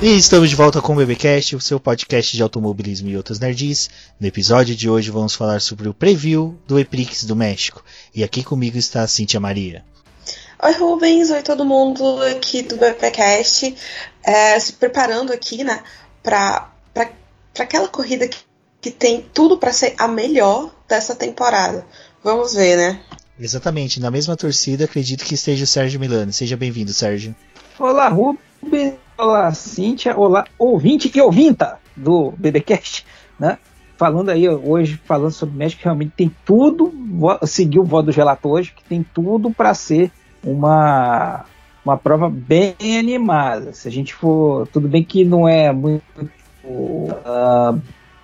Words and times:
E 0.00 0.16
estamos 0.16 0.48
de 0.48 0.54
volta 0.54 0.80
com 0.80 0.92
o 0.92 0.96
BBcast, 0.96 1.56
o 1.56 1.60
seu 1.60 1.80
podcast 1.80 2.36
de 2.36 2.40
automobilismo 2.40 3.08
e 3.08 3.16
outras 3.16 3.40
nerds. 3.40 3.90
No 4.20 4.28
episódio 4.28 4.76
de 4.76 4.88
hoje 4.88 5.10
vamos 5.10 5.34
falar 5.34 5.60
sobre 5.60 5.88
o 5.88 5.94
preview 5.94 6.56
do 6.68 6.78
Eprix 6.78 7.24
do 7.24 7.34
México. 7.34 7.82
E 8.14 8.22
aqui 8.22 8.44
comigo 8.44 8.78
está 8.78 9.02
a 9.02 9.08
Cíntia 9.08 9.40
Maria. 9.40 9.84
Oi 10.62 10.72
Rubens, 10.74 11.30
oi 11.30 11.42
todo 11.42 11.64
mundo 11.64 12.22
aqui 12.22 12.62
do 12.62 12.76
BBcast. 12.76 13.74
É, 14.22 14.60
se 14.60 14.74
preparando 14.74 15.32
aqui, 15.32 15.64
né, 15.64 15.82
para 16.22 16.70
aquela 17.58 17.88
corrida 17.88 18.28
que, 18.28 18.38
que 18.80 18.92
tem 18.92 19.20
tudo 19.34 19.58
para 19.58 19.72
ser 19.72 19.96
a 19.98 20.06
melhor 20.06 20.72
dessa 20.88 21.16
temporada. 21.16 21.84
Vamos 22.22 22.54
ver, 22.54 22.76
né? 22.76 23.00
Exatamente, 23.36 23.98
na 23.98 24.12
mesma 24.12 24.36
torcida 24.36 24.84
acredito 24.84 25.24
que 25.24 25.34
esteja 25.34 25.64
o 25.64 25.66
Sérgio 25.66 25.98
Milano. 25.98 26.32
Seja 26.32 26.56
bem-vindo, 26.56 26.92
Sérgio. 26.92 27.34
Olá, 27.80 28.08
Rubens. 28.08 29.07
Olá, 29.20 29.50
Cíntia. 29.50 30.16
Olá, 30.16 30.44
ouvinte 30.56 31.10
e 31.12 31.20
ouvinta 31.20 31.80
do 31.96 32.32
BBcast, 32.38 33.04
né? 33.36 33.58
Falando 33.96 34.28
aí 34.28 34.48
hoje, 34.48 34.96
falando 35.04 35.32
sobre 35.32 35.56
o 35.56 35.58
México, 35.58 35.82
realmente 35.82 36.12
tem 36.16 36.30
tudo, 36.44 36.92
seguiu 37.42 37.82
o 37.82 37.84
voto 37.84 38.06
dos 38.06 38.14
relatores, 38.14 38.70
que 38.70 38.84
tem 38.84 39.02
tudo 39.02 39.50
para 39.50 39.74
ser 39.74 40.12
uma, 40.40 41.44
uma 41.84 41.96
prova 41.96 42.30
bem 42.30 42.76
animada. 42.96 43.72
Se 43.72 43.88
a 43.88 43.90
gente 43.90 44.14
for. 44.14 44.68
Tudo 44.68 44.86
bem 44.86 45.02
que 45.02 45.24
não 45.24 45.48
é 45.48 45.72
muito 45.72 46.04
uh, 46.62 47.76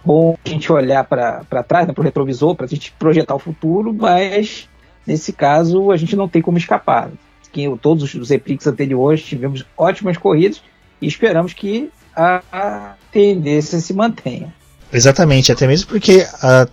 bom 0.05 0.39
a 0.47 0.49
gente 0.49 0.71
olhar 0.71 1.03
para 1.03 1.65
trás, 1.67 1.89
né, 1.89 1.93
para 1.93 2.03
o 2.03 2.05
retrovisor, 2.05 2.55
para 2.55 2.67
a 2.67 2.69
gente 2.69 2.93
projetar 2.93 3.35
o 3.35 3.41
futuro, 3.41 3.93
mas 3.93 4.69
nesse 5.05 5.33
caso 5.33 5.91
a 5.91 5.97
gente 5.97 6.15
não 6.15 6.29
tem 6.29 6.41
como 6.41 6.57
escapar. 6.57 7.11
Que 7.51 7.69
todos 7.83 8.15
os 8.15 8.31
EPICs 8.31 8.69
anteriores 8.69 9.25
tivemos 9.25 9.67
ótimas 9.77 10.17
corridas 10.17 10.63
e 11.05 11.07
esperamos 11.07 11.53
que 11.53 11.91
a, 12.17 12.95
tendência 13.13 13.79
se 13.79 13.93
mantenha. 13.93 14.53
Exatamente, 14.93 15.53
até 15.53 15.67
mesmo 15.67 15.89
porque 15.89 16.27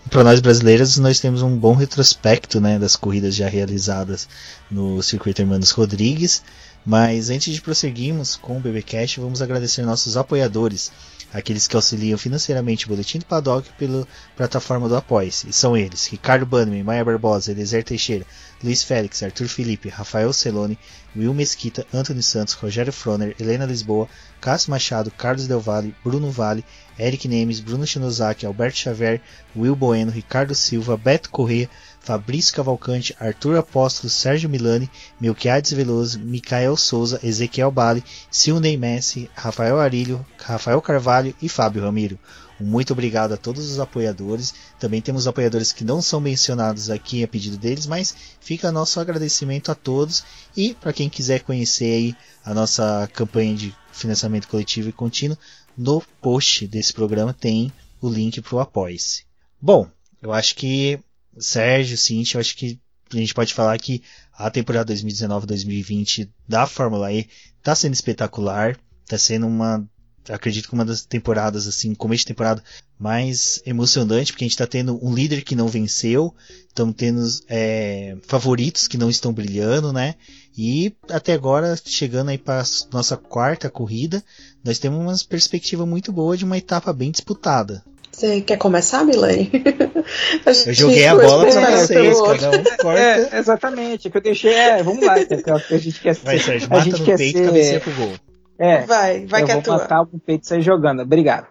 para 0.10 0.24
nós 0.24 0.40
brasileiros 0.40 0.98
nós 0.98 1.20
temos 1.20 1.42
um 1.42 1.56
bom 1.56 1.74
retrospecto 1.74 2.60
né, 2.60 2.78
das 2.80 2.96
corridas 2.96 3.36
já 3.36 3.48
realizadas 3.48 4.28
no 4.70 5.02
circuito 5.02 5.42
Hermanos 5.42 5.72
Rodrigues. 5.72 6.44
Mas 6.86 7.30
antes 7.30 7.54
de 7.54 7.62
prosseguirmos 7.62 8.36
com 8.36 8.58
o 8.58 8.60
BBcast, 8.60 9.20
vamos 9.20 9.42
agradecer 9.42 9.84
nossos 9.84 10.18
apoiadores, 10.18 10.92
aqueles 11.32 11.68
que 11.68 11.76
auxiliam 11.76 12.18
financeiramente 12.18 12.86
o 12.86 12.90
Boletim 12.90 13.20
do 13.20 13.26
Paddock 13.26 13.70
pela 13.78 14.08
plataforma 14.36 14.90
do 14.90 14.96
Apoia-se. 14.96 15.50
E 15.50 15.54
são 15.54 15.78
eles: 15.78 16.08
Ricardo 16.08 16.46
Bannerman, 16.46 16.84
Maia 16.84 17.06
Barbosa, 17.06 17.52
Eliezer 17.52 17.84
Teixeira, 17.84 18.26
Luiz 18.64 18.84
Félix, 18.84 19.24
Arthur 19.24 19.48
Felipe, 19.48 19.90
Rafael 19.90 20.32
Celone, 20.32 20.78
Will 21.16 21.34
Mesquita, 21.34 21.86
Antônio 21.94 22.22
Santos, 22.22 22.54
Rogério 22.54 22.94
Froner, 22.94 23.36
Helena 23.40 23.66
Lisboa, 23.66 24.08
Cássio 24.40 24.70
Machado, 24.70 25.12
Carlos 25.12 25.48
Del 25.48 25.60
Valle, 25.60 25.96
Bruno 26.04 26.30
Vale, 26.30 26.64
Eric 26.98 27.26
Nemes, 27.26 27.60
Bruno 27.60 27.86
Shinozaki, 27.86 28.46
Alberto 28.46 28.78
Xavier, 28.78 29.22
Will 29.56 29.76
Bueno, 29.76 30.12
Ricardo 30.12 30.54
Silva, 30.54 30.96
Beto 30.96 31.30
Corrêa, 31.30 31.68
Fabrício 32.00 32.56
Cavalcante, 32.56 33.16
Arthur 33.20 33.58
Apóstolo, 33.58 34.10
Sérgio 34.10 34.50
Milani, 34.50 34.90
Melquiades 35.20 35.74
Veloso, 35.74 36.20
Micael 36.20 36.78
Souza, 36.78 37.20
Ezequiel 37.24 37.72
Bali, 37.72 38.04
Silney 38.30 38.78
Messi, 38.78 39.30
Rafael 39.36 39.80
Arilho, 39.80 40.26
Rafael 40.38 40.82
Carvalho 40.82 41.36
e 41.42 41.50
Fábio 41.50 41.84
Ramiro. 41.84 42.20
Muito 42.62 42.94
obrigado 42.94 43.34
a 43.34 43.38
todos 43.38 43.70
os 43.70 43.80
apoiadores. 43.80 44.54
Também 44.80 45.02
temos 45.02 45.28
apoiadores 45.28 45.72
que 45.72 45.84
não 45.84 46.02
são 46.02 46.20
mencionados 46.20 46.90
aqui 46.90 47.24
a 47.24 47.28
pedido 47.28 47.58
deles, 47.58 47.86
mas 47.86 48.16
fica 48.40 48.72
nosso 48.72 49.00
agradecimento 49.00 49.72
a 49.72 49.76
todos. 49.76 50.24
E 50.56 50.74
para 50.74 50.94
quem 50.94 51.10
quiser 51.10 51.42
conhecer 51.42 51.94
aí 51.94 52.16
a 52.44 52.54
nossa 52.54 53.10
campanha 53.14 53.56
de 53.56 53.76
financiamento 53.92 54.48
coletivo 54.48 54.90
e 54.90 54.94
contínuo, 54.94 55.38
no 55.78 56.02
post 56.22 56.68
desse 56.68 56.94
programa 56.94 57.34
tem 57.34 57.72
o 58.02 58.10
link 58.10 58.42
para 58.42 58.56
o 58.56 58.60
Apoie-se. 58.60 59.24
Bom, 59.62 59.88
eu 60.22 60.32
acho 60.32 60.56
que 60.56 61.00
Sérgio, 61.38 61.98
Cintia, 61.98 62.38
eu 62.38 62.42
acho 62.42 62.56
que 62.56 62.80
a 63.14 63.18
gente 63.18 63.34
pode 63.34 63.54
falar 63.54 63.78
que 63.78 64.02
a 64.34 64.50
temporada 64.50 64.94
2019-2020 64.94 66.30
da 66.48 66.66
Fórmula 66.66 67.12
E 67.12 67.28
está 67.58 67.76
sendo 67.76 67.94
espetacular, 67.94 68.78
está 69.04 69.18
sendo 69.18 69.48
uma, 69.48 69.88
acredito 70.30 70.68
que 70.68 70.74
uma 70.74 70.86
das 70.86 71.04
temporadas 71.04 71.68
assim, 71.68 71.94
começo 71.96 72.20
de 72.22 72.28
temporada 72.28 72.64
mais 73.00 73.62
emocionante, 73.66 74.32
porque 74.32 74.44
a 74.44 74.48
gente 74.48 74.54
está 74.54 74.68
tendo 74.68 75.00
um 75.04 75.14
líder 75.14 75.44
que 75.44 75.56
não 75.56 75.68
venceu, 75.68 76.34
estamos 76.68 76.96
tendo 76.96 77.28
é, 77.50 78.16
favoritos 78.28 78.88
que 78.88 78.98
não 78.98 79.10
estão 79.10 79.34
brilhando, 79.34 79.92
né? 79.92 80.16
E 80.58 80.94
até 81.10 81.34
agora 81.34 81.78
chegando 81.84 82.30
aí 82.30 82.38
para 82.38 82.64
nossa 82.92 83.18
quarta 83.18 83.70
corrida, 83.70 84.24
nós 84.64 84.78
temos 84.78 85.00
uma 85.00 85.16
perspectiva 85.28 85.86
muito 85.86 86.12
boa 86.12 86.38
de 86.38 86.46
uma 86.46 86.58
etapa 86.58 86.94
bem 86.94 87.12
disputada. 87.12 87.84
Você 88.12 88.42
quer 88.42 88.58
começar, 88.58 89.06
Milene? 89.06 89.50
eu 90.68 90.74
joguei 90.74 91.08
a 91.08 91.16
bola 91.16 91.50
pra 91.50 91.78
vocês, 91.78 92.22
cada 92.22 92.52
um 92.52 92.64
corta. 92.78 93.00
É, 93.00 93.40
exatamente, 93.40 94.10
que 94.10 94.18
eu 94.18 94.22
deixei. 94.22 94.54
É, 94.54 94.84
vamos 94.84 95.06
lá, 95.06 95.20
então, 95.20 95.56
a 95.56 95.78
gente 95.78 96.00
quer 96.02 96.14
ser. 96.14 96.26
Vai, 96.26 96.38
Sérgio, 96.38 96.70
mata 96.70 96.82
a 96.82 96.84
gente 96.84 97.00
no 97.00 97.18
peito 97.18 97.40
ser... 97.40 97.76
e 97.78 97.80
pro 97.80 97.94
gol. 97.94 98.14
É, 98.62 98.86
vai, 98.86 99.26
vai 99.26 99.42
eu 99.42 99.46
que 99.48 99.52
é 99.54 99.62
tua. 99.62 99.74
vou 99.74 99.82
matar 99.82 100.02
o 100.04 100.20
peito 100.20 100.44
e 100.44 100.48
sair 100.48 100.62
jogando. 100.62 101.02
Obrigado. 101.02 101.48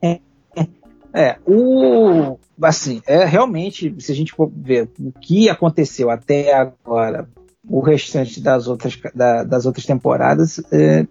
é, 1.12 1.36
o. 1.46 2.38
Assim, 2.62 3.02
é 3.06 3.26
realmente, 3.26 3.94
se 3.98 4.10
a 4.10 4.14
gente 4.14 4.32
for 4.32 4.50
ver 4.50 4.88
o 4.98 5.12
que 5.12 5.50
aconteceu 5.50 6.08
até 6.08 6.54
agora, 6.54 7.28
o 7.68 7.80
restante 7.80 8.40
das 8.40 8.66
outras, 8.66 8.98
da, 9.14 9.44
das 9.44 9.66
outras 9.66 9.84
temporadas, 9.84 10.58
é, 10.72 11.06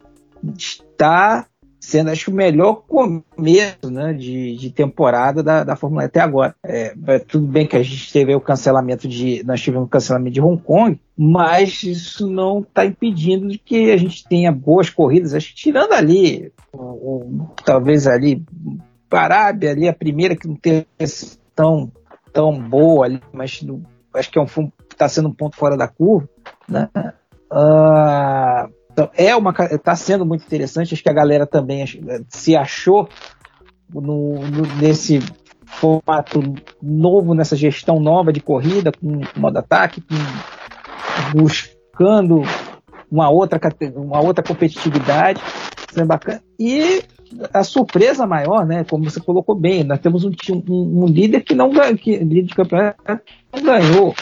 está 0.58 1.46
sendo 1.84 2.10
acho 2.12 2.32
o 2.32 2.34
melhor 2.34 2.84
começo 2.88 3.92
né, 3.92 4.14
de, 4.14 4.56
de 4.56 4.72
temporada 4.72 5.44
da, 5.44 5.66
da 5.66 5.76
Fórmula 5.76 6.04
E 6.04 6.06
até 6.06 6.22
agora. 6.22 6.56
É, 6.66 6.94
é, 7.08 7.20
tudo 7.20 7.46
bem 7.46 7.68
que 7.68 7.76
a 7.76 7.84
gente 7.84 8.12
teve 8.12 8.34
o 8.34 8.40
cancelamento 8.40 9.06
de. 9.06 9.44
Nós 9.46 9.62
tivemos 9.62 9.88
o 9.88 9.90
cancelamento 9.90 10.34
de 10.34 10.42
Hong 10.42 10.62
Kong, 10.62 10.98
mas 11.16 11.84
isso 11.84 12.26
não 12.26 12.62
está 12.62 12.86
impedindo 12.86 13.50
de 13.50 13.58
que 13.58 13.92
a 13.92 13.98
gente 13.98 14.26
tenha 14.26 14.50
boas 14.50 14.90
corridas. 14.90 15.34
Acho 15.34 15.50
que 15.50 15.56
tirando 15.56 15.92
ali, 15.92 16.54
talvez 17.66 18.08
ali, 18.08 18.42
Arábia 19.12 19.72
ali, 19.72 19.88
a 19.88 19.94
primeira 19.94 20.36
que 20.36 20.48
não 20.48 20.56
tem 20.56 20.88
tão, 21.54 21.92
tão 22.32 22.60
boa 22.60 23.06
ali, 23.06 23.22
mas 23.32 23.64
acho 24.16 24.32
que 24.32 24.40
é 24.40 24.42
um 24.42 24.48
está 24.90 25.08
sendo 25.08 25.28
um 25.28 25.34
ponto 25.34 25.58
fora 25.58 25.76
da 25.76 25.88
curva. 25.88 26.28
Né? 26.68 26.90
Uh, 27.52 28.74
então, 28.94 29.10
é 29.18 29.36
uma 29.36 29.52
está 29.72 29.96
sendo 29.96 30.24
muito 30.24 30.46
interessante. 30.46 30.94
Acho 30.94 31.02
que 31.02 31.10
a 31.10 31.14
galera 31.14 31.48
também 31.48 31.84
se 32.30 32.56
achou 32.56 33.10
no, 33.92 34.36
no, 34.36 34.76
nesse 34.80 35.20
formato 35.66 36.42
novo, 36.82 37.34
nessa 37.34 37.56
gestão 37.56 38.00
nova 38.00 38.32
de 38.32 38.40
corrida, 38.40 38.92
com 38.92 39.22
modo 39.36 39.58
ataque, 39.58 40.00
com, 40.02 40.16
buscando 41.36 42.44
uma 43.12 43.30
outra, 43.30 43.60
uma 43.96 44.22
outra 44.22 44.44
competitividade. 44.44 45.42
É 45.96 46.06
bacana. 46.06 46.44
E 46.60 47.04
a 47.52 47.64
surpresa 47.64 48.28
maior, 48.28 48.64
né, 48.64 48.84
como 48.84 49.10
você 49.10 49.20
colocou 49.20 49.56
bem, 49.56 49.84
nós 49.84 50.00
temos 50.00 50.24
um, 50.24 50.32
um, 50.70 51.04
um 51.04 51.06
líder 51.08 51.42
que 51.42 51.56
não 51.56 51.72
que 51.96 52.18
líder 52.18 52.44
de 52.44 52.56
campeonato 52.56 53.02
não 53.52 53.64
ganhou 53.64 54.14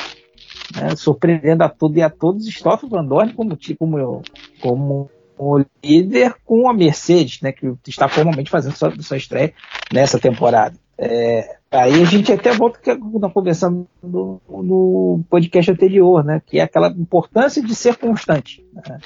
né, 0.76 0.96
surpreendendo 0.96 1.64
a 1.64 1.70
tudo 1.70 1.98
e 1.98 2.02
a 2.02 2.10
todos, 2.10 2.48
Stoffel 2.48 2.90
Van 2.90 3.06
Dorn 3.06 3.34
como, 3.34 3.58
como, 3.78 5.10
como 5.38 5.66
líder 5.84 6.36
com 6.46 6.70
a 6.70 6.74
Mercedes, 6.74 7.42
né, 7.42 7.52
que 7.52 7.74
está 7.88 8.08
formalmente 8.08 8.50
fazendo 8.50 8.76
sua, 8.76 8.94
sua 9.02 9.18
estreia 9.18 9.54
nessa 9.92 10.20
temporada. 10.20 10.76
É, 10.98 11.58
aí 11.72 12.02
a 12.02 12.06
gente 12.06 12.32
até 12.32 12.52
volta 12.54 12.80
que 12.80 12.94
nós 12.94 13.34
conversamos 13.34 13.88
no, 14.04 14.40
no, 14.48 15.24
podcast 15.30 15.72
anterior, 15.72 16.24
né, 16.24 16.42
que 16.46 16.60
é 16.60 16.64
aquela 16.64 16.90
importância 16.90 17.62
de 17.62 17.74
ser 17.74 17.96
constante 17.98 18.64
né, 18.72 19.00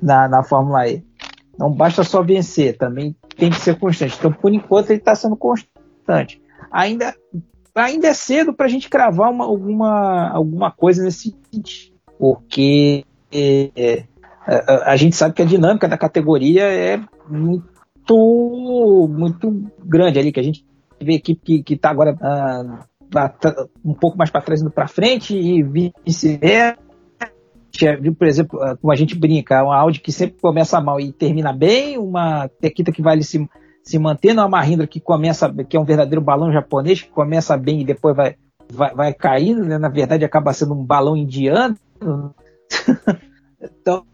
na, 0.00 0.28
na 0.28 0.42
Fórmula 0.42 0.88
E. 0.88 1.04
Não 1.58 1.70
basta 1.70 2.02
só 2.02 2.22
vencer, 2.22 2.76
também 2.76 3.14
tem 3.36 3.50
que 3.50 3.60
ser 3.60 3.78
constante. 3.78 4.16
Então, 4.18 4.32
por 4.32 4.52
enquanto, 4.52 4.90
ele 4.90 4.98
está 4.98 5.14
sendo 5.14 5.36
constante. 5.36 6.40
Ainda 6.70 7.14
ainda 7.74 8.08
é 8.08 8.14
cedo 8.14 8.52
para 8.52 8.66
a 8.66 8.68
gente 8.68 8.88
cravar 8.88 9.30
uma, 9.30 9.44
alguma, 9.44 10.30
alguma 10.30 10.70
coisa 10.70 11.02
nesse 11.02 11.34
sentido, 11.52 11.96
porque 12.18 13.04
é, 13.32 13.70
é, 13.74 14.04
a, 14.46 14.92
a, 14.92 14.96
gente 14.96 15.16
sabe 15.16 15.34
que 15.34 15.42
a 15.42 15.46
dinâmica 15.46 15.88
da 15.88 15.98
categoria 15.98 16.64
é 16.64 17.00
muito, 17.28 19.08
muito 19.10 19.70
grande 19.84 20.18
ali, 20.18 20.30
que 20.30 20.40
a 20.40 20.44
gente 20.44 20.64
vê 21.00 21.14
equipe 21.14 21.62
que 21.62 21.74
está 21.74 21.90
agora 21.90 22.16
ah, 22.22 22.84
um 23.84 23.94
pouco 23.94 24.16
mais 24.16 24.30
para 24.30 24.40
trás 24.40 24.60
indo 24.60 24.70
para 24.70 24.88
frente 24.88 25.36
e 25.36 25.62
vice-versa. 25.62 26.78
Por 28.16 28.26
exemplo, 28.26 28.62
ah, 28.62 28.76
como 28.76 28.92
a 28.92 28.96
gente 28.96 29.18
brinca, 29.18 29.64
uma 29.64 29.76
Audi 29.76 30.00
que 30.00 30.12
sempre 30.12 30.36
começa 30.40 30.80
mal 30.80 31.00
e 31.00 31.12
termina 31.12 31.52
bem, 31.52 31.98
uma 31.98 32.48
Tequita 32.60 32.92
que 32.92 33.02
vai 33.02 33.14
ali 33.14 33.24
se 33.24 33.48
se 33.84 33.98
mantendo 33.98 34.40
a 34.40 34.48
Mahindra 34.48 34.86
que 34.86 34.98
começa, 34.98 35.52
que 35.68 35.76
é 35.76 35.80
um 35.80 35.84
verdadeiro 35.84 36.20
balão 36.20 36.52
japonês, 36.52 37.02
que 37.02 37.10
começa 37.10 37.56
bem 37.56 37.82
e 37.82 37.84
depois 37.84 38.16
vai, 38.16 38.34
vai, 38.72 38.94
vai 38.94 39.14
caindo, 39.14 39.64
né? 39.64 39.78
na 39.78 39.88
verdade 39.88 40.24
acaba 40.24 40.52
sendo 40.52 40.74
um 40.74 40.82
balão 40.82 41.16
indiano. 41.16 41.76
então, 43.60 44.04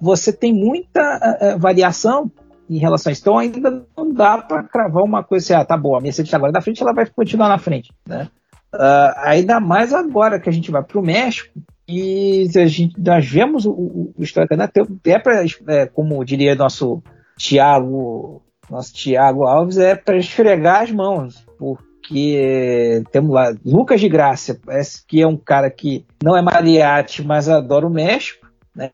você 0.00 0.32
tem 0.32 0.52
muita 0.52 1.56
variação 1.58 2.30
em 2.68 2.78
relação 2.78 3.10
a 3.10 3.12
isso. 3.12 3.22
Então 3.22 3.38
ainda 3.38 3.86
não 3.96 4.12
dá 4.12 4.38
para 4.38 4.62
cravar 4.62 5.02
uma 5.02 5.22
coisa 5.22 5.44
assim, 5.44 5.62
ah, 5.62 5.64
tá 5.64 5.76
bom, 5.76 5.96
a 5.96 6.00
Mercedes 6.00 6.32
agora 6.32 6.52
na 6.52 6.60
frente, 6.60 6.82
ela 6.82 6.92
vai 6.92 7.06
continuar 7.06 7.48
na 7.48 7.58
frente, 7.58 7.92
né? 8.06 8.28
Uh, 8.74 9.14
ainda 9.18 9.60
mais 9.60 9.92
agora 9.92 10.40
que 10.40 10.48
a 10.48 10.52
gente 10.52 10.70
vai 10.70 10.82
para 10.82 10.98
o 10.98 11.02
México 11.02 11.48
e 11.86 12.48
a 12.56 12.66
gente, 12.66 13.00
nós 13.00 13.24
vemos 13.24 13.64
o, 13.64 13.70
o, 13.70 14.14
o 14.18 14.22
histórico 14.22 14.56
né? 14.56 14.68
é 15.04 15.18
para, 15.18 15.44
é, 15.68 15.86
como 15.86 16.24
diria 16.24 16.56
nosso 16.56 17.00
Tiago, 17.38 18.42
nosso 18.70 18.92
Tiago 18.92 19.44
Alves, 19.44 19.78
é 19.78 19.94
para 19.94 20.16
esfregar 20.16 20.82
as 20.82 20.90
mãos, 20.90 21.46
porque 21.58 23.02
temos 23.10 23.32
lá 23.32 23.54
Lucas 23.64 24.00
de 24.00 24.08
Graça, 24.08 24.58
parece 24.64 25.04
que 25.06 25.22
é 25.22 25.26
um 25.26 25.36
cara 25.36 25.70
que 25.70 26.04
não 26.22 26.36
é 26.36 26.42
mariachi, 26.42 27.24
mas 27.24 27.48
adora 27.48 27.86
o 27.86 27.90
México, 27.90 28.46
né? 28.74 28.90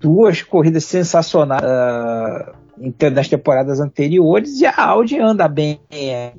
Duas 0.00 0.42
corridas 0.42 0.84
sensacionais. 0.84 1.62
Uh, 1.62 2.66
nas 3.10 3.28
temporadas 3.28 3.80
anteriores 3.80 4.60
e 4.60 4.66
a 4.66 4.74
Audi 4.76 5.18
anda 5.18 5.48
bem. 5.48 5.80
É, 5.90 6.32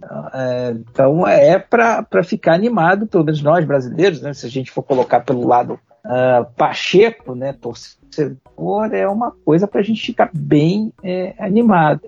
então 0.76 1.28
é 1.28 1.58
para 1.58 2.24
ficar 2.24 2.54
animado, 2.54 3.08
pelo 3.08 3.24
menos 3.24 3.42
nós 3.42 3.66
brasileiros, 3.66 4.22
né, 4.22 4.34
se 4.34 4.46
a 4.46 4.50
gente 4.50 4.72
for 4.72 4.84
colocar 4.84 5.22
pelo 5.22 5.48
lado 5.48 5.80
uh, 6.08 6.46
Pacheco, 6.56 7.36
né, 7.36 7.54
torcedor, 7.54 8.94
é 8.94 9.08
uma 9.08 9.32
coisa 9.46 9.68
para 9.68 9.82
a 9.82 9.84
gente 9.84 10.02
ficar 10.02 10.30
bem 10.34 10.92
é, 11.04 11.36
animado. 11.38 12.02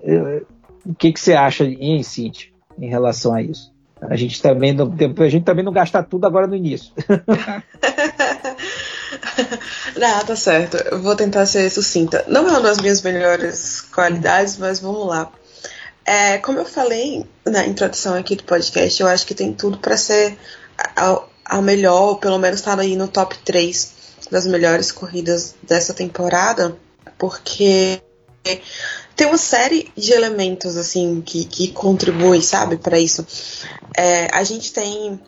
O 0.84 0.94
que, 0.94 1.12
que 1.12 1.20
você 1.20 1.34
acha, 1.34 1.64
em 1.64 2.02
Cintia, 2.02 2.50
em 2.78 2.88
relação 2.88 3.34
a 3.34 3.42
isso? 3.42 3.72
A 4.00 4.16
gente 4.16 4.40
também 4.40 4.72
não, 4.72 4.90
a 5.18 5.28
gente 5.28 5.44
também 5.44 5.64
não 5.64 5.72
gasta 5.72 6.02
tudo 6.02 6.26
agora 6.26 6.46
no 6.46 6.56
início. 6.56 6.92
Não, 9.96 10.24
tá 10.24 10.36
certo. 10.36 10.76
Eu 10.76 11.00
vou 11.00 11.14
tentar 11.16 11.44
ser 11.46 11.68
sucinta. 11.70 12.24
Não 12.28 12.46
é 12.46 12.50
uma 12.50 12.60
das 12.60 12.78
minhas 12.78 13.02
melhores 13.02 13.80
qualidades, 13.80 14.56
mas 14.56 14.80
vamos 14.80 15.06
lá. 15.06 15.30
É, 16.04 16.38
como 16.38 16.58
eu 16.58 16.64
falei 16.64 17.26
na 17.44 17.66
introdução 17.66 18.14
aqui 18.14 18.36
do 18.36 18.44
podcast, 18.44 19.00
eu 19.00 19.08
acho 19.08 19.26
que 19.26 19.34
tem 19.34 19.52
tudo 19.52 19.78
para 19.78 19.96
ser 19.96 20.38
a, 21.58 21.62
melhor, 21.62 22.10
ou 22.10 22.16
pelo 22.16 22.38
menos 22.38 22.60
tá 22.60 22.78
aí 22.78 22.96
no 22.96 23.08
top 23.08 23.36
3 23.44 24.00
das 24.30 24.46
melhores 24.46 24.92
corridas 24.92 25.54
dessa 25.62 25.92
temporada, 25.92 26.76
porque 27.18 28.00
tem 29.16 29.26
uma 29.26 29.36
série 29.36 29.90
de 29.96 30.12
elementos 30.12 30.76
assim 30.76 31.20
que, 31.20 31.44
que 31.44 31.72
contribuem, 31.72 32.40
sabe, 32.40 32.76
para 32.76 32.98
isso. 32.98 33.26
É, 33.96 34.28
a 34.32 34.44
gente 34.44 34.72
tem 34.72 35.20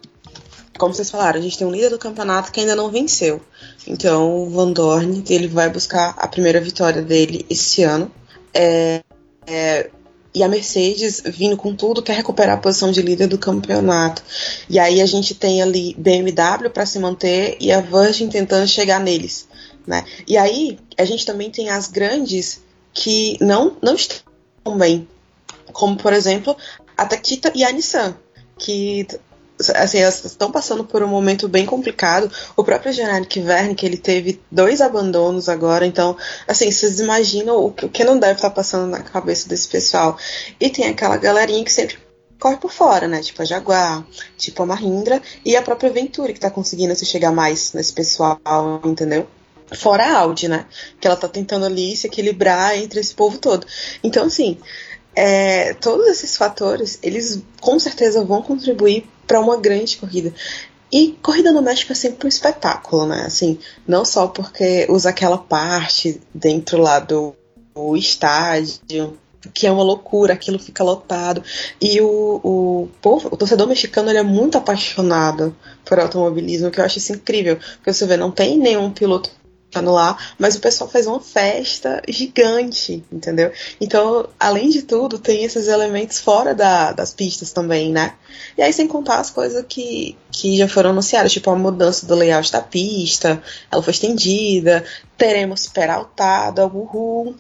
como 0.78 0.94
vocês 0.94 1.10
falaram, 1.10 1.38
a 1.38 1.42
gente 1.42 1.58
tem 1.58 1.66
um 1.66 1.70
líder 1.70 1.90
do 1.90 1.98
campeonato 1.98 2.50
que 2.50 2.60
ainda 2.60 2.74
não 2.74 2.90
venceu. 2.90 3.40
Então, 3.86 4.44
o 4.44 4.50
Van 4.50 4.72
Dorn 4.72 5.22
ele 5.28 5.46
vai 5.46 5.68
buscar 5.68 6.14
a 6.16 6.26
primeira 6.26 6.60
vitória 6.60 7.02
dele 7.02 7.44
esse 7.48 7.82
ano. 7.82 8.10
É, 8.54 9.02
é, 9.46 9.90
e 10.34 10.42
a 10.42 10.48
Mercedes, 10.48 11.22
vindo 11.24 11.56
com 11.56 11.74
tudo, 11.74 12.02
quer 12.02 12.14
recuperar 12.14 12.56
a 12.56 12.60
posição 12.60 12.90
de 12.90 13.02
líder 13.02 13.26
do 13.26 13.38
campeonato. 13.38 14.22
E 14.68 14.78
aí 14.78 15.00
a 15.00 15.06
gente 15.06 15.34
tem 15.34 15.60
ali 15.60 15.94
BMW 15.98 16.70
para 16.72 16.86
se 16.86 16.98
manter 16.98 17.56
e 17.60 17.70
a 17.70 17.80
Virgin 17.80 18.28
tentando 18.28 18.66
chegar 18.66 18.98
neles. 18.98 19.46
Né? 19.86 20.04
E 20.26 20.36
aí 20.36 20.78
a 20.96 21.04
gente 21.04 21.26
também 21.26 21.50
tem 21.50 21.68
as 21.68 21.88
grandes 21.88 22.62
que 22.94 23.36
não, 23.40 23.76
não 23.82 23.94
estão 23.94 24.78
bem. 24.78 25.06
Como, 25.72 25.96
por 25.96 26.12
exemplo, 26.12 26.56
a 26.96 27.04
Takita 27.04 27.52
e 27.54 27.64
a 27.64 27.72
Nissan, 27.72 28.16
que 28.58 29.06
assim, 29.70 29.98
elas 29.98 30.24
estão 30.24 30.50
passando 30.50 30.84
por 30.84 31.02
um 31.02 31.08
momento 31.08 31.48
bem 31.48 31.66
complicado. 31.66 32.30
O 32.56 32.64
próprio 32.64 32.92
Generic 32.92 33.40
Verne, 33.40 33.74
que 33.74 33.86
ele 33.86 33.96
teve 33.96 34.40
dois 34.50 34.80
abandonos 34.80 35.48
agora, 35.48 35.86
então, 35.86 36.16
assim, 36.46 36.70
vocês 36.70 37.00
imaginam 37.00 37.64
o 37.64 37.72
que 37.72 38.04
não 38.04 38.18
deve 38.18 38.34
estar 38.34 38.50
passando 38.50 38.88
na 38.88 39.00
cabeça 39.00 39.48
desse 39.48 39.68
pessoal. 39.68 40.16
E 40.60 40.70
tem 40.70 40.86
aquela 40.86 41.16
galerinha 41.16 41.64
que 41.64 41.72
sempre 41.72 41.98
corre 42.42 42.56
por 42.56 42.72
fora, 42.72 43.06
né? 43.06 43.20
Tipo 43.20 43.42
a 43.42 43.44
Jaguar, 43.44 44.04
tipo 44.36 44.64
a 44.64 44.66
Mahindra 44.66 45.22
e 45.44 45.56
a 45.56 45.62
própria 45.62 45.90
Venturi, 45.90 46.32
que 46.32 46.40
tá 46.40 46.50
conseguindo 46.50 46.94
se 46.96 47.06
chegar 47.06 47.30
mais 47.30 47.72
nesse 47.72 47.92
pessoal, 47.92 48.40
entendeu? 48.84 49.28
Fora 49.76 50.04
a 50.04 50.18
Audi, 50.18 50.48
né? 50.48 50.66
Que 51.00 51.06
ela 51.06 51.16
tá 51.16 51.28
tentando 51.28 51.64
ali 51.64 51.96
se 51.96 52.08
equilibrar 52.08 52.76
entre 52.76 52.98
esse 52.98 53.14
povo 53.14 53.38
todo. 53.38 53.64
Então, 54.02 54.26
assim, 54.26 54.58
é, 55.14 55.74
todos 55.74 56.06
esses 56.06 56.36
fatores, 56.36 56.98
eles 57.02 57.42
com 57.60 57.78
certeza 57.78 58.24
vão 58.24 58.42
contribuir 58.42 59.06
para 59.26 59.40
uma 59.40 59.56
grande 59.56 59.96
corrida. 59.96 60.32
E 60.90 61.16
corrida 61.22 61.52
no 61.52 61.62
México 61.62 61.92
é 61.92 61.94
sempre 61.94 62.26
um 62.26 62.28
espetáculo, 62.28 63.06
né? 63.06 63.24
Assim, 63.26 63.58
não 63.86 64.04
só 64.04 64.26
porque 64.26 64.86
usa 64.90 65.08
aquela 65.08 65.38
parte 65.38 66.20
dentro 66.34 66.78
lá 66.78 66.98
do, 66.98 67.34
do 67.74 67.96
estádio, 67.96 69.18
que 69.54 69.66
é 69.66 69.72
uma 69.72 69.82
loucura, 69.82 70.34
aquilo 70.34 70.58
fica 70.58 70.84
lotado. 70.84 71.42
E 71.80 72.00
o, 72.00 72.40
o 72.44 72.88
povo, 73.00 73.28
o 73.32 73.36
torcedor 73.36 73.66
mexicano, 73.66 74.10
ele 74.10 74.18
é 74.18 74.22
muito 74.22 74.58
apaixonado 74.58 75.56
por 75.84 75.98
automobilismo, 75.98 76.70
que 76.70 76.78
eu 76.78 76.84
acho 76.84 76.98
isso 76.98 77.12
incrível. 77.12 77.56
Porque 77.76 77.92
você 77.92 78.06
vê, 78.06 78.16
não 78.16 78.30
tem 78.30 78.58
nenhum 78.58 78.90
piloto 78.90 79.30
no 79.80 79.92
lá, 79.92 80.18
mas 80.38 80.56
o 80.56 80.60
pessoal 80.60 80.90
faz 80.90 81.06
uma 81.06 81.20
festa 81.20 82.02
gigante, 82.08 83.02
entendeu? 83.10 83.52
Então, 83.80 84.28
além 84.38 84.68
de 84.68 84.82
tudo, 84.82 85.18
tem 85.18 85.44
esses 85.44 85.68
elementos 85.68 86.18
fora 86.18 86.54
da, 86.54 86.92
das 86.92 87.14
pistas 87.14 87.52
também, 87.52 87.90
né? 87.90 88.14
E 88.58 88.62
aí, 88.62 88.72
sem 88.72 88.86
contar 88.86 89.20
as 89.20 89.30
coisas 89.30 89.64
que, 89.66 90.16
que 90.30 90.58
já 90.58 90.68
foram 90.68 90.90
anunciadas, 90.90 91.32
tipo 91.32 91.50
a 91.50 91.56
mudança 91.56 92.04
do 92.06 92.14
layout 92.14 92.52
da 92.52 92.60
pista, 92.60 93.42
ela 93.70 93.82
foi 93.82 93.92
estendida, 93.92 94.84
teremos 95.16 95.66
peraltada, 95.68 96.66
uhul, 96.66 97.34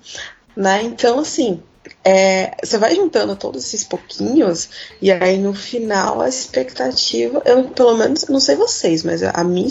né? 0.56 0.82
Então, 0.84 1.18
assim, 1.18 1.60
é, 2.04 2.56
você 2.62 2.78
vai 2.78 2.94
juntando 2.94 3.36
todos 3.36 3.64
esses 3.64 3.84
pouquinhos 3.84 4.68
e 5.00 5.10
aí 5.10 5.38
no 5.38 5.54
final 5.54 6.20
a 6.20 6.28
expectativa, 6.28 7.42
eu 7.44 7.64
pelo 7.70 7.96
menos 7.96 8.26
não 8.28 8.40
sei 8.40 8.56
vocês, 8.56 9.02
mas 9.02 9.22
a 9.22 9.44
minha 9.44 9.68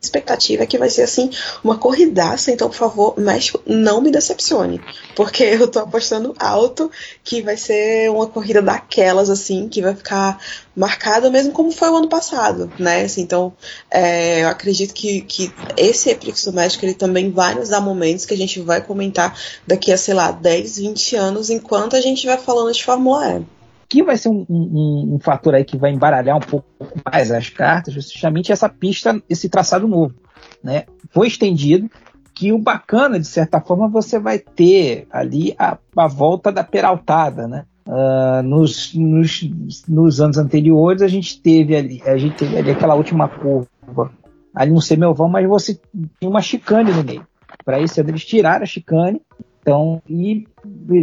expectativa 0.00 0.62
é 0.62 0.66
que 0.66 0.78
vai 0.78 0.88
ser 0.88 1.02
assim 1.02 1.30
uma 1.62 1.76
corridaça, 1.76 2.50
então 2.50 2.68
por 2.68 2.76
favor, 2.76 3.14
México, 3.18 3.60
não 3.66 4.00
me 4.00 4.10
decepcione, 4.10 4.80
porque 5.14 5.44
eu 5.44 5.68
tô 5.68 5.80
apostando 5.80 6.34
alto 6.38 6.90
que 7.22 7.42
vai 7.42 7.56
ser 7.56 8.10
uma 8.10 8.26
corrida 8.26 8.62
daquelas 8.62 9.28
assim, 9.28 9.68
que 9.68 9.82
vai 9.82 9.94
ficar 9.94 10.38
marcada 10.74 11.28
mesmo 11.30 11.52
como 11.52 11.70
foi 11.70 11.90
o 11.90 11.96
ano 11.96 12.08
passado, 12.08 12.72
né? 12.78 13.02
Assim, 13.02 13.22
então, 13.22 13.52
é, 13.90 14.42
eu 14.42 14.48
acredito 14.48 14.94
que, 14.94 15.20
que 15.22 15.52
esse 15.76 16.08
Epix 16.08 16.44
do 16.44 16.52
México 16.52 16.84
ele 16.84 16.94
também 16.94 17.30
vai 17.30 17.54
nos 17.54 17.68
dar 17.68 17.80
momentos 17.80 18.24
que 18.24 18.34
a 18.34 18.36
gente 18.36 18.60
vai 18.60 18.80
comentar 18.80 19.38
daqui 19.66 19.92
a, 19.92 19.98
sei 19.98 20.14
lá, 20.14 20.30
10, 20.30 20.78
20 20.78 21.16
anos, 21.16 21.50
enquanto 21.50 21.96
a 21.96 22.00
gente 22.00 22.26
vai 22.26 22.38
falando 22.38 22.72
de 22.72 22.82
Fórmula 22.82 23.40
E 23.40 23.59
que 23.90 24.04
vai 24.04 24.16
ser 24.16 24.28
um, 24.28 24.46
um, 24.48 25.14
um, 25.14 25.18
fator 25.18 25.52
aí 25.52 25.64
que 25.64 25.76
vai 25.76 25.90
embaralhar 25.90 26.36
um 26.36 26.40
pouco 26.40 26.64
mais 27.12 27.32
as 27.32 27.50
cartas, 27.50 27.92
justamente 27.92 28.52
essa 28.52 28.68
pista, 28.68 29.20
esse 29.28 29.48
traçado 29.48 29.88
novo, 29.88 30.14
né? 30.62 30.84
Foi 31.10 31.26
estendido, 31.26 31.90
que 32.32 32.52
o 32.52 32.58
bacana, 32.58 33.18
de 33.18 33.26
certa 33.26 33.60
forma, 33.60 33.88
você 33.88 34.18
vai 34.18 34.38
ter 34.38 35.08
ali 35.10 35.56
a, 35.58 35.76
a 35.96 36.06
volta 36.06 36.52
da 36.52 36.62
peraltada, 36.62 37.48
né? 37.48 37.66
Uh, 37.84 38.42
nos, 38.44 38.94
nos, 38.94 39.50
nos, 39.88 40.20
anos 40.20 40.38
anteriores 40.38 41.02
a 41.02 41.08
gente 41.08 41.42
teve 41.42 41.74
ali, 41.74 42.00
a 42.06 42.16
gente 42.16 42.36
teve 42.36 42.56
ali 42.56 42.70
aquela 42.70 42.94
última 42.94 43.26
curva 43.28 44.12
ali 44.54 44.70
no 44.70 44.80
semiovão, 44.80 45.28
mas 45.28 45.48
você 45.48 45.74
tinha 46.20 46.30
uma 46.30 46.40
chicane 46.40 46.92
no 46.92 47.02
meio. 47.02 47.26
Para 47.64 47.80
isso 47.80 47.98
eles 47.98 48.24
tiraram 48.24 48.62
a 48.62 48.66
chicane 48.66 49.20
então, 49.60 50.02
e 50.08 50.46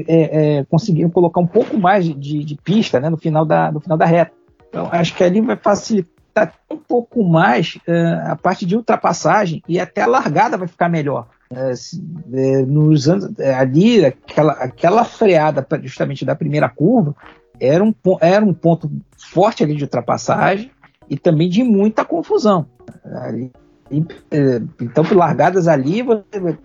é, 0.07 0.57
é, 0.57 0.65
conseguiram 0.65 1.09
colocar 1.09 1.39
um 1.39 1.47
pouco 1.47 1.77
mais 1.77 2.05
de, 2.05 2.43
de, 2.43 2.55
pista 2.55 2.99
né, 2.99 3.09
no, 3.09 3.17
final 3.17 3.45
da, 3.45 3.71
no 3.71 3.79
final 3.79 3.97
da 3.97 4.05
reta. 4.05 4.31
Então, 4.67 4.89
acho 4.91 5.15
que 5.15 5.23
ali 5.23 5.41
vai 5.41 5.55
facilitar 5.55 6.53
um 6.69 6.77
pouco 6.77 7.23
mais 7.23 7.75
uh, 7.87 8.31
a 8.31 8.35
parte 8.35 8.65
de 8.65 8.75
ultrapassagem 8.75 9.63
e 9.67 9.79
até 9.79 10.01
a 10.01 10.07
largada 10.07 10.57
vai 10.57 10.67
ficar 10.67 10.89
melhor. 10.89 11.27
Uh, 11.49 12.65
nos 12.67 13.07
anos, 13.07 13.39
ali, 13.39 14.05
aquela, 14.05 14.53
aquela 14.53 15.05
freada 15.05 15.65
justamente 15.83 16.25
da 16.25 16.35
primeira 16.35 16.67
curva 16.67 17.15
era 17.59 17.83
um, 17.83 17.93
era 18.21 18.43
um 18.43 18.53
ponto 18.53 18.91
forte 19.17 19.63
ali 19.63 19.75
de 19.75 19.83
ultrapassagem 19.83 20.71
e 21.09 21.17
também 21.17 21.49
de 21.49 21.63
muita 21.63 22.03
confusão. 22.03 22.67
Ali 23.23 23.51
então, 23.91 25.03
por 25.03 25.15
largadas 25.15 25.67
ali, 25.67 26.03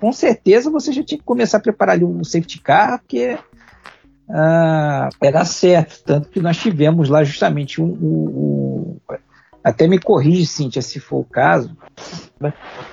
com 0.01 0.13
certeza 0.13 0.71
você 0.71 0.93
já 0.93 1.03
tinha 1.03 1.19
que 1.19 1.25
começar 1.25 1.59
a 1.59 1.61
preparar 1.61 1.97
ali 1.97 2.05
um 2.05 2.25
safety 2.25 2.61
car, 2.61 2.99
porque 3.01 3.39
ah, 4.29 5.09
era 5.21 5.45
certo. 5.45 6.03
Tanto 6.05 6.29
que 6.29 6.41
nós 6.41 6.57
tivemos 6.57 7.09
lá 7.09 7.23
justamente 7.25 7.81
um. 7.81 7.87
um, 7.87 8.99
um 9.11 9.17
até 9.65 9.87
me 9.87 9.99
corrige, 9.99 10.45
Cíntia, 10.45 10.83
se 10.83 10.99
for 10.99 11.19
o 11.19 11.25
caso. 11.25 11.77
Acho 12.43 12.53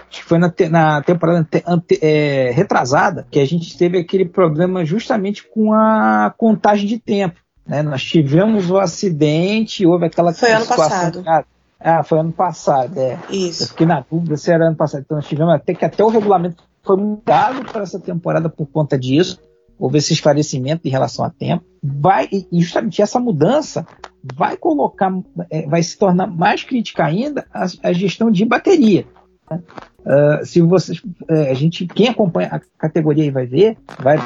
que 0.09 0.23
foi 0.23 0.37
na, 0.37 0.51
te, 0.51 0.69
na 0.69 1.01
temporada 1.01 1.39
ante, 1.39 1.63
ante, 1.65 1.99
é, 1.99 2.51
retrasada 2.51 3.25
que 3.31 3.39
a 3.39 3.45
gente 3.45 3.75
teve 3.75 3.97
aquele 3.97 4.25
problema 4.25 4.85
justamente 4.85 5.47
com 5.47 5.73
a 5.73 6.31
contagem 6.37 6.85
de 6.85 6.99
tempo. 6.99 7.39
Né? 7.65 7.81
Nós 7.81 8.03
tivemos 8.03 8.69
o 8.69 8.77
acidente, 8.77 9.85
houve 9.85 10.05
aquela 10.05 10.31
foi. 10.31 10.51
Ano 10.51 10.67
passado. 10.67 11.23
Cara, 11.23 11.45
ah, 11.79 12.03
foi 12.03 12.19
ano 12.19 12.31
passado, 12.31 12.97
é. 12.99 13.17
Isso. 13.29 13.63
Eu 13.63 13.67
fiquei 13.67 13.85
na 13.85 14.03
dúvida 14.09 14.35
se 14.35 14.51
era 14.51 14.67
ano 14.67 14.75
passado. 14.75 15.01
Então 15.01 15.17
nós 15.17 15.27
tivemos 15.27 15.53
até 15.53 15.73
que 15.73 15.85
até 15.85 16.03
o 16.03 16.09
regulamento 16.09 16.63
foi 16.83 16.97
mudado 16.97 17.63
para 17.71 17.83
essa 17.83 17.99
temporada 17.99 18.49
por 18.49 18.67
conta 18.67 18.97
disso. 18.97 19.39
houve 19.77 19.97
esse 19.97 20.11
esclarecimento 20.11 20.85
em 20.85 20.91
relação 20.91 21.23
a 21.23 21.29
tempo, 21.29 21.63
vai 21.81 22.27
e 22.31 22.61
justamente 22.61 23.01
essa 23.01 23.17
mudança 23.17 23.87
vai 24.35 24.57
colocar, 24.57 25.09
é, 25.49 25.65
vai 25.67 25.81
se 25.81 25.97
tornar 25.97 26.27
mais 26.27 26.63
crítica 26.63 27.05
ainda 27.05 27.45
a, 27.53 27.65
a 27.83 27.93
gestão 27.93 28.29
de 28.29 28.43
bateria. 28.43 29.05
Né? 29.49 29.61
Uh, 29.99 30.45
se 30.45 30.61
vocês, 30.61 30.99
uh, 30.99 31.49
a 31.49 31.53
gente, 31.53 31.87
quem 31.87 32.09
acompanha 32.09 32.49
a 32.51 32.59
categoria 32.77 33.23
aí 33.23 33.31
vai 33.31 33.45
ver, 33.45 33.77
vai 34.01 34.17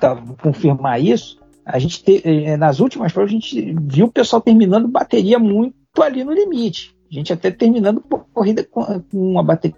tá, 0.00 0.16
confirmar 0.42 1.00
isso. 1.00 1.38
A 1.64 1.78
gente 1.78 2.02
te, 2.02 2.20
eh, 2.24 2.56
nas 2.56 2.80
últimas 2.80 3.12
provas 3.12 3.30
a 3.30 3.34
gente 3.34 3.76
viu 3.80 4.06
o 4.06 4.12
pessoal 4.12 4.42
terminando 4.42 4.88
bateria 4.88 5.38
muito 5.38 5.79
ali 5.98 6.24
no 6.24 6.32
limite. 6.32 6.94
A 7.10 7.14
gente 7.14 7.32
até 7.32 7.50
terminando 7.50 8.00
corrida 8.32 8.64
com, 8.64 9.02
uma 9.12 9.42
bateria 9.42 9.76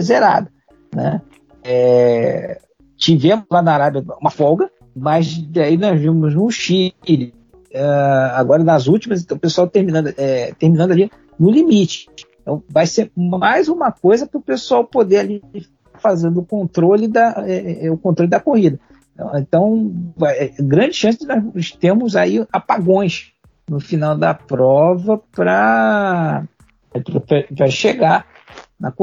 zerada, 0.00 0.50
né? 0.94 1.20
É, 1.62 2.60
tivemos 2.96 3.44
lá 3.50 3.60
na 3.60 3.74
Arábia 3.74 4.02
uma 4.20 4.30
folga, 4.30 4.70
mas 4.96 5.36
daí 5.38 5.76
nós 5.76 6.00
vimos 6.00 6.34
no 6.34 6.50
Chile, 6.50 7.34
uh, 7.74 8.32
agora 8.34 8.64
nas 8.64 8.86
últimas, 8.86 9.22
então, 9.22 9.36
o 9.36 9.40
pessoal 9.40 9.68
terminando, 9.68 10.12
é, 10.16 10.52
terminando 10.54 10.92
ali 10.92 11.10
no 11.38 11.50
limite. 11.50 12.08
Então 12.40 12.62
vai 12.68 12.86
ser 12.86 13.12
mais 13.14 13.68
uma 13.68 13.92
coisa 13.92 14.26
para 14.26 14.38
o 14.38 14.42
pessoal 14.42 14.84
poder 14.84 15.18
ali 15.18 15.42
fazendo 15.94 16.40
o 16.40 16.46
controle 16.46 17.06
da, 17.06 17.44
é, 17.46 17.86
é, 17.86 17.90
o 17.90 17.98
controle 17.98 18.30
da 18.30 18.40
corrida. 18.40 18.80
Então, 19.34 19.92
é, 20.22 20.48
grande 20.62 20.94
chance 20.94 21.18
de 21.18 21.26
nós 21.26 21.72
termos 21.72 22.16
aí 22.16 22.42
apagões 22.50 23.34
no 23.70 23.78
final 23.78 24.18
da 24.18 24.34
prova 24.34 25.16
para 25.16 26.44
chegar 27.70 28.26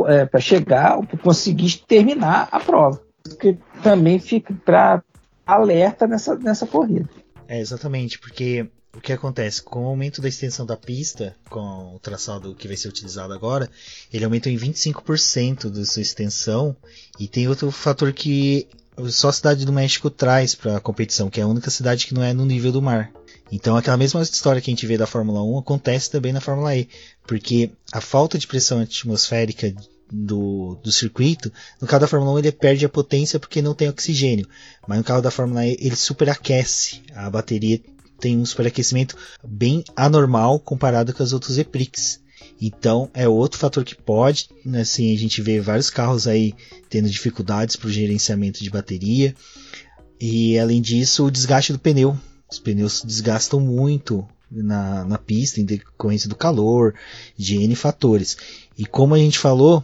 é, 0.07 0.25
para 0.25 0.39
chegar 0.41 0.97
conseguir 1.23 1.77
terminar 1.87 2.49
a 2.51 2.59
prova. 2.59 3.01
Que 3.39 3.57
também 3.81 4.19
fica 4.19 4.53
para 4.65 5.01
alerta 5.45 6.05
nessa, 6.05 6.35
nessa 6.35 6.67
corrida. 6.67 7.09
É, 7.47 7.61
exatamente, 7.61 8.19
porque 8.19 8.69
o 8.93 8.99
que 8.99 9.13
acontece? 9.13 9.61
Com 9.61 9.85
o 9.85 9.87
aumento 9.87 10.21
da 10.21 10.27
extensão 10.27 10.65
da 10.65 10.75
pista, 10.75 11.33
com 11.49 11.95
o 11.95 11.99
traçado 11.99 12.53
que 12.53 12.67
vai 12.67 12.75
ser 12.75 12.89
utilizado 12.89 13.33
agora, 13.33 13.69
ele 14.11 14.25
aumentou 14.25 14.51
em 14.51 14.57
25% 14.57 15.69
da 15.69 15.85
sua 15.85 16.01
extensão. 16.01 16.75
E 17.17 17.27
tem 17.27 17.47
outro 17.47 17.71
fator 17.71 18.11
que 18.11 18.67
só 19.09 19.29
a 19.29 19.33
cidade 19.33 19.65
do 19.65 19.71
México 19.71 20.09
traz 20.09 20.55
para 20.55 20.77
a 20.77 20.81
competição, 20.81 21.29
que 21.29 21.39
é 21.39 21.43
a 21.43 21.47
única 21.47 21.69
cidade 21.69 22.07
que 22.07 22.13
não 22.13 22.23
é 22.23 22.33
no 22.33 22.45
nível 22.45 22.71
do 22.71 22.81
mar. 22.81 23.11
Então 23.51 23.77
aquela 23.77 23.97
mesma 23.97 24.21
história 24.21 24.61
que 24.61 24.69
a 24.69 24.73
gente 24.73 24.85
vê 24.85 24.97
da 24.97 25.07
Fórmula 25.07 25.43
1 25.43 25.59
acontece 25.59 26.11
também 26.11 26.33
na 26.33 26.41
Fórmula 26.41 26.75
E, 26.75 26.87
porque 27.25 27.71
a 27.91 28.01
falta 28.01 28.37
de 28.37 28.47
pressão 28.47 28.79
atmosférica 28.79 29.73
do, 30.11 30.77
do 30.83 30.91
circuito, 30.91 31.51
no 31.81 31.87
carro 31.87 32.01
da 32.01 32.07
Fórmula 32.07 32.33
1 32.33 32.39
ele 32.39 32.51
perde 32.51 32.85
a 32.85 32.89
potência 32.89 33.39
porque 33.39 33.61
não 33.61 33.73
tem 33.73 33.89
oxigênio, 33.89 34.47
mas 34.87 34.97
no 34.97 35.03
carro 35.03 35.21
da 35.21 35.31
Fórmula 35.31 35.65
E 35.65 35.77
ele 35.79 35.95
superaquece, 35.95 37.01
a 37.13 37.29
bateria 37.29 37.81
tem 38.19 38.37
um 38.37 38.45
superaquecimento 38.45 39.15
bem 39.43 39.83
anormal 39.95 40.59
comparado 40.59 41.13
com 41.13 41.23
as 41.23 41.33
outras 41.33 41.57
Eprix. 41.57 42.19
Então 42.59 43.09
é 43.13 43.27
outro 43.27 43.59
fator 43.59 43.83
que 43.83 43.95
pode, 43.95 44.49
né, 44.65 44.81
assim, 44.81 45.13
a 45.13 45.17
gente 45.17 45.41
vê 45.41 45.59
vários 45.59 45.89
carros 45.89 46.27
aí 46.27 46.53
tendo 46.89 47.09
dificuldades 47.09 47.75
para 47.75 47.87
o 47.87 47.91
gerenciamento 47.91 48.63
de 48.63 48.69
bateria. 48.69 49.35
E 50.19 50.57
além 50.57 50.81
disso, 50.81 51.25
o 51.25 51.31
desgaste 51.31 51.71
do 51.71 51.79
pneu. 51.79 52.17
Os 52.49 52.59
pneus 52.59 53.03
desgastam 53.05 53.59
muito 53.59 54.27
na, 54.49 55.03
na 55.03 55.17
pista 55.17 55.59
em 55.59 55.65
decorrência 55.65 56.29
do 56.29 56.35
calor, 56.35 56.95
de 57.37 57.57
N 57.57 57.75
fatores. 57.75 58.37
E 58.77 58.85
como 58.85 59.13
a 59.13 59.17
gente 59.17 59.37
falou, 59.37 59.83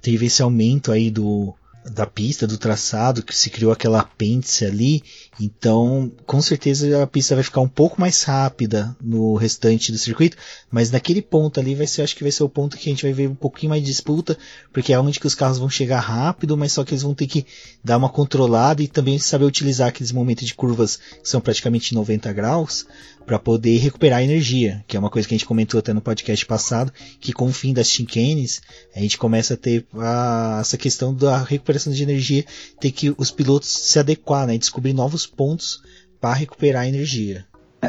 teve 0.00 0.26
esse 0.26 0.42
aumento 0.42 0.90
aí 0.90 1.10
do, 1.10 1.54
da 1.84 2.06
pista, 2.06 2.46
do 2.46 2.58
traçado, 2.58 3.22
que 3.22 3.34
se 3.34 3.50
criou 3.50 3.72
aquela 3.72 4.00
apêndice 4.00 4.64
ali. 4.64 5.02
Então, 5.40 6.12
com 6.26 6.42
certeza 6.42 7.02
a 7.02 7.06
pista 7.06 7.34
vai 7.34 7.42
ficar 7.42 7.62
um 7.62 7.68
pouco 7.68 7.98
mais 8.00 8.22
rápida 8.22 8.94
no 9.00 9.34
restante 9.34 9.90
do 9.90 9.96
circuito, 9.96 10.36
mas 10.70 10.90
naquele 10.90 11.22
ponto 11.22 11.58
ali 11.58 11.74
vai 11.74 11.86
ser, 11.86 12.02
acho 12.02 12.14
que 12.14 12.22
vai 12.22 12.30
ser 12.30 12.44
o 12.44 12.48
ponto 12.48 12.76
que 12.76 12.88
a 12.88 12.92
gente 12.92 13.04
vai 13.04 13.14
ver 13.14 13.28
um 13.28 13.34
pouquinho 13.34 13.70
mais 13.70 13.82
de 13.82 13.88
disputa, 13.88 14.36
porque 14.72 14.92
é 14.92 15.00
onde 15.00 15.18
que 15.18 15.26
os 15.26 15.34
carros 15.34 15.58
vão 15.58 15.70
chegar 15.70 16.00
rápido, 16.00 16.56
mas 16.56 16.72
só 16.72 16.84
que 16.84 16.92
eles 16.92 17.02
vão 17.02 17.14
ter 17.14 17.26
que 17.26 17.46
dar 17.82 17.96
uma 17.96 18.10
controlada 18.10 18.82
e 18.82 18.88
também 18.88 19.18
saber 19.18 19.46
utilizar 19.46 19.88
aqueles 19.88 20.12
momentos 20.12 20.46
de 20.46 20.54
curvas 20.54 20.96
que 20.96 21.28
são 21.28 21.40
praticamente 21.40 21.94
90 21.94 22.30
graus 22.32 22.86
para 23.22 23.38
poder 23.38 23.78
recuperar 23.78 24.22
energia, 24.22 24.84
que 24.86 24.96
é 24.96 25.00
uma 25.00 25.10
coisa 25.10 25.26
que 25.26 25.34
a 25.34 25.38
gente 25.38 25.46
comentou 25.46 25.78
até 25.78 25.92
no 25.92 26.00
podcast 26.00 26.44
passado, 26.44 26.92
que 27.20 27.32
com 27.32 27.46
o 27.46 27.52
fim 27.52 27.72
das 27.72 27.88
chincanes, 27.88 28.60
a 28.94 29.00
gente 29.00 29.16
começa 29.16 29.54
a 29.54 29.56
ter 29.56 29.86
a, 29.96 30.58
essa 30.60 30.76
questão 30.76 31.14
da 31.14 31.38
recuperação 31.42 31.92
de 31.92 32.02
energia, 32.02 32.44
ter 32.80 32.90
que 32.90 33.14
os 33.16 33.30
pilotos 33.30 33.68
se 33.68 33.98
adequar, 33.98 34.46
né, 34.46 34.58
descobrir 34.58 34.92
novos 34.92 35.21
pontos 35.26 35.82
para 36.20 36.34
recuperar 36.34 36.82
a 36.82 36.88
energia. 36.88 37.44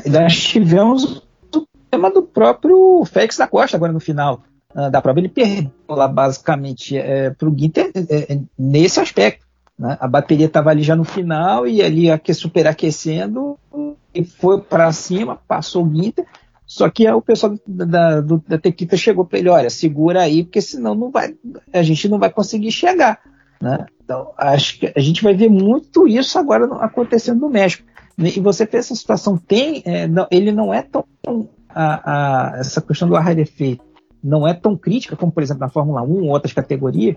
Nós 0.06 0.36
tivemos 0.36 1.24
o 1.56 1.68
tema 1.92 2.10
do 2.10 2.24
próprio 2.24 3.04
Félix 3.06 3.38
da 3.38 3.48
Costa 3.48 3.78
agora 3.78 3.94
no 3.94 4.00
final 4.00 4.44
uh, 4.76 4.90
da 4.90 5.02
prova, 5.02 5.20
ele 5.20 5.30
perdeu 5.30 5.72
lá 5.88 6.08
basicamente 6.08 6.98
é, 6.98 7.30
para 7.30 7.48
o 7.48 7.52
Guinter 7.52 7.92
é, 7.94 8.34
é, 8.34 8.40
nesse 8.58 9.00
aspecto. 9.00 9.46
Né? 9.78 9.98
A 10.00 10.08
bateria 10.08 10.48
estava 10.48 10.70
ali 10.70 10.84
já 10.84 10.96
no 10.96 11.04
final 11.04 11.68
e 11.68 11.82
ali 11.82 12.08
superaquecendo 12.34 13.58
e 14.14 14.24
foi 14.24 14.62
para 14.62 14.92
cima, 14.92 15.40
passou 15.48 15.84
o 15.84 15.90
Guinter. 15.90 16.26
Só 16.66 16.90
que 16.90 17.10
o 17.10 17.22
pessoal 17.22 17.56
da, 17.68 18.22
do, 18.22 18.44
da 18.48 18.58
Tequita 18.58 18.96
chegou 18.96 19.26
para 19.26 19.40
ele: 19.40 19.50
olha, 19.50 19.70
segura 19.70 20.22
aí, 20.22 20.44
porque 20.44 20.62
senão 20.62 20.96
não 20.96 21.12
vai, 21.12 21.36
a 21.72 21.84
gente 21.84 22.08
não 22.08 22.18
vai 22.18 22.32
conseguir 22.32 22.72
chegar. 22.72 23.20
Né? 23.62 23.86
Então, 24.04 24.32
acho 24.38 24.80
que 24.80 24.92
a 24.96 25.00
gente 25.00 25.24
vai 25.24 25.34
ver 25.34 25.50
muito 25.50 26.08
isso 26.08 26.38
agora 26.38 26.66
acontecendo 26.78 27.40
no 27.40 27.50
México. 27.50 27.88
E 28.18 28.40
você 28.40 28.66
vê 28.66 28.78
essa 28.78 28.96
situação, 28.96 29.38
tem, 29.38 29.82
é, 29.86 30.08
não, 30.08 30.28
ele 30.30 30.52
não 30.52 30.74
é 30.74 30.84
tão. 30.84 31.06
A, 31.70 32.54
a, 32.56 32.60
essa 32.60 32.82
questão 32.82 33.08
do 33.08 33.16
ar 33.16 33.38
efeito 33.40 33.84
não 34.24 34.48
é 34.48 34.54
tão 34.54 34.78
crítica 34.78 35.16
como, 35.16 35.32
por 35.32 35.42
exemplo, 35.42 35.62
na 35.62 35.70
Fórmula 35.70 36.04
1 36.04 36.24
ou 36.24 36.30
outras 36.30 36.54
categorias, 36.54 37.16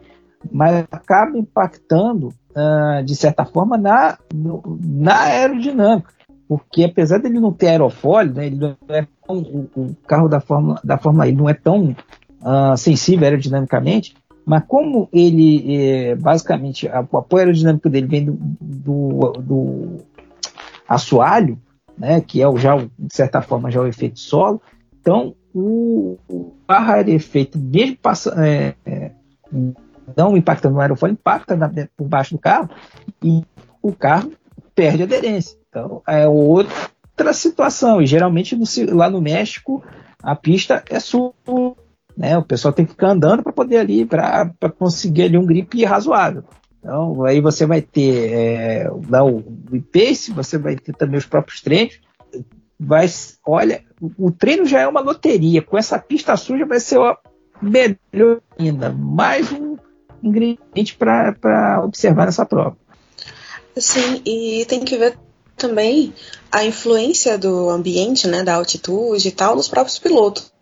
mas 0.50 0.86
acaba 0.90 1.36
impactando, 1.36 2.28
uh, 2.28 3.04
de 3.04 3.14
certa 3.14 3.44
forma, 3.44 3.76
na, 3.76 4.16
no, 4.32 4.78
na 4.80 5.24
aerodinâmica 5.24 6.16
porque 6.48 6.84
apesar 6.84 7.18
dele 7.18 7.40
não 7.40 7.52
ter 7.52 7.68
aerofólio, 7.68 8.32
né, 8.32 8.46
ele 8.46 8.56
não 8.56 8.76
é 8.88 9.06
tão, 9.26 9.38
o, 9.38 9.68
o, 9.76 9.96
carro 10.06 10.28
da 10.28 10.40
Fórmula, 10.40 10.80
da 10.82 10.96
Fórmula 10.96 11.28
E 11.28 11.32
não 11.32 11.48
é 11.48 11.54
tão 11.54 11.96
uh, 12.40 12.76
sensível 12.76 13.24
aerodinamicamente, 13.24 14.14
mas 14.46 14.62
como 14.68 15.08
ele, 15.12 15.76
é, 15.76 16.14
basicamente, 16.14 16.88
a, 16.88 17.04
o 17.10 17.18
apoio 17.18 17.40
aerodinâmico 17.40 17.90
dele 17.90 18.06
vem 18.06 18.24
do, 18.24 18.38
do, 18.60 19.32
do 19.32 19.96
assoalho, 20.88 21.58
né, 21.98 22.20
que 22.20 22.40
é 22.40 22.48
o, 22.48 22.56
já, 22.56 22.76
de 22.76 23.14
certa 23.14 23.42
forma, 23.42 23.72
já 23.72 23.80
o 23.80 23.88
efeito 23.88 24.20
solo, 24.20 24.62
então 25.00 25.34
o, 25.52 26.16
o 26.28 26.52
ar 26.68 27.08
efeito, 27.08 27.58
mesmo 27.58 27.96
passa, 27.96 28.34
é, 28.44 28.74
é, 28.86 29.10
não 30.16 30.36
impactando 30.36 30.76
no 30.76 30.80
aerofólio, 30.80 31.14
impacta 31.14 31.56
na, 31.56 31.68
por 31.96 32.06
baixo 32.06 32.34
do 32.34 32.38
carro 32.38 32.70
e 33.20 33.42
o 33.82 33.92
carro 33.92 34.32
perde 34.76 35.02
aderência. 35.02 35.58
Então, 35.68 36.02
é 36.06 36.28
outra 36.28 37.32
situação. 37.32 38.00
E 38.00 38.06
geralmente 38.06 38.54
no, 38.54 38.64
lá 38.94 39.10
no 39.10 39.20
México 39.20 39.82
a 40.22 40.36
pista 40.36 40.84
é 40.88 41.00
sul, 41.00 41.34
né? 42.16 42.38
O 42.38 42.42
pessoal 42.42 42.72
tem 42.72 42.84
que 42.84 42.92
ficar 42.92 43.10
andando 43.10 43.42
para 43.42 43.52
poder 43.52 43.78
ali 43.78 44.06
para 44.06 44.50
conseguir 44.78 45.24
ali 45.24 45.36
um 45.36 45.44
grip 45.44 45.84
razoável. 45.84 46.44
Então, 46.78 47.24
aí 47.24 47.40
você 47.40 47.66
vai 47.66 47.82
ter 47.82 48.32
é, 48.32 48.90
o 48.90 49.02
pace, 49.92 50.32
você 50.32 50.56
vai 50.56 50.76
ter 50.76 50.94
também 50.94 51.18
os 51.18 51.26
próprios 51.26 51.60
treinos. 51.60 52.00
Vai, 52.78 53.06
olha, 53.44 53.82
o 54.18 54.30
treino 54.30 54.64
já 54.66 54.80
é 54.80 54.86
uma 54.86 55.00
loteria. 55.00 55.62
Com 55.62 55.76
essa 55.76 55.98
pista 55.98 56.36
suja 56.36 56.64
vai 56.64 56.78
ser 56.78 56.98
ó, 56.98 57.16
melhor 57.60 58.40
ainda. 58.58 58.90
Mais 58.92 59.50
um 59.50 59.76
ingrediente 60.22 60.96
para 60.96 61.82
observar 61.84 62.26
nessa 62.26 62.46
prova. 62.46 62.76
Sim, 63.76 64.22
e 64.24 64.64
tem 64.66 64.84
que 64.84 64.96
ver 64.96 65.18
também 65.56 66.14
a 66.52 66.64
influência 66.64 67.36
do 67.36 67.68
ambiente, 67.68 68.26
né, 68.28 68.42
da 68.42 68.54
altitude 68.54 69.28
e 69.28 69.32
tal, 69.32 69.56
nos 69.56 69.68
próprios 69.68 69.98
pilotos, 69.98 70.52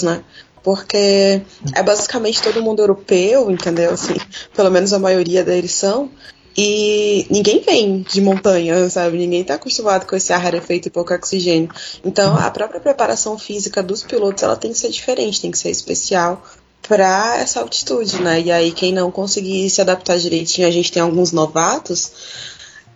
né? 0.00 0.22
Porque 0.62 1.42
é 1.74 1.82
basicamente 1.82 2.40
todo 2.40 2.62
mundo 2.62 2.80
europeu, 2.80 3.50
entendeu? 3.50 3.90
Assim, 3.90 4.14
pelo 4.54 4.70
menos 4.70 4.92
a 4.92 4.98
maioria 4.98 5.42
deles 5.42 5.74
são. 5.74 6.08
E 6.56 7.26
ninguém 7.30 7.60
vem 7.60 8.02
de 8.02 8.20
montanha, 8.20 8.88
sabe? 8.88 9.18
Ninguém 9.18 9.42
tá 9.42 9.54
acostumado 9.54 10.06
com 10.06 10.14
esse 10.14 10.32
ar 10.32 10.40
rarefeito 10.40 10.86
e 10.86 10.90
pouco 10.90 11.12
oxigênio. 11.12 11.68
Então, 12.04 12.36
a 12.36 12.50
própria 12.50 12.78
preparação 12.78 13.36
física 13.38 13.82
dos 13.82 14.02
pilotos, 14.02 14.42
ela 14.42 14.56
tem 14.56 14.70
que 14.70 14.78
ser 14.78 14.90
diferente, 14.90 15.40
tem 15.40 15.50
que 15.50 15.58
ser 15.58 15.70
especial 15.70 16.42
para 16.86 17.38
essa 17.38 17.60
altitude, 17.60 18.22
né? 18.22 18.40
E 18.40 18.52
aí, 18.52 18.70
quem 18.70 18.92
não 18.92 19.10
conseguir 19.10 19.68
se 19.68 19.80
adaptar 19.80 20.18
direitinho, 20.18 20.68
a 20.68 20.70
gente 20.70 20.92
tem 20.92 21.02
alguns 21.02 21.32
novatos 21.32 22.12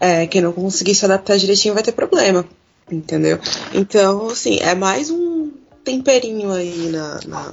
é, 0.01 0.27
quem 0.27 0.41
não 0.41 0.53
conseguir 0.53 0.95
se 0.95 1.05
adaptar 1.05 1.39
direitinho 1.39 1.75
vai 1.75 1.83
ter 1.83 1.93
problema, 1.93 2.45
entendeu? 2.91 3.39
Então, 3.73 4.29
assim, 4.29 4.59
é 4.61 4.75
mais 4.75 5.11
um 5.11 5.26
temperinho 5.87 6.51
aí 6.51 6.89
na, 6.89 7.21
na, 7.27 7.53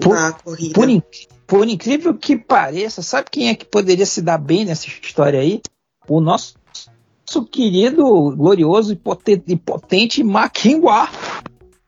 por, 0.00 0.14
na 0.14 0.32
corrida. 0.32 0.74
Por, 0.74 1.02
por, 1.46 1.68
incrível 1.68 2.14
que 2.14 2.36
pareça, 2.36 3.02
sabe 3.02 3.26
quem 3.30 3.48
é 3.48 3.54
que 3.56 3.64
poderia 3.64 4.06
se 4.06 4.22
dar 4.22 4.38
bem 4.38 4.64
nessa 4.64 4.86
história 4.86 5.40
aí? 5.40 5.60
O 6.08 6.20
nosso 6.20 6.54
querido, 7.50 8.04
glorioso 8.36 8.92
e 8.92 8.96
potente, 8.96 9.42
e 9.48 9.56
potente 9.56 10.22
Maquinguá, 10.22 11.10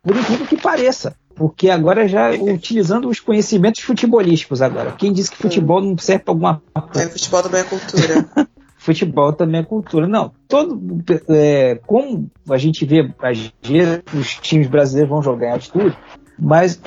por 0.03 0.17
incrível 0.17 0.47
que 0.47 0.57
pareça. 0.57 1.17
Porque 1.37 1.71
agora 1.71 2.09
já 2.09 2.33
utilizando 2.33 3.09
os 3.09 3.21
conhecimentos 3.21 3.83
futebolísticos 3.83 4.61
agora. 4.61 4.91
Quem 4.91 5.13
disse 5.13 5.31
que 5.31 5.37
futebol 5.37 5.81
não 5.81 5.97
serve 5.97 6.25
para 6.25 6.33
alguma 6.35 6.61
coisa? 6.75 7.09
É, 7.09 7.09
futebol 7.09 7.43
também 7.45 7.61
é 7.61 7.65
cultura. 7.65 8.29
futebol 8.79 9.33
também 9.33 9.61
é 9.61 9.65
cultura. 9.65 10.07
Não, 10.07 10.33
todo, 10.47 10.81
é, 11.29 11.79
como 11.87 12.31
a 12.49 12.57
gente 12.57 12.87
vê, 12.87 13.13
às 13.21 13.53
vezes 13.63 14.03
os 14.15 14.35
times 14.37 14.69
brasileiros 14.69 15.11
vão 15.11 15.23
jogar 15.23 15.49
em 15.49 15.53
altitude, 15.53 15.99
mas 16.39 16.81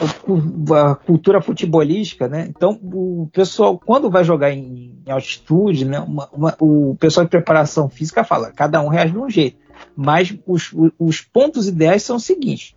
a 0.73 0.95
cultura 0.95 1.41
futebolística, 1.41 2.27
né? 2.27 2.47
Então, 2.49 2.79
o 2.81 3.29
pessoal, 3.33 3.77
quando 3.77 4.09
vai 4.09 4.23
jogar 4.23 4.51
em, 4.51 4.97
em 5.05 5.11
altitude, 5.11 5.83
né? 5.83 5.99
Uma, 5.99 6.29
uma, 6.31 6.55
o 6.59 6.95
pessoal 6.97 7.25
de 7.25 7.29
preparação 7.29 7.89
física 7.89 8.23
fala, 8.23 8.51
cada 8.51 8.81
um 8.81 8.87
reage 8.87 9.11
de 9.11 9.19
um 9.19 9.29
jeito. 9.29 9.57
Mas 9.95 10.33
os, 10.47 10.73
os 10.97 11.21
pontos 11.21 11.67
ideais 11.67 12.03
são 12.03 12.15
os 12.15 12.23
seguintes: 12.23 12.73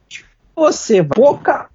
você 0.56 1.00
vai 1.00 1.14
pouca 1.14 1.70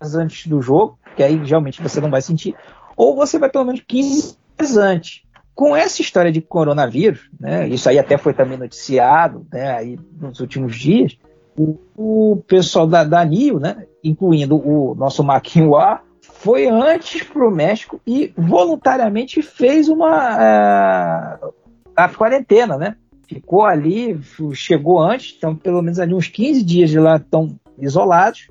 antes 0.00 0.46
do 0.46 0.62
jogo, 0.62 0.98
que 1.14 1.22
aí 1.22 1.36
realmente 1.36 1.82
você 1.82 2.00
não 2.00 2.10
vai 2.10 2.22
sentir, 2.22 2.54
ou 2.96 3.14
você 3.14 3.38
vai 3.38 3.50
pelo 3.50 3.64
menos 3.66 3.82
15 3.86 4.38
dias 4.58 4.76
antes. 4.78 5.25
Com 5.56 5.74
essa 5.74 6.00
história 6.00 6.30
de 6.30 6.40
coronavírus, 6.40 7.28
né? 7.40 7.66
Isso 7.66 7.88
aí 7.88 7.98
até 7.98 8.16
foi 8.16 8.32
também 8.32 8.56
noticiado, 8.56 9.44
né? 9.52 9.72
Aí 9.72 9.98
nos 10.20 10.38
últimos 10.38 10.76
dias 10.76 11.18
o, 11.58 11.78
o 11.96 12.36
pessoal 12.46 12.86
da, 12.86 13.02
da 13.02 13.24
NIO, 13.24 13.58
né, 13.58 13.86
incluindo 14.04 14.56
o 14.56 14.94
nosso 14.94 15.24
Maquinhua, 15.24 16.00
foi 16.20 16.68
antes 16.68 17.22
para 17.22 17.46
o 17.46 17.50
México 17.50 18.00
e 18.06 18.32
voluntariamente 18.36 19.40
fez 19.42 19.88
uma 19.88 20.36
uh, 20.36 21.54
a 21.96 22.08
quarentena, 22.08 22.76
né? 22.76 22.96
Ficou 23.26 23.64
ali, 23.64 24.20
chegou 24.52 25.00
antes, 25.00 25.34
então 25.36 25.56
pelo 25.56 25.82
menos 25.82 25.98
ali 25.98 26.14
uns 26.14 26.28
15 26.28 26.62
dias 26.62 26.90
de 26.90 27.00
lá 27.00 27.16
estão 27.16 27.58
isolados, 27.78 28.48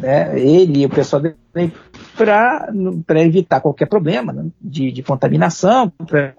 né? 0.00 0.38
Ele 0.38 0.80
e 0.80 0.86
o 0.86 0.90
pessoal 0.90 1.20
dele 1.20 1.36
para 2.16 3.22
evitar 3.22 3.60
qualquer 3.60 3.86
problema 3.86 4.32
né? 4.32 4.46
de, 4.60 4.90
de 4.92 5.02
contaminação, 5.02 5.92
para 6.06 6.34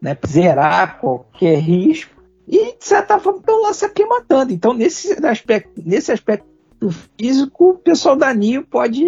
né, 0.00 0.16
zerar 0.26 0.98
qualquer 1.00 1.58
risco 1.58 2.14
e, 2.46 2.76
de 2.76 2.84
certa 2.84 3.18
forma, 3.18 3.38
estão 3.38 3.62
lá 3.62 3.72
se 3.72 3.84
aclimatando. 3.84 4.52
Então, 4.52 4.74
nesse 4.74 5.12
aspecto, 5.26 5.70
nesse 5.84 6.12
aspecto 6.12 6.44
físico, 7.16 7.70
o 7.70 7.74
pessoal 7.74 8.16
da 8.16 8.32
NIO 8.34 8.64
pode, 8.64 9.04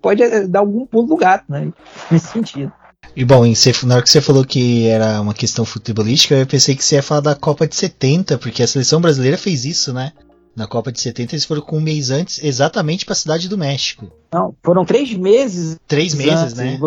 pode 0.00 0.22
eh, 0.22 0.46
dar 0.46 0.60
algum 0.60 0.86
pulo 0.86 1.08
do 1.08 1.16
gato, 1.16 1.44
né? 1.48 1.72
Nesse 2.10 2.28
sentido. 2.28 2.72
E 3.16 3.24
bom, 3.24 3.42
na 3.84 3.94
hora 3.94 4.02
que 4.02 4.10
você 4.10 4.20
falou 4.20 4.44
que 4.44 4.86
era 4.86 5.20
uma 5.20 5.34
questão 5.34 5.64
futebolística, 5.64 6.36
eu 6.36 6.46
pensei 6.46 6.76
que 6.76 6.84
você 6.84 6.96
ia 6.96 7.02
falar 7.02 7.20
da 7.20 7.34
Copa 7.34 7.66
de 7.66 7.74
70, 7.74 8.38
porque 8.38 8.62
a 8.62 8.66
seleção 8.66 9.00
brasileira 9.00 9.36
fez 9.36 9.64
isso, 9.64 9.92
né? 9.92 10.12
Na 10.56 10.66
Copa 10.66 10.90
de 10.90 11.00
70 11.00 11.34
eles 11.34 11.44
foram 11.44 11.62
com 11.62 11.78
um 11.78 11.80
mês 11.80 12.10
antes, 12.10 12.42
exatamente 12.42 13.04
para 13.04 13.12
a 13.12 13.16
cidade 13.16 13.48
do 13.48 13.56
México. 13.56 14.10
Não, 14.32 14.54
foram 14.62 14.84
três 14.84 15.14
meses. 15.14 15.78
Três 15.86 16.14
meses, 16.14 16.34
antes, 16.34 16.54
né? 16.54 16.78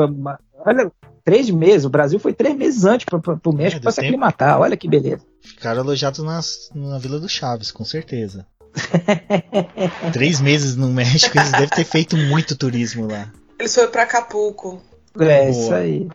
Olha, 0.65 0.91
três 1.24 1.50
meses. 1.50 1.86
O 1.86 1.89
Brasil 1.89 2.20
foi 2.20 2.34
três 2.34 2.56
meses 2.56 2.84
antes 2.84 3.06
para 3.06 3.18
o 3.18 3.53
México 3.53 3.80
é, 3.80 3.84
para 3.84 3.91
se 3.91 4.01
aclimatar. 4.01 4.60
Olha 4.60 4.75
que 4.75 4.88
beleza. 4.88 5.22
Ficaram 5.41 5.82
alojados 5.82 6.20
nas, 6.24 6.70
na 6.75 6.98
Vila 6.98 7.20
do 7.20 7.30
Chaves, 7.30 7.72
com 7.72 7.86
certeza. 7.86 8.46
três 10.13 10.39
meses 10.39 10.75
no 10.75 10.88
México, 10.88 11.38
eles 11.38 11.51
devem 11.51 11.68
ter 11.70 11.84
feito 11.84 12.15
muito 12.15 12.56
turismo 12.56 13.08
lá. 13.08 13.32
Eles 13.60 13.74
foram 13.74 13.91
para 13.91 14.04
Acapulco. 14.04 14.82
É, 15.19 15.50
Boa. 15.50 15.50
isso 15.50 15.74
aí. 15.74 16.08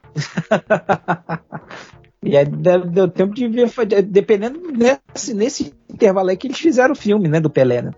e 2.23 2.37
aí 2.37 2.45
deu, 2.45 3.09
tempo 3.09 3.35
de 3.35 3.47
ver, 3.49 3.71
dependendo 4.05 4.61
nesse, 4.73 5.35
nesse 5.35 5.73
intervalo 5.89 6.31
aí 6.31 6.37
que 6.37 6.47
eles 6.47 6.59
fizeram 6.59 6.93
o 6.93 6.97
filme, 6.97 7.29
né, 7.29 7.41
do 7.41 7.51
Pelé, 7.51 7.83
né? 7.83 7.93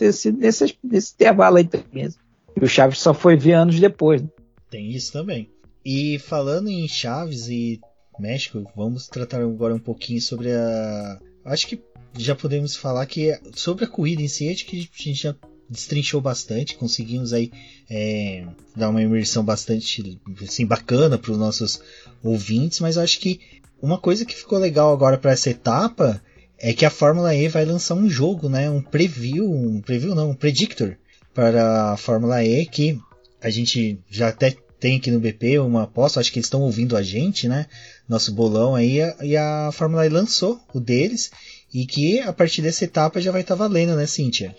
Nesse, 0.00 0.30
nesse, 0.32 0.78
intervalo 1.14 1.56
aí 1.56 1.68
mesmo. 1.92 2.20
E 2.56 2.64
o 2.64 2.68
Chaves 2.68 2.98
só 2.98 3.12
foi 3.12 3.36
ver 3.36 3.54
anos 3.54 3.80
depois. 3.80 4.22
Né? 4.22 4.28
Tem 4.70 4.90
isso 4.90 5.12
também. 5.12 5.50
E 5.84 6.18
falando 6.18 6.68
em 6.68 6.86
Chaves 6.86 7.48
e 7.48 7.80
México, 8.18 8.62
vamos 8.76 9.08
tratar 9.08 9.40
agora 9.40 9.74
um 9.74 9.80
pouquinho 9.80 10.20
sobre 10.20 10.52
a. 10.52 11.18
Acho 11.44 11.66
que 11.66 11.82
já 12.16 12.34
podemos 12.34 12.76
falar 12.76 13.04
que 13.06 13.36
sobre 13.54 13.84
a 13.84 13.88
corrida 13.88 14.22
em 14.22 14.28
si, 14.28 14.48
acho 14.48 14.64
que 14.64 14.76
a 14.76 14.80
gente 14.80 15.22
já 15.22 15.34
destrinchou 15.74 16.20
bastante, 16.20 16.76
conseguimos 16.76 17.32
aí 17.32 17.52
é, 17.90 18.46
dar 18.74 18.88
uma 18.88 19.02
imersão 19.02 19.44
bastante 19.44 20.18
assim, 20.42 20.64
bacana 20.64 21.18
para 21.18 21.32
os 21.32 21.38
nossos 21.38 21.80
ouvintes, 22.22 22.80
mas 22.80 22.96
acho 22.96 23.20
que 23.20 23.40
uma 23.82 23.98
coisa 23.98 24.24
que 24.24 24.34
ficou 24.34 24.58
legal 24.58 24.92
agora 24.92 25.18
para 25.18 25.32
essa 25.32 25.50
etapa 25.50 26.22
é 26.58 26.72
que 26.72 26.86
a 26.86 26.90
Fórmula 26.90 27.34
E 27.34 27.48
vai 27.48 27.64
lançar 27.64 27.94
um 27.94 28.08
jogo, 28.08 28.48
né, 28.48 28.70
um 28.70 28.80
preview, 28.80 29.50
um 29.50 29.80
preview 29.80 30.14
não, 30.14 30.30
um 30.30 30.34
predictor 30.34 30.96
para 31.34 31.92
a 31.92 31.96
Fórmula 31.96 32.42
E 32.44 32.64
que 32.64 32.98
a 33.42 33.50
gente 33.50 33.98
já 34.08 34.28
até 34.28 34.56
tem 34.84 34.96
aqui 34.96 35.10
no 35.10 35.18
BP 35.18 35.58
uma 35.60 35.84
aposta, 35.84 36.20
acho 36.20 36.30
que 36.30 36.38
eles 36.38 36.46
estão 36.46 36.60
ouvindo 36.60 36.94
a 36.94 37.02
gente, 37.02 37.48
né? 37.48 37.66
Nosso 38.06 38.32
bolão 38.32 38.74
aí, 38.74 38.98
e 39.22 39.34
a 39.34 39.70
Fórmula 39.72 40.04
E 40.04 40.10
lançou 40.10 40.60
o 40.74 40.80
deles, 40.80 41.30
e 41.72 41.86
que 41.86 42.20
a 42.20 42.34
partir 42.34 42.60
dessa 42.60 42.84
etapa 42.84 43.18
já 43.18 43.32
vai 43.32 43.40
estar 43.40 43.56
tá 43.56 43.58
valendo, 43.58 43.96
né, 43.96 44.06
Cíntia? 44.06 44.54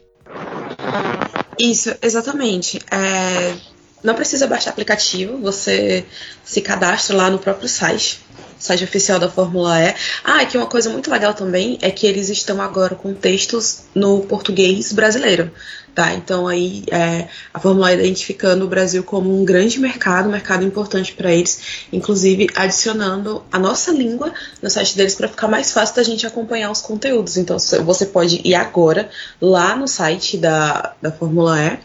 Isso, 1.58 1.96
exatamente. 2.02 2.80
É, 2.92 3.56
não 4.04 4.16
precisa 4.16 4.48
baixar 4.48 4.70
aplicativo, 4.72 5.38
você 5.38 6.06
se 6.44 6.62
cadastra 6.62 7.16
lá 7.16 7.30
no 7.30 7.40
próprio 7.40 7.68
site, 7.68 8.20
site 8.60 8.84
oficial 8.84 9.20
da 9.20 9.30
Fórmula 9.30 9.82
E. 9.82 9.96
Ah, 10.24 10.44
e 10.44 10.46
que 10.46 10.58
uma 10.58 10.68
coisa 10.68 10.90
muito 10.90 11.10
legal 11.10 11.34
também 11.34 11.78
é 11.82 11.90
que 11.90 12.06
eles 12.06 12.30
estão 12.30 12.62
agora 12.62 12.96
com 12.96 13.14
textos 13.14 13.84
no 13.94 14.22
português 14.22 14.94
brasileiro. 14.94 15.52
Tá, 15.96 16.14
então 16.14 16.46
aí 16.46 16.84
é, 16.92 17.30
a 17.54 17.60
Fórmula 17.60 17.94
E 17.94 17.96
identificando 17.96 18.66
o 18.66 18.68
Brasil 18.68 19.02
como 19.02 19.34
um 19.34 19.46
grande 19.46 19.80
mercado, 19.80 20.28
um 20.28 20.32
mercado 20.34 20.66
importante 20.66 21.14
para 21.14 21.32
eles, 21.32 21.88
inclusive 21.92 22.50
adicionando 22.54 23.42
a 23.50 23.58
nossa 23.58 23.94
língua 23.94 24.34
no 24.62 24.70
site 24.70 24.98
deles 24.98 25.16
para 25.16 25.30
ficar 25.30 25.48
mais 25.48 25.72
fácil 25.72 25.96
da 25.96 26.04
gente 26.04 26.28
acompanhar 26.28 26.70
os 26.70 26.82
conteúdos. 26.82 27.38
Então 27.38 27.58
você 27.58 28.06
pode 28.06 28.42
ir 28.44 28.56
agora 28.56 29.10
lá 29.42 29.74
no 29.74 29.88
site 29.88 30.38
da, 30.38 30.94
da 31.02 31.14
Fórmula 31.14 31.58
E 31.64 31.80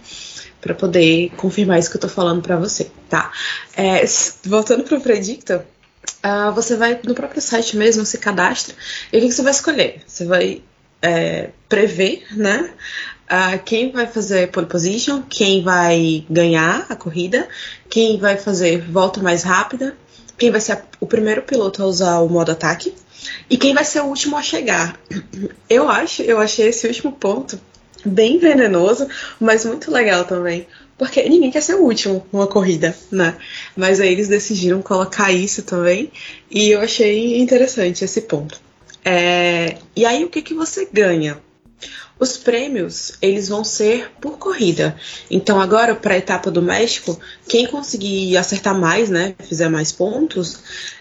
para 0.60 0.74
poder 0.74 1.30
confirmar 1.36 1.78
isso 1.78 1.90
que 1.90 1.96
eu 1.96 1.98
estou 2.00 2.10
falando 2.10 2.42
para 2.42 2.56
você, 2.56 2.90
tá? 3.08 3.32
É, 3.76 4.04
voltando 4.44 4.84
para 4.84 4.96
o 4.96 5.00
uh, 5.00 6.52
você 6.54 6.76
vai 6.76 7.00
no 7.04 7.14
próprio 7.14 7.40
site 7.40 7.76
mesmo, 7.76 8.04
se 8.04 8.18
cadastra, 8.18 8.74
e 9.12 9.18
o 9.18 9.20
que, 9.20 9.28
que 9.28 9.34
você 9.34 9.42
vai 9.42 9.52
escolher? 9.52 10.02
Você 10.06 10.24
vai 10.24 10.62
é, 11.02 11.50
prever, 11.68 12.26
né? 12.36 12.70
uh, 13.30 13.62
quem 13.64 13.92
vai 13.92 14.06
fazer 14.06 14.50
pole 14.50 14.66
position, 14.66 15.22
quem 15.22 15.62
vai 15.62 16.26
ganhar 16.28 16.86
a 16.88 16.96
corrida, 16.96 17.48
quem 17.88 18.18
vai 18.18 18.36
fazer 18.36 18.80
volta 18.90 19.22
mais 19.22 19.42
rápida, 19.42 19.96
quem 20.36 20.50
vai 20.50 20.60
ser 20.60 20.72
a, 20.72 20.82
o 20.98 21.06
primeiro 21.06 21.42
piloto 21.42 21.82
a 21.82 21.86
usar 21.86 22.18
o 22.18 22.28
modo 22.28 22.50
ataque 22.50 22.92
e 23.48 23.56
quem 23.56 23.74
vai 23.74 23.84
ser 23.84 24.00
o 24.00 24.06
último 24.06 24.36
a 24.36 24.42
chegar. 24.42 24.98
Eu 25.68 25.88
acho, 25.88 26.22
eu 26.22 26.38
achei 26.38 26.68
esse 26.68 26.86
último 26.86 27.12
ponto 27.12 27.60
bem 28.04 28.38
venenoso, 28.38 29.06
mas 29.38 29.64
muito 29.64 29.90
legal 29.90 30.24
também. 30.24 30.66
Porque 30.96 31.26
ninguém 31.28 31.50
quer 31.50 31.62
ser 31.62 31.76
o 31.76 31.82
último 31.82 32.26
numa 32.30 32.46
corrida, 32.46 32.94
né? 33.10 33.36
Mas 33.74 34.00
aí 34.00 34.12
eles 34.12 34.28
decidiram 34.28 34.82
colocar 34.82 35.32
isso 35.32 35.62
também. 35.62 36.12
E 36.50 36.70
eu 36.70 36.80
achei 36.80 37.40
interessante 37.40 38.04
esse 38.04 38.20
ponto. 38.22 38.60
É, 39.04 39.76
e 39.96 40.04
aí 40.04 40.24
o 40.24 40.28
que, 40.28 40.42
que 40.42 40.52
você 40.52 40.86
ganha? 40.92 41.38
Os 42.18 42.36
prêmios, 42.36 43.14
eles 43.22 43.48
vão 43.48 43.64
ser 43.64 44.10
por 44.20 44.36
corrida. 44.36 44.94
Então 45.30 45.58
agora 45.58 45.94
para 45.94 46.12
a 46.12 46.18
etapa 46.18 46.50
do 46.50 46.60
México, 46.60 47.18
quem 47.48 47.66
conseguir 47.66 48.36
acertar 48.36 48.78
mais, 48.78 49.08
né, 49.08 49.34
fizer 49.38 49.70
mais 49.70 49.90
pontos, 49.90 50.60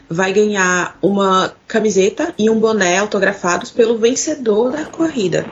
vai 0.10 0.32
ganhar 0.32 0.98
uma 1.02 1.54
camiseta 1.68 2.34
e 2.38 2.50
um 2.50 2.58
boné 2.58 2.98
autografados 2.98 3.70
pelo 3.70 3.98
vencedor 3.98 4.72
da 4.72 4.86
corrida. 4.86 5.46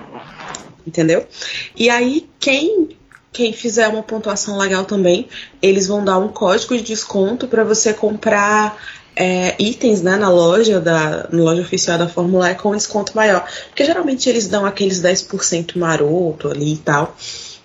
Entendeu? 0.87 1.27
E 1.75 1.89
aí 1.89 2.29
quem 2.39 2.95
quem 3.33 3.51
fizer 3.53 3.87
uma 3.89 4.01
pontuação 4.01 4.57
legal 4.57 4.85
também, 4.85 5.27
eles 5.61 5.85
vão 5.85 6.03
dar 6.03 6.17
um 6.17 6.29
código 6.29 6.75
de 6.75 6.81
desconto 6.81 7.47
para 7.47 7.63
você 7.63 7.93
comprar 7.93 8.81
é, 9.15 9.55
itens 9.59 10.01
né, 10.01 10.15
na 10.15 10.29
loja 10.29 10.79
da 10.79 11.27
na 11.29 11.43
loja 11.43 11.61
oficial 11.61 11.97
da 11.97 12.07
Fórmula 12.07 12.49
E 12.49 12.55
com 12.55 12.71
desconto 12.71 13.15
maior. 13.15 13.45
Porque 13.67 13.83
geralmente 13.83 14.29
eles 14.29 14.47
dão 14.47 14.65
aqueles 14.65 15.01
10% 15.01 15.77
maroto 15.77 16.49
ali 16.49 16.73
e 16.73 16.77
tal. 16.77 17.15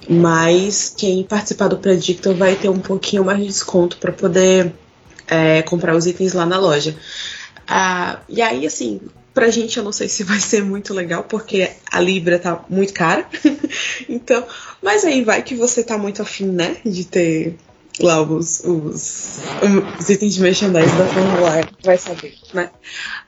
Mas 0.08 0.92
quem 0.94 1.22
participar 1.22 1.68
do 1.68 1.76
Predictor 1.76 2.34
vai 2.34 2.56
ter 2.56 2.68
um 2.68 2.80
pouquinho 2.80 3.24
mais 3.24 3.38
de 3.38 3.46
desconto 3.46 3.96
para 3.98 4.10
poder 4.10 4.74
é, 5.28 5.62
comprar 5.62 5.94
os 5.94 6.06
itens 6.06 6.32
lá 6.32 6.44
na 6.44 6.58
loja. 6.58 6.96
Ah, 7.68 8.18
e 8.28 8.42
aí, 8.42 8.66
assim, 8.66 9.00
pra 9.34 9.50
gente 9.50 9.76
eu 9.76 9.84
não 9.84 9.92
sei 9.92 10.08
se 10.08 10.24
vai 10.24 10.40
ser 10.40 10.62
muito 10.62 10.92
legal, 10.92 11.24
porque 11.24 11.70
a 11.90 12.00
Libra 12.00 12.38
tá 12.38 12.64
muito 12.68 12.92
cara. 12.92 13.26
então, 14.08 14.44
mas 14.82 15.04
aí 15.04 15.22
vai 15.24 15.42
que 15.42 15.54
você 15.54 15.82
tá 15.82 15.96
muito 15.96 16.22
afim, 16.22 16.46
né, 16.46 16.76
de 16.84 17.04
ter 17.04 17.56
lá 18.00 18.22
os, 18.22 18.60
os, 18.60 19.38
os 19.98 20.08
itens 20.08 20.34
de 20.34 20.40
merchandising 20.40 20.96
da 20.96 21.06
Fórmula 21.06 21.60
E, 21.60 21.84
vai 21.84 21.98
saber, 21.98 22.34
né? 22.54 22.70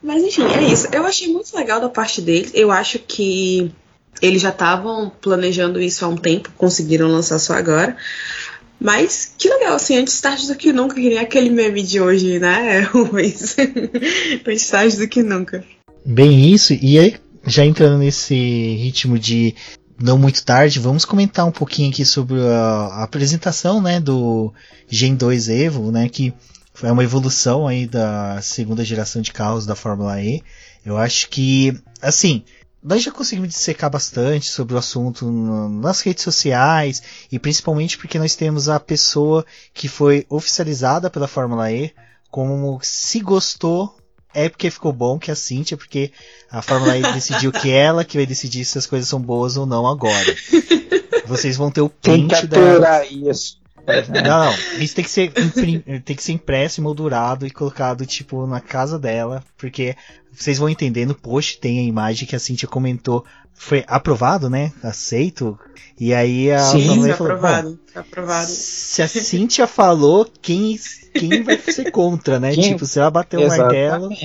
Mas 0.03 0.23
enfim, 0.23 0.45
é 0.45 0.63
isso. 0.63 0.89
Eu 0.93 1.05
achei 1.05 1.29
muito 1.29 1.55
legal 1.55 1.81
da 1.81 1.89
parte 1.89 2.23
deles. 2.23 2.51
Eu 2.55 2.71
acho 2.71 2.99
que 2.99 3.71
eles 4.23 4.41
já 4.41 4.51
estavam 4.51 5.11
planejando 5.21 5.81
isso 5.81 6.05
há 6.05 6.09
um 6.09 6.17
tempo, 6.17 6.51
conseguiram 6.57 7.09
lançar 7.09 7.39
só 7.39 7.55
agora. 7.55 7.97
Mas 8.81 9.33
que 9.39 9.49
legal, 9.49 9.75
assim, 9.75 9.97
antes 9.97 10.21
tarde 10.21 10.47
do 10.47 10.57
que 10.57 10.73
nunca, 10.73 10.95
que 10.95 11.09
nem 11.09 11.19
aquele 11.19 11.51
meme 11.51 11.83
de 11.83 12.01
hoje, 12.01 12.39
né, 12.39 12.81
Rubens? 12.93 13.57
antes 14.47 14.69
tarde 14.69 14.97
do 14.97 15.09
que 15.09 15.23
nunca. 15.23 15.65
Bem 16.05 16.53
isso, 16.53 16.75
e 16.75 16.99
aí, 16.99 17.17
já 17.47 17.65
entrando 17.65 17.97
nesse 17.97 18.35
ritmo 18.35 19.19
de 19.19 19.55
não 19.99 20.19
muito 20.19 20.45
tarde, 20.45 20.79
vamos 20.79 21.07
comentar 21.07 21.47
um 21.47 21.53
pouquinho 21.53 21.91
aqui 21.91 22.05
sobre 22.05 22.39
a, 22.47 23.03
apresentação, 23.03 23.81
né, 23.81 23.99
do 24.01 24.53
Gen 24.87 25.15
2 25.15 25.49
Evo, 25.49 25.91
né, 25.91 26.07
que 26.11 26.35
é 26.83 26.93
uma 26.93 27.05
evolução 27.05 27.67
aí 27.67 27.87
da 27.87 28.39
segunda 28.43 28.85
geração 28.85 29.23
de 29.23 29.33
carros 29.33 29.65
da 29.65 29.75
Fórmula 29.75 30.21
E. 30.21 30.43
Eu 30.85 30.99
acho 30.99 31.31
que, 31.31 31.73
assim, 32.03 32.45
nós 32.83 33.03
já 33.03 33.11
conseguimos 33.11 33.49
dissecar 33.49 33.91
bastante 33.91 34.51
sobre 34.51 34.75
o 34.75 34.79
assunto 34.79 35.31
nas 35.71 36.03
redes 36.03 36.23
sociais 36.23 37.03
e 37.33 37.39
principalmente 37.39 37.97
porque 37.97 38.19
nós 38.19 38.37
temos 38.37 38.69
a 38.69 38.79
pessoa 38.79 39.47
que 39.73 39.89
foi 39.89 40.27
oficializada 40.29 41.09
pela 41.09 41.27
Fórmula 41.27 41.73
E 41.73 41.93
como 42.31 42.79
se 42.83 43.21
gostou 43.21 43.97
é 44.35 44.49
porque 44.49 44.71
ficou 44.71 44.93
bom 44.93 45.19
que 45.19 45.31
a 45.31 45.35
Cintia, 45.35 45.77
porque 45.77 46.11
a 46.51 46.61
Fórmula 46.61 46.99
E 46.99 47.03
decidiu 47.15 47.53
que 47.53 47.71
ela 47.71 48.05
que 48.05 48.17
vai 48.19 48.27
decidir 48.27 48.65
se 48.65 48.77
as 48.77 48.87
coisas 48.87 49.09
são 49.09 49.21
boas 49.21 49.57
ou 49.57 49.65
não 49.65 49.87
agora. 49.87 50.37
Vocês 51.27 51.57
vão 51.57 51.71
ter 51.71 51.81
o 51.81 51.89
print 51.89 52.47
da. 52.47 53.05
Isso. 53.07 53.64
Não, 53.87 54.23
não, 54.23 54.55
isso 54.79 54.95
tem 54.95 55.05
que 55.05 55.11
ser 55.11 55.31
tem 56.05 56.17
que 56.17 56.23
ser 56.23 56.33
impresso, 56.33 56.81
moldurado 56.81 57.47
e 57.47 57.51
colocado 57.51 58.07
tipo 58.07 58.47
na 58.47 58.61
casa 58.61 58.99
dela, 58.99 59.43
porque 59.57 59.95
vocês 60.33 60.59
vão 60.59 60.69
entender 60.69 61.07
no 61.07 61.15
post 61.15 61.59
tem 61.59 61.81
a 61.81 61.83
imagem 61.83 62.27
que 62.27 62.35
a 62.35 62.39
Cintia 62.39 62.69
comentou, 62.69 63.25
foi 63.53 63.85
aprovado, 63.87 64.49
né? 64.51 64.73
Aceito. 64.83 65.59
E 65.99 66.13
aí 66.13 66.51
a 66.51 66.59
Sim, 66.59 66.89
falou, 66.89 67.13
aprovado, 67.13 67.79
aprovado. 67.95 68.49
Se 68.49 69.03
a 69.03 69.09
Cintia 69.09 69.67
falou, 69.67 70.27
quem 70.43 70.79
quem 71.13 71.43
vai 71.43 71.59
ser 71.59 71.91
contra, 71.91 72.41
né? 72.41 72.53
Quem? 72.55 72.73
Tipo, 72.73 72.85
você 72.85 72.99
vai 73.01 73.11
bater 73.11 73.39
o 73.39 73.47
martelo. 73.47 74.09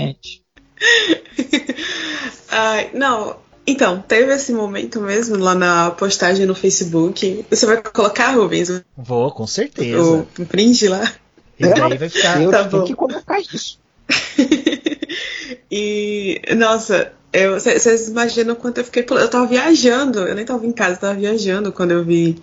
Ai, 2.49 2.89
não, 2.93 3.37
então, 3.65 4.03
teve 4.07 4.33
esse 4.33 4.51
momento 4.51 4.99
mesmo 4.99 5.37
lá 5.37 5.53
na 5.53 5.91
postagem 5.91 6.45
no 6.45 6.55
Facebook. 6.55 7.45
Você 7.49 7.65
vai 7.65 7.81
colocar, 7.81 8.31
Rubens? 8.31 8.81
Vou, 8.97 9.31
com 9.31 9.45
certeza. 9.45 10.01
O, 10.01 10.45
print 10.45 10.87
lá. 10.87 11.11
E 11.59 11.67
daí 11.67 11.97
vai 11.97 12.09
ficar. 12.09 12.41
Eu 12.41 12.51
tá 12.51 12.63
tenho 12.67 12.85
que 12.85 12.95
colocar 12.95 13.39
isso. 13.39 13.79
e, 15.69 16.41
nossa, 16.57 17.11
vocês 17.61 18.07
imaginam 18.07 18.55
quanto 18.55 18.79
eu 18.79 18.85
fiquei. 18.85 19.05
Eu 19.07 19.29
tava 19.29 19.45
viajando, 19.45 20.19
eu 20.19 20.33
nem 20.33 20.45
tava 20.45 20.65
em 20.65 20.71
casa, 20.71 20.93
eu 20.93 20.99
tava 20.99 21.19
viajando 21.19 21.71
quando 21.71 21.91
eu 21.91 22.03
vi 22.03 22.41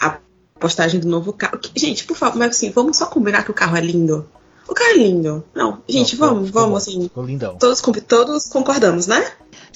a 0.00 0.18
postagem 0.58 1.00
do 1.00 1.08
novo 1.08 1.32
carro. 1.32 1.60
Gente, 1.76 2.04
por 2.04 2.16
favor, 2.16 2.38
mas 2.38 2.50
assim, 2.50 2.70
vamos 2.70 2.96
só 2.96 3.06
combinar 3.06 3.44
que 3.44 3.50
o 3.50 3.54
carro 3.54 3.76
é 3.76 3.80
lindo. 3.80 4.26
O 4.66 4.74
carro 4.74 4.90
é 4.90 4.96
lindo. 4.96 5.44
Não, 5.54 5.82
gente, 5.88 6.16
não, 6.18 6.28
vamos, 6.28 6.46
ficou, 6.46 6.62
vamos, 6.62 6.82
assim. 6.82 7.02
Ficou 7.02 7.24
lindão. 7.24 7.56
Todos, 7.56 7.82
todos 8.06 8.46
concordamos, 8.46 9.06
né? 9.06 9.26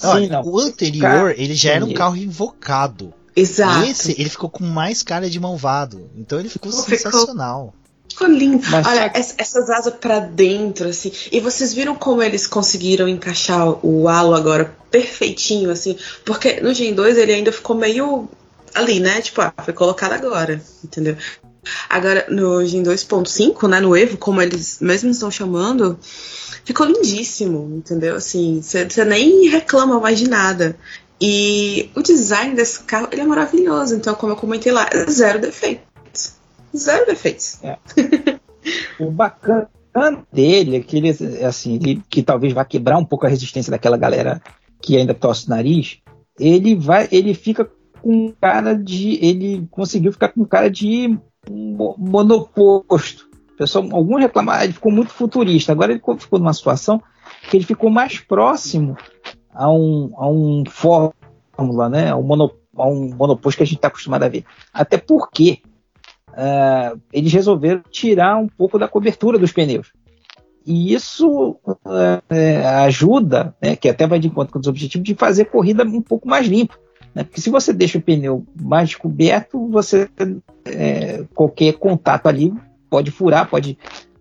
Olha, 0.02 0.42
Sim, 0.42 0.48
o 0.48 0.58
anterior, 0.58 1.34
ele 1.36 1.54
já 1.54 1.72
era 1.72 1.84
um 1.84 1.94
carro 1.94 2.16
invocado. 2.16 3.12
Exato. 3.34 3.86
Esse, 3.86 4.12
ele 4.12 4.28
ficou 4.28 4.50
com 4.50 4.64
mais 4.64 5.02
cara 5.02 5.28
de 5.28 5.40
malvado. 5.40 6.10
Então 6.16 6.38
ele 6.38 6.48
ficou, 6.48 6.70
ficou 6.70 6.84
sensacional. 6.84 7.74
Ficou 8.08 8.28
lindo. 8.28 8.62
Mas 8.70 8.86
Olha, 8.86 9.10
só... 9.22 9.34
essas 9.38 9.70
asas 9.70 9.94
para 9.94 10.20
dentro, 10.20 10.88
assim. 10.88 11.10
E 11.30 11.40
vocês 11.40 11.72
viram 11.72 11.94
como 11.94 12.22
eles 12.22 12.46
conseguiram 12.46 13.08
encaixar 13.08 13.66
o 13.84 14.06
halo 14.08 14.34
agora 14.34 14.76
perfeitinho, 14.90 15.70
assim? 15.70 15.96
Porque 16.24 16.60
no 16.60 16.74
Gen 16.74 16.94
2 16.94 17.16
ele 17.16 17.32
ainda 17.32 17.50
ficou 17.50 17.74
meio 17.74 18.28
ali, 18.74 19.00
né? 19.00 19.20
Tipo, 19.22 19.40
ah, 19.40 19.54
foi 19.64 19.72
colocado 19.72 20.12
agora, 20.12 20.60
entendeu? 20.84 21.16
Agora, 21.88 22.26
no 22.28 22.64
Gen 22.66 22.82
2.5, 22.82 23.68
né, 23.68 23.80
no 23.80 23.96
Evo, 23.96 24.18
como 24.18 24.42
eles 24.42 24.78
mesmo 24.80 25.10
estão 25.10 25.30
chamando, 25.30 25.98
ficou 26.64 26.87
lindíssimo, 26.87 27.77
entendeu? 27.77 28.16
Assim, 28.16 28.61
você 28.62 29.05
nem 29.05 29.48
reclama 29.48 30.01
mais 30.01 30.18
de 30.18 30.29
nada. 30.29 30.77
E 31.20 31.88
o 31.94 32.03
design 32.03 32.55
desse 32.55 32.83
carro, 32.83 33.09
ele 33.12 33.20
é 33.20 33.25
maravilhoso. 33.25 33.94
Então, 33.94 34.14
como 34.14 34.33
eu 34.33 34.37
comentei 34.37 34.72
lá, 34.72 34.88
zero 35.09 35.40
defeitos. 35.40 36.35
Zero 36.77 37.07
defeitos. 37.07 37.59
É. 37.62 37.79
o 38.98 39.11
bacana 39.11 39.68
dele 40.33 40.77
é 40.77 40.81
que 40.81 40.96
ele, 40.96 41.11
assim, 41.46 41.75
ele, 41.75 42.03
que 42.09 42.22
talvez 42.22 42.53
vá 42.53 42.64
quebrar 42.64 42.98
um 42.98 43.05
pouco 43.05 43.27
a 43.27 43.29
resistência 43.29 43.70
daquela 43.70 43.96
galera 43.96 44.42
que 44.81 44.96
ainda 44.96 45.14
tosse 45.14 45.46
o 45.46 45.51
nariz, 45.51 45.98
ele 46.40 46.75
vai, 46.75 47.09
ele 47.12 47.35
fica 47.35 47.70
com 48.03 48.33
cara 48.40 48.75
de, 48.75 49.25
ele 49.25 49.68
conseguiu 49.70 50.11
ficar 50.12 50.29
com 50.29 50.44
cara 50.44 50.68
de 50.68 51.16
monoposto. 51.48 53.29
Pessoal, 53.62 53.87
alguns 53.92 54.20
reclamaram, 54.20 54.64
ele 54.64 54.72
ficou 54.72 54.90
muito 54.90 55.12
futurista. 55.12 55.70
Agora 55.70 55.92
ele 55.92 56.03
ficou 56.18 56.38
numa 56.40 56.53
situação 56.53 57.01
que 57.48 57.57
ele 57.57 57.64
ficou 57.64 57.88
mais 57.88 58.18
próximo 58.18 58.96
a 59.55 59.70
um, 59.70 60.12
a 60.16 60.29
um 60.29 60.64
fórmula, 60.68 61.88
né? 61.88 62.11
A 62.11 62.16
um, 62.16 62.51
a 62.77 62.87
um 62.88 63.14
monoposto 63.14 63.59
que 63.59 63.62
a 63.62 63.66
gente 63.66 63.77
está 63.77 63.87
acostumado 63.87 64.25
a 64.25 64.29
ver. 64.29 64.44
Até 64.75 64.98
porque 64.98 65.61
uh, 66.31 67.01
eles 67.12 67.33
resolveram 67.33 67.83
tirar 67.88 68.37
um 68.37 68.48
pouco 68.48 68.81
da 68.81 68.88
cobertura 68.88 69.38
dos 69.38 69.53
pneus. 69.53 69.92
E 70.66 70.92
isso 70.92 71.57
uh, 71.64 72.83
ajuda, 72.85 73.55
né, 73.62 73.77
que 73.77 73.88
até 73.88 74.09
vai 74.09 74.18
de 74.18 74.27
encontro 74.27 74.53
com 74.53 74.59
os 74.59 74.66
objetivos, 74.66 75.07
de 75.07 75.14
fazer 75.14 75.44
corrida 75.44 75.85
um 75.85 76.03
pouco 76.03 76.29
mais 76.29 76.48
limpa. 76.48 76.75
Né? 77.14 77.22
Porque 77.22 77.40
se 77.40 77.48
você 77.48 77.72
deixa 77.72 77.98
o 77.98 78.03
pneu 78.03 78.44
mais 78.61 78.96
coberto, 78.96 79.68
você 79.68 80.09
é, 80.64 81.25
qualquer 81.33 81.75
contato 81.75 82.27
ali 82.27 82.53
pode 82.92 83.11
furar, 83.11 83.48
pode 83.48 83.78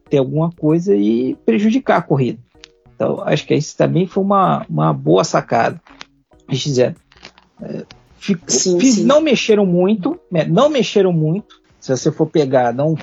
ter 0.10 0.20
alguma 0.20 0.50
coisa 0.50 0.96
e 0.96 1.36
prejudicar 1.46 1.98
a 1.98 2.02
corrida. 2.02 2.40
Então, 2.96 3.22
acho 3.26 3.46
que 3.46 3.54
isso 3.54 3.76
também 3.76 4.08
foi 4.08 4.24
uma, 4.24 4.66
uma 4.70 4.94
boa 4.94 5.26
sacada. 5.26 5.82
Eles 6.48 6.64
fizeram. 6.64 6.96
É, 7.62 7.84
ficou, 8.18 8.50
sim, 8.50 8.80
sim. 8.80 9.04
Não 9.04 9.20
mexeram 9.20 9.66
muito, 9.66 10.18
né? 10.32 10.46
não 10.46 10.70
mexeram 10.70 11.12
muito. 11.12 11.60
Se 11.82 11.94
você 11.94 12.10
for 12.14 12.28
pegar, 12.28 12.74
não 12.74 12.96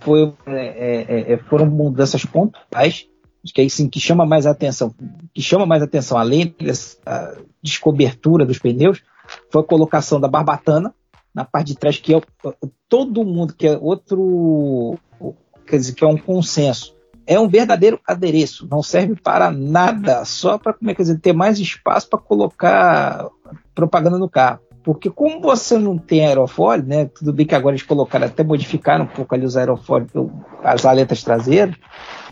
foi, 0.00 0.32
é, 0.46 1.04
é, 1.08 1.32
é 1.34 1.36
foram 1.36 1.66
mudanças 1.66 2.24
pontuais 2.24 3.06
que 3.54 3.60
aí 3.62 3.70
sim 3.70 3.88
que 3.88 3.98
chama 3.98 4.26
mais 4.26 4.46
atenção, 4.46 4.94
que 5.32 5.40
chama 5.40 5.64
mais 5.64 5.82
atenção 5.82 6.18
além 6.18 6.54
dessa 6.60 7.38
descobertura 7.62 8.44
dos 8.44 8.58
pneus, 8.58 9.02
foi 9.50 9.62
a 9.62 9.64
colocação 9.64 10.20
da 10.20 10.28
barbatana 10.28 10.94
na 11.34 11.44
parte 11.44 11.68
de 11.68 11.76
trás, 11.76 11.98
que 11.98 12.14
é 12.14 12.20
todo 12.88 13.24
mundo, 13.24 13.54
que 13.54 13.66
é 13.66 13.78
outro, 13.78 14.98
quer 15.66 15.76
dizer, 15.76 15.94
que 15.94 16.04
é 16.04 16.06
um 16.06 16.16
consenso. 16.16 16.96
É 17.26 17.38
um 17.38 17.48
verdadeiro 17.48 18.00
adereço, 18.04 18.66
não 18.68 18.82
serve 18.82 19.14
para 19.14 19.50
nada, 19.50 20.24
só 20.24 20.58
para 20.58 20.72
como 20.72 20.90
é, 20.90 20.94
quer 20.94 21.02
dizer, 21.02 21.20
ter 21.20 21.32
mais 21.32 21.60
espaço 21.60 22.08
para 22.08 22.18
colocar 22.18 23.28
propaganda 23.74 24.18
no 24.18 24.28
carro. 24.28 24.60
Porque 24.82 25.10
como 25.10 25.40
você 25.40 25.78
não 25.78 25.98
tem 25.98 26.26
aerofólio, 26.26 26.86
né? 26.86 27.04
Tudo 27.04 27.32
bem 27.32 27.46
que 27.46 27.54
agora 27.54 27.76
eles 27.76 27.86
colocaram, 27.86 28.26
até 28.26 28.42
modificaram 28.42 29.04
um 29.04 29.08
pouco 29.08 29.34
ali 29.34 29.44
os 29.44 29.56
aerofólios, 29.56 30.10
as 30.64 30.84
aletas 30.84 31.22
traseiras, 31.22 31.76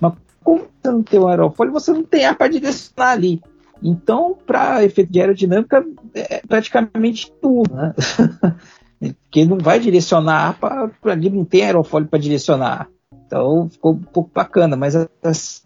mas 0.00 0.14
como 0.42 0.66
você 0.82 0.90
não 0.90 1.02
tem 1.02 1.20
um 1.20 1.28
aerofólio, 1.28 1.72
você 1.72 1.92
não 1.92 2.02
tem 2.02 2.24
ar 2.24 2.36
para 2.36 2.48
direcionar 2.48 3.10
ali. 3.10 3.40
Então, 3.82 4.36
para 4.46 4.82
efeito 4.82 5.12
de 5.12 5.20
aerodinâmica, 5.20 5.84
é 6.14 6.40
praticamente 6.46 7.32
tudo, 7.40 7.74
né? 7.74 7.94
Porque 9.00 9.44
não 9.44 9.58
vai 9.58 9.78
direcionar 9.78 10.58
para 10.58 10.90
ali, 11.04 11.30
não 11.30 11.44
tem 11.44 11.62
aerofólio 11.62 12.08
para 12.08 12.18
direcionar. 12.18 12.88
Então 13.26 13.68
ficou 13.68 13.92
um 13.92 13.98
pouco 13.98 14.30
bacana, 14.34 14.74
mas 14.74 14.94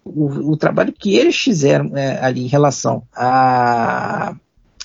o, 0.03 0.51
o, 0.51 0.57
trabalho 0.57 0.91
que 0.91 1.15
eles 1.15 1.35
fizeram 1.37 1.95
é, 1.95 2.19
ali 2.23 2.43
em 2.43 2.47
relação 2.47 3.03
a 3.15 4.35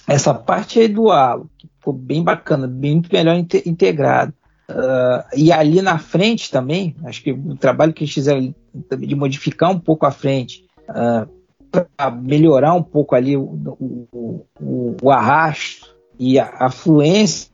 essa 0.07 0.33
parte 0.33 0.81
aí 0.81 0.89
do 0.89 1.11
halo, 1.11 1.51
que 1.59 1.69
ficou 1.79 1.93
bem 1.93 2.23
bacana, 2.23 2.67
bem 2.67 2.95
muito 2.95 3.13
melhor 3.13 3.37
integrado. 3.37 4.33
Uh, 4.71 5.25
e 5.35 5.51
ali 5.51 5.83
na 5.83 5.99
frente 5.99 6.51
também, 6.51 6.95
acho 7.05 7.23
que 7.23 7.33
o 7.33 7.57
trabalho 7.57 7.93
que 7.93 8.05
eles 8.05 8.15
fizeram 8.15 8.55
de 8.99 9.15
modificar 9.15 9.71
um 9.71 9.79
pouco 9.79 10.07
a 10.07 10.11
frente, 10.11 10.65
uh, 10.89 11.29
para 11.71 12.11
melhorar 12.11 12.75
um 12.75 12.83
pouco 12.83 13.15
ali 13.15 13.37
o, 13.37 13.43
o, 13.43 14.47
o, 14.61 14.97
o 15.03 15.11
arrasto 15.11 15.95
e 16.19 16.39
a, 16.39 16.55
a 16.59 16.71
fluência 16.71 17.51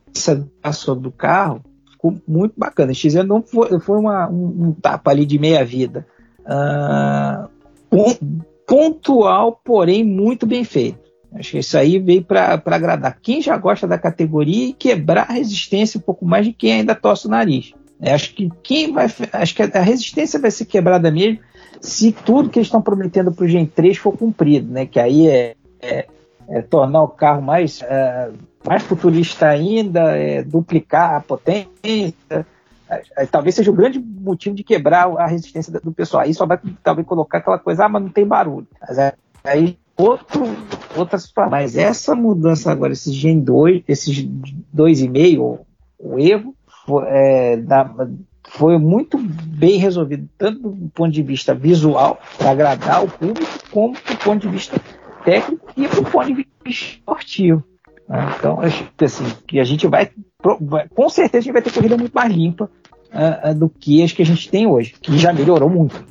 do 0.95 1.11
carro, 1.11 1.61
ficou 1.91 2.17
muito 2.27 2.53
bacana. 2.57 2.93
Fizeram, 2.93 3.27
não 3.27 3.43
foi, 3.43 3.79
foi 3.79 3.97
uma, 3.99 4.29
um, 4.29 4.67
um, 4.67 4.71
tapa 4.73 5.11
ali 5.11 5.25
de 5.25 5.37
meia 5.37 5.63
vida. 5.63 6.05
Uh, 6.41 7.49
pontual, 8.67 9.59
porém 9.63 10.03
muito 10.03 10.45
bem 10.45 10.63
feito. 10.63 11.05
Acho 11.33 11.51
que 11.51 11.57
isso 11.59 11.77
aí 11.77 11.99
veio 11.99 12.23
para 12.23 12.61
agradar 12.65 13.19
quem 13.21 13.41
já 13.41 13.57
gosta 13.57 13.85
da 13.85 13.97
categoria 13.97 14.69
e 14.69 14.73
quebrar 14.73 15.29
a 15.29 15.33
resistência 15.33 15.97
um 15.97 16.01
pouco 16.01 16.25
mais 16.25 16.45
de 16.45 16.53
quem 16.53 16.71
ainda 16.71 16.95
torce 16.95 17.27
o 17.27 17.29
nariz. 17.29 17.73
É, 17.99 18.13
acho 18.13 18.33
que 18.33 18.49
quem 18.63 18.91
vai. 18.93 19.07
Acho 19.33 19.55
que 19.55 19.61
a 19.61 19.81
resistência 19.81 20.39
vai 20.39 20.51
ser 20.51 20.65
quebrada 20.65 21.11
mesmo 21.11 21.39
se 21.81 22.11
tudo 22.11 22.49
que 22.49 22.59
eles 22.59 22.67
estão 22.67 22.81
prometendo 22.81 23.31
para 23.31 23.45
o 23.45 23.47
Gen 23.47 23.65
3 23.65 23.97
for 23.97 24.17
cumprido, 24.17 24.71
né? 24.71 24.85
Que 24.85 24.99
aí 24.99 25.27
é, 25.27 25.55
é, 25.81 26.07
é 26.47 26.61
tornar 26.61 27.03
o 27.03 27.07
carro 27.07 27.41
mais, 27.41 27.81
é, 27.81 28.31
mais 28.65 28.83
futurista 28.83 29.47
ainda, 29.47 30.17
é, 30.17 30.43
duplicar 30.43 31.15
a 31.15 31.21
potência. 31.21 32.45
É, 33.17 33.25
talvez 33.25 33.55
seja 33.55 33.71
o 33.71 33.75
grande 33.75 33.99
motivo 33.99 34.55
de 34.55 34.63
quebrar 34.63 35.07
a 35.17 35.25
resistência 35.25 35.73
do 35.79 35.91
pessoal. 35.91 36.23
Aí 36.23 36.33
só 36.33 36.45
vai 36.45 36.59
talvez 36.83 37.07
colocar 37.07 37.39
aquela 37.39 37.57
coisa, 37.59 37.85
ah, 37.85 37.89
mas 37.89 38.03
não 38.03 38.09
tem 38.09 38.25
barulho. 38.25 38.67
Mas 38.79 38.97
aí 39.43 39.77
outro, 39.97 40.43
outra 40.95 41.17
situação. 41.17 41.51
Mas 41.51 41.75
essa 41.75 42.15
mudança 42.15 42.71
agora, 42.71 42.93
esse 42.93 43.11
Gen 43.11 43.39
2, 43.39 43.83
esses 43.87 44.23
2,5, 44.75 45.59
o 45.97 46.19
erro, 46.19 46.55
é, 47.07 47.57
da, 47.57 47.89
foi 48.49 48.77
muito 48.77 49.17
bem 49.17 49.77
resolvido, 49.77 50.29
tanto 50.37 50.69
do 50.69 50.89
ponto 50.89 51.11
de 51.11 51.23
vista 51.23 51.53
visual, 51.53 52.19
para 52.37 52.51
agradar 52.51 53.03
o 53.03 53.09
público, 53.09 53.47
como 53.71 53.93
do 53.93 54.17
ponto 54.23 54.41
de 54.41 54.49
vista 54.49 54.79
técnico 55.25 55.67
e 55.75 55.87
ponto 55.87 56.27
de 56.27 56.33
vista 56.33 56.51
esportivo. 56.65 57.63
Né? 58.07 58.35
Então, 58.37 58.61
acho 58.61 58.87
que, 58.95 59.05
assim, 59.05 59.25
que 59.47 59.59
a 59.59 59.63
gente 59.63 59.87
vai, 59.87 60.09
com 60.93 61.09
certeza, 61.09 61.39
a 61.39 61.41
gente 61.41 61.53
vai 61.53 61.61
ter 61.61 61.73
corrida 61.73 61.97
muito 61.97 62.13
mais 62.13 62.31
limpa 62.31 62.69
uh, 63.11 63.51
uh, 63.51 63.55
do 63.55 63.67
que 63.67 64.03
as 64.03 64.11
que 64.11 64.21
a 64.21 64.25
gente 64.25 64.49
tem 64.49 64.67
hoje, 64.67 64.93
que 65.01 65.17
já 65.17 65.33
melhorou 65.33 65.69
muito. 65.69 66.05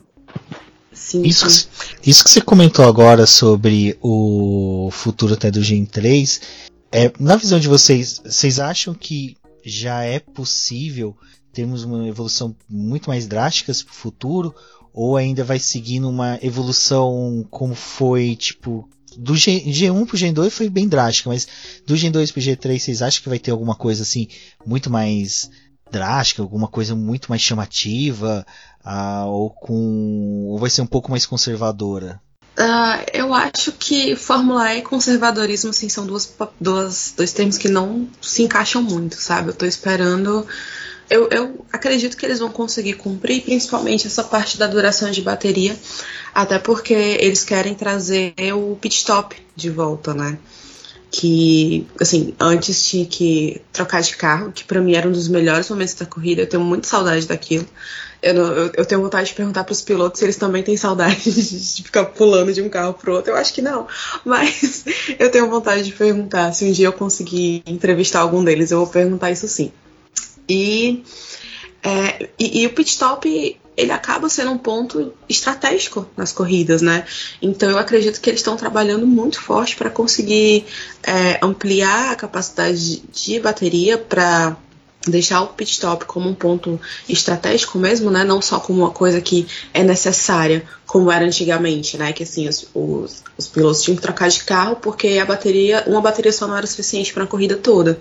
Sim, 0.92 1.22
isso, 1.22 1.48
sim. 1.48 1.66
isso 2.06 2.24
que 2.24 2.30
você 2.30 2.40
comentou 2.40 2.84
agora 2.84 3.26
sobre 3.26 3.98
o 4.00 4.88
futuro 4.92 5.34
até 5.34 5.50
do 5.50 5.62
Gen 5.62 5.84
3, 5.84 6.40
é, 6.92 7.12
na 7.18 7.34
visão 7.36 7.58
de 7.58 7.66
vocês, 7.66 8.20
vocês 8.24 8.60
acham 8.60 8.94
que 8.94 9.36
já 9.64 10.04
é 10.04 10.20
possível 10.20 11.16
termos 11.52 11.82
uma 11.82 12.06
evolução 12.06 12.54
muito 12.68 13.08
mais 13.08 13.26
drástica 13.26 13.72
para 13.72 13.90
o 13.90 13.94
futuro? 13.94 14.54
Ou 14.92 15.16
ainda 15.16 15.42
vai 15.42 15.58
seguindo 15.58 16.08
uma 16.08 16.38
evolução 16.40 17.44
como 17.50 17.74
foi, 17.74 18.36
tipo, 18.36 18.88
do 19.16 19.36
G, 19.36 19.60
G1 19.66 20.06
pro 20.06 20.16
Gen 20.16 20.32
2 20.32 20.52
foi 20.52 20.68
bem 20.68 20.88
drástica, 20.88 21.28
mas 21.28 21.46
do 21.86 21.96
Gen 21.96 22.10
2 22.10 22.30
pro 22.30 22.40
G3 22.40 22.78
vocês 22.78 23.02
acham 23.02 23.22
que 23.22 23.28
vai 23.28 23.38
ter 23.38 23.50
alguma 23.50 23.74
coisa 23.74 24.02
assim 24.02 24.28
muito 24.64 24.90
mais 24.90 25.50
drástica, 25.90 26.42
alguma 26.42 26.68
coisa 26.68 26.94
muito 26.94 27.28
mais 27.28 27.42
chamativa, 27.42 28.46
ah, 28.84 29.26
ou 29.26 29.50
com 29.50 30.46
ou 30.48 30.58
vai 30.58 30.70
ser 30.70 30.82
um 30.82 30.86
pouco 30.86 31.10
mais 31.10 31.26
conservadora? 31.26 32.20
Uh, 32.58 33.02
eu 33.12 33.34
acho 33.34 33.72
que 33.72 34.14
Fórmula 34.14 34.72
E 34.74 34.78
e 34.78 34.82
conservadorismo 34.82 35.70
assim, 35.70 35.88
são 35.88 36.06
duas, 36.06 36.32
duas, 36.60 37.12
dois 37.16 37.32
termos 37.32 37.58
que 37.58 37.68
não 37.68 38.08
se 38.20 38.42
encaixam 38.42 38.80
muito, 38.80 39.16
sabe? 39.16 39.48
Eu 39.48 39.54
tô 39.54 39.66
esperando 39.66 40.46
eu, 41.10 41.28
eu 41.30 41.66
acredito 41.72 42.16
que 42.16 42.24
eles 42.24 42.38
vão 42.38 42.50
conseguir 42.50 42.94
cumprir, 42.94 43.42
principalmente 43.42 44.06
essa 44.06 44.24
parte 44.24 44.58
da 44.58 44.66
duração 44.66 45.10
de 45.10 45.22
bateria, 45.22 45.76
até 46.34 46.58
porque 46.58 46.94
eles 46.94 47.44
querem 47.44 47.74
trazer 47.74 48.34
o 48.54 48.76
pit 48.80 48.96
stop 48.96 49.36
de 49.54 49.70
volta, 49.70 50.14
né? 50.14 50.38
que, 51.14 51.86
assim, 52.00 52.34
antes 52.40 52.88
tinha 52.88 53.06
que 53.06 53.62
trocar 53.72 54.02
de 54.02 54.16
carro, 54.16 54.50
que 54.50 54.64
para 54.64 54.80
mim 54.80 54.94
era 54.94 55.08
um 55.08 55.12
dos 55.12 55.28
melhores 55.28 55.70
momentos 55.70 55.94
da 55.94 56.04
corrida, 56.04 56.42
eu 56.42 56.48
tenho 56.48 56.64
muita 56.64 56.88
saudade 56.88 57.28
daquilo. 57.28 57.64
Eu, 58.20 58.34
não, 58.34 58.46
eu, 58.52 58.72
eu 58.74 58.84
tenho 58.84 59.00
vontade 59.00 59.28
de 59.28 59.34
perguntar 59.34 59.62
para 59.62 59.72
os 59.72 59.80
pilotos 59.80 60.18
se 60.18 60.24
eles 60.24 60.36
também 60.36 60.64
têm 60.64 60.76
saudade 60.76 61.30
de, 61.30 61.30
de 61.76 61.82
ficar 61.84 62.06
pulando 62.06 62.52
de 62.52 62.60
um 62.62 62.68
carro 62.68 62.94
pro 62.94 63.14
outro. 63.14 63.30
Eu 63.30 63.36
acho 63.36 63.54
que 63.54 63.62
não, 63.62 63.86
mas 64.24 64.84
eu 65.16 65.30
tenho 65.30 65.48
vontade 65.48 65.84
de 65.84 65.92
perguntar. 65.92 66.52
Se 66.52 66.64
um 66.64 66.72
dia 66.72 66.86
eu 66.86 66.92
conseguir 66.92 67.62
entrevistar 67.64 68.20
algum 68.20 68.42
deles, 68.42 68.72
eu 68.72 68.78
vou 68.78 68.88
perguntar 68.88 69.30
isso 69.30 69.46
sim. 69.46 69.70
E, 70.48 71.02
é, 71.82 72.28
e, 72.38 72.62
e, 72.62 72.66
o 72.66 72.70
pit 72.70 72.90
stop 72.90 73.58
ele 73.76 73.90
acaba 73.90 74.28
sendo 74.28 74.52
um 74.52 74.58
ponto 74.58 75.12
estratégico 75.28 76.06
nas 76.16 76.32
corridas, 76.32 76.80
né? 76.80 77.04
Então 77.42 77.70
eu 77.70 77.78
acredito 77.78 78.20
que 78.20 78.30
eles 78.30 78.40
estão 78.40 78.56
trabalhando 78.56 79.06
muito 79.06 79.40
forte 79.40 79.76
para 79.76 79.90
conseguir 79.90 80.64
é, 81.02 81.38
ampliar 81.42 82.12
a 82.12 82.16
capacidade 82.16 83.00
de 83.00 83.40
bateria 83.40 83.98
para 83.98 84.56
deixar 85.06 85.42
o 85.42 85.48
pit 85.48 85.72
stop 85.72 86.04
como 86.06 86.28
um 86.28 86.34
ponto 86.34 86.80
estratégico 87.08 87.78
mesmo, 87.78 88.10
né? 88.10 88.24
Não 88.24 88.40
só 88.40 88.58
como 88.58 88.82
uma 88.82 88.90
coisa 88.90 89.20
que 89.20 89.46
é 89.72 89.82
necessária, 89.82 90.64
como 90.86 91.10
era 91.10 91.24
antigamente, 91.24 91.96
né? 91.96 92.12
Que 92.12 92.22
assim 92.22 92.48
os, 92.48 92.66
os, 92.74 93.22
os 93.36 93.48
pilotos 93.48 93.82
tinham 93.82 93.96
que 93.96 94.02
trocar 94.02 94.28
de 94.28 94.44
carro 94.44 94.76
porque 94.76 95.18
a 95.18 95.26
bateria, 95.26 95.84
uma 95.86 96.00
bateria 96.00 96.32
só 96.32 96.46
não 96.46 96.56
era 96.56 96.66
suficiente 96.66 97.12
para 97.12 97.24
a 97.24 97.26
corrida 97.26 97.56
toda. 97.56 97.98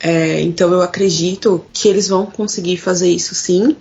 É, 0.00 0.40
então 0.40 0.72
eu 0.72 0.82
acredito 0.82 1.64
que 1.72 1.88
eles 1.88 2.08
vão 2.08 2.26
conseguir 2.26 2.76
fazer 2.76 3.08
isso 3.08 3.34
sim. 3.34 3.76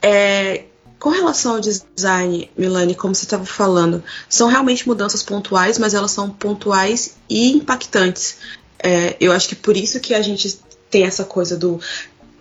É, 0.00 0.64
com 0.98 1.10
relação 1.10 1.56
ao 1.56 1.60
design, 1.60 2.48
Milani, 2.56 2.94
como 2.94 3.14
você 3.14 3.24
estava 3.24 3.44
falando, 3.44 4.04
são 4.28 4.48
realmente 4.48 4.86
mudanças 4.86 5.22
pontuais, 5.22 5.76
mas 5.78 5.94
elas 5.94 6.12
são 6.12 6.30
pontuais 6.30 7.16
e 7.28 7.50
impactantes. 7.50 8.36
É, 8.78 9.16
eu 9.20 9.32
acho 9.32 9.48
que 9.48 9.56
por 9.56 9.76
isso 9.76 9.98
que 9.98 10.14
a 10.14 10.22
gente 10.22 10.60
tem 10.88 11.04
essa 11.04 11.24
coisa 11.24 11.56
do 11.56 11.80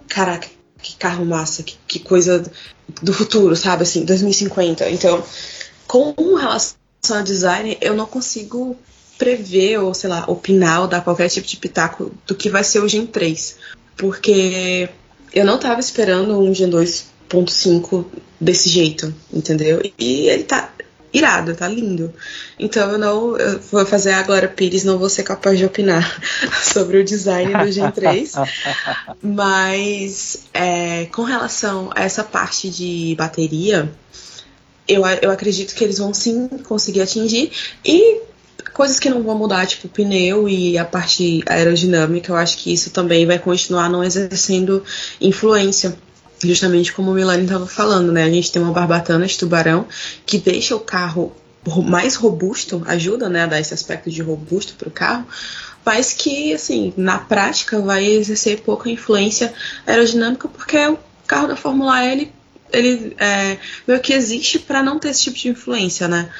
caraca, 0.07 0.47
que 0.81 0.95
carro 0.95 1.25
massa, 1.25 1.63
que, 1.63 1.75
que 1.87 1.99
coisa 1.99 2.43
do 3.01 3.13
futuro, 3.13 3.55
sabe? 3.55 3.83
Assim, 3.83 4.03
2050. 4.05 4.89
Então, 4.91 5.23
com 5.87 6.35
relação 6.35 6.77
ao 7.09 7.23
design, 7.23 7.77
eu 7.81 7.95
não 7.95 8.05
consigo 8.05 8.77
prever 9.21 9.77
ou, 9.77 9.93
sei 9.93 10.09
lá, 10.09 10.25
opinar 10.27 10.81
ou 10.81 10.87
dar 10.87 11.03
qualquer 11.03 11.29
tipo 11.29 11.45
de 11.45 11.55
pitaco 11.55 12.11
do 12.25 12.33
que 12.33 12.49
vai 12.49 12.63
ser 12.63 12.79
o 12.79 12.89
Gen 12.89 13.05
3. 13.05 13.55
Porque 13.95 14.89
eu 15.31 15.45
não 15.45 15.59
tava 15.59 15.79
esperando 15.79 16.39
um 16.39 16.51
Gen 16.51 16.71
2.5 16.71 18.03
desse 18.39 18.67
jeito, 18.67 19.13
entendeu? 19.31 19.79
E 19.99 20.27
ele 20.27 20.41
tá 20.41 20.71
irado, 21.13 21.53
tá 21.53 21.67
lindo. 21.67 22.11
Então 22.57 22.89
eu 22.93 22.97
não 22.97 23.37
eu 23.37 23.59
vou 23.59 23.85
fazer 23.85 24.13
a 24.13 24.23
Glória 24.23 24.49
Pires, 24.49 24.83
não 24.83 24.97
vou 24.97 25.09
ser 25.09 25.21
capaz 25.21 25.55
de 25.55 25.65
opinar 25.65 26.19
sobre 26.63 26.97
o 26.97 27.03
design 27.03 27.63
do 27.63 27.71
Gen 27.71 27.91
3. 27.91 28.33
mas 29.21 30.45
é, 30.51 31.05
com 31.11 31.21
relação 31.21 31.91
a 31.93 32.03
essa 32.03 32.23
parte 32.23 32.71
de 32.71 33.13
bateria, 33.15 33.87
eu, 34.87 35.05
eu 35.21 35.29
acredito 35.29 35.75
que 35.75 35.83
eles 35.83 35.99
vão 35.99 36.11
sim 36.11 36.47
conseguir 36.63 37.01
atingir. 37.01 37.51
E 37.85 38.30
coisas 38.81 38.99
que 38.99 39.11
não 39.11 39.21
vão 39.21 39.37
mudar, 39.37 39.67
tipo 39.67 39.87
pneu 39.87 40.49
e 40.49 40.75
a 40.75 40.83
parte 40.83 41.43
aerodinâmica, 41.45 42.31
eu 42.31 42.35
acho 42.35 42.57
que 42.57 42.73
isso 42.73 42.89
também 42.89 43.27
vai 43.27 43.37
continuar 43.37 43.87
não 43.87 44.03
exercendo 44.03 44.83
influência. 45.21 45.95
Justamente 46.43 46.91
como 46.91 47.11
o 47.11 47.13
Milani 47.13 47.43
estava 47.43 47.67
falando, 47.67 48.11
né? 48.11 48.23
A 48.23 48.29
gente 48.31 48.51
tem 48.51 48.59
uma 48.59 48.71
barbatana 48.71 49.27
de 49.27 49.37
tubarão 49.37 49.85
que 50.25 50.39
deixa 50.39 50.75
o 50.75 50.79
carro 50.79 51.31
mais 51.85 52.15
robusto, 52.15 52.81
ajuda 52.87 53.29
né, 53.29 53.43
a 53.43 53.45
dar 53.45 53.59
esse 53.59 53.71
aspecto 53.71 54.09
de 54.09 54.19
robusto 54.23 54.73
para 54.73 54.87
o 54.87 54.91
carro, 54.91 55.27
mas 55.85 56.11
que, 56.11 56.51
assim, 56.51 56.91
na 56.97 57.19
prática 57.19 57.79
vai 57.79 58.03
exercer 58.03 58.61
pouca 58.61 58.89
influência 58.89 59.53
aerodinâmica, 59.85 60.47
porque 60.47 60.75
o 60.87 60.97
carro 61.27 61.49
da 61.49 61.55
Fórmula 61.55 62.03
E, 62.03 62.11
ele, 62.11 62.33
ele 62.73 63.15
é, 63.19 63.59
meio 63.87 63.99
que 63.99 64.11
existe 64.11 64.57
para 64.57 64.81
não 64.81 64.97
ter 64.97 65.09
esse 65.09 65.21
tipo 65.21 65.37
de 65.37 65.49
influência, 65.49 66.07
né? 66.07 66.31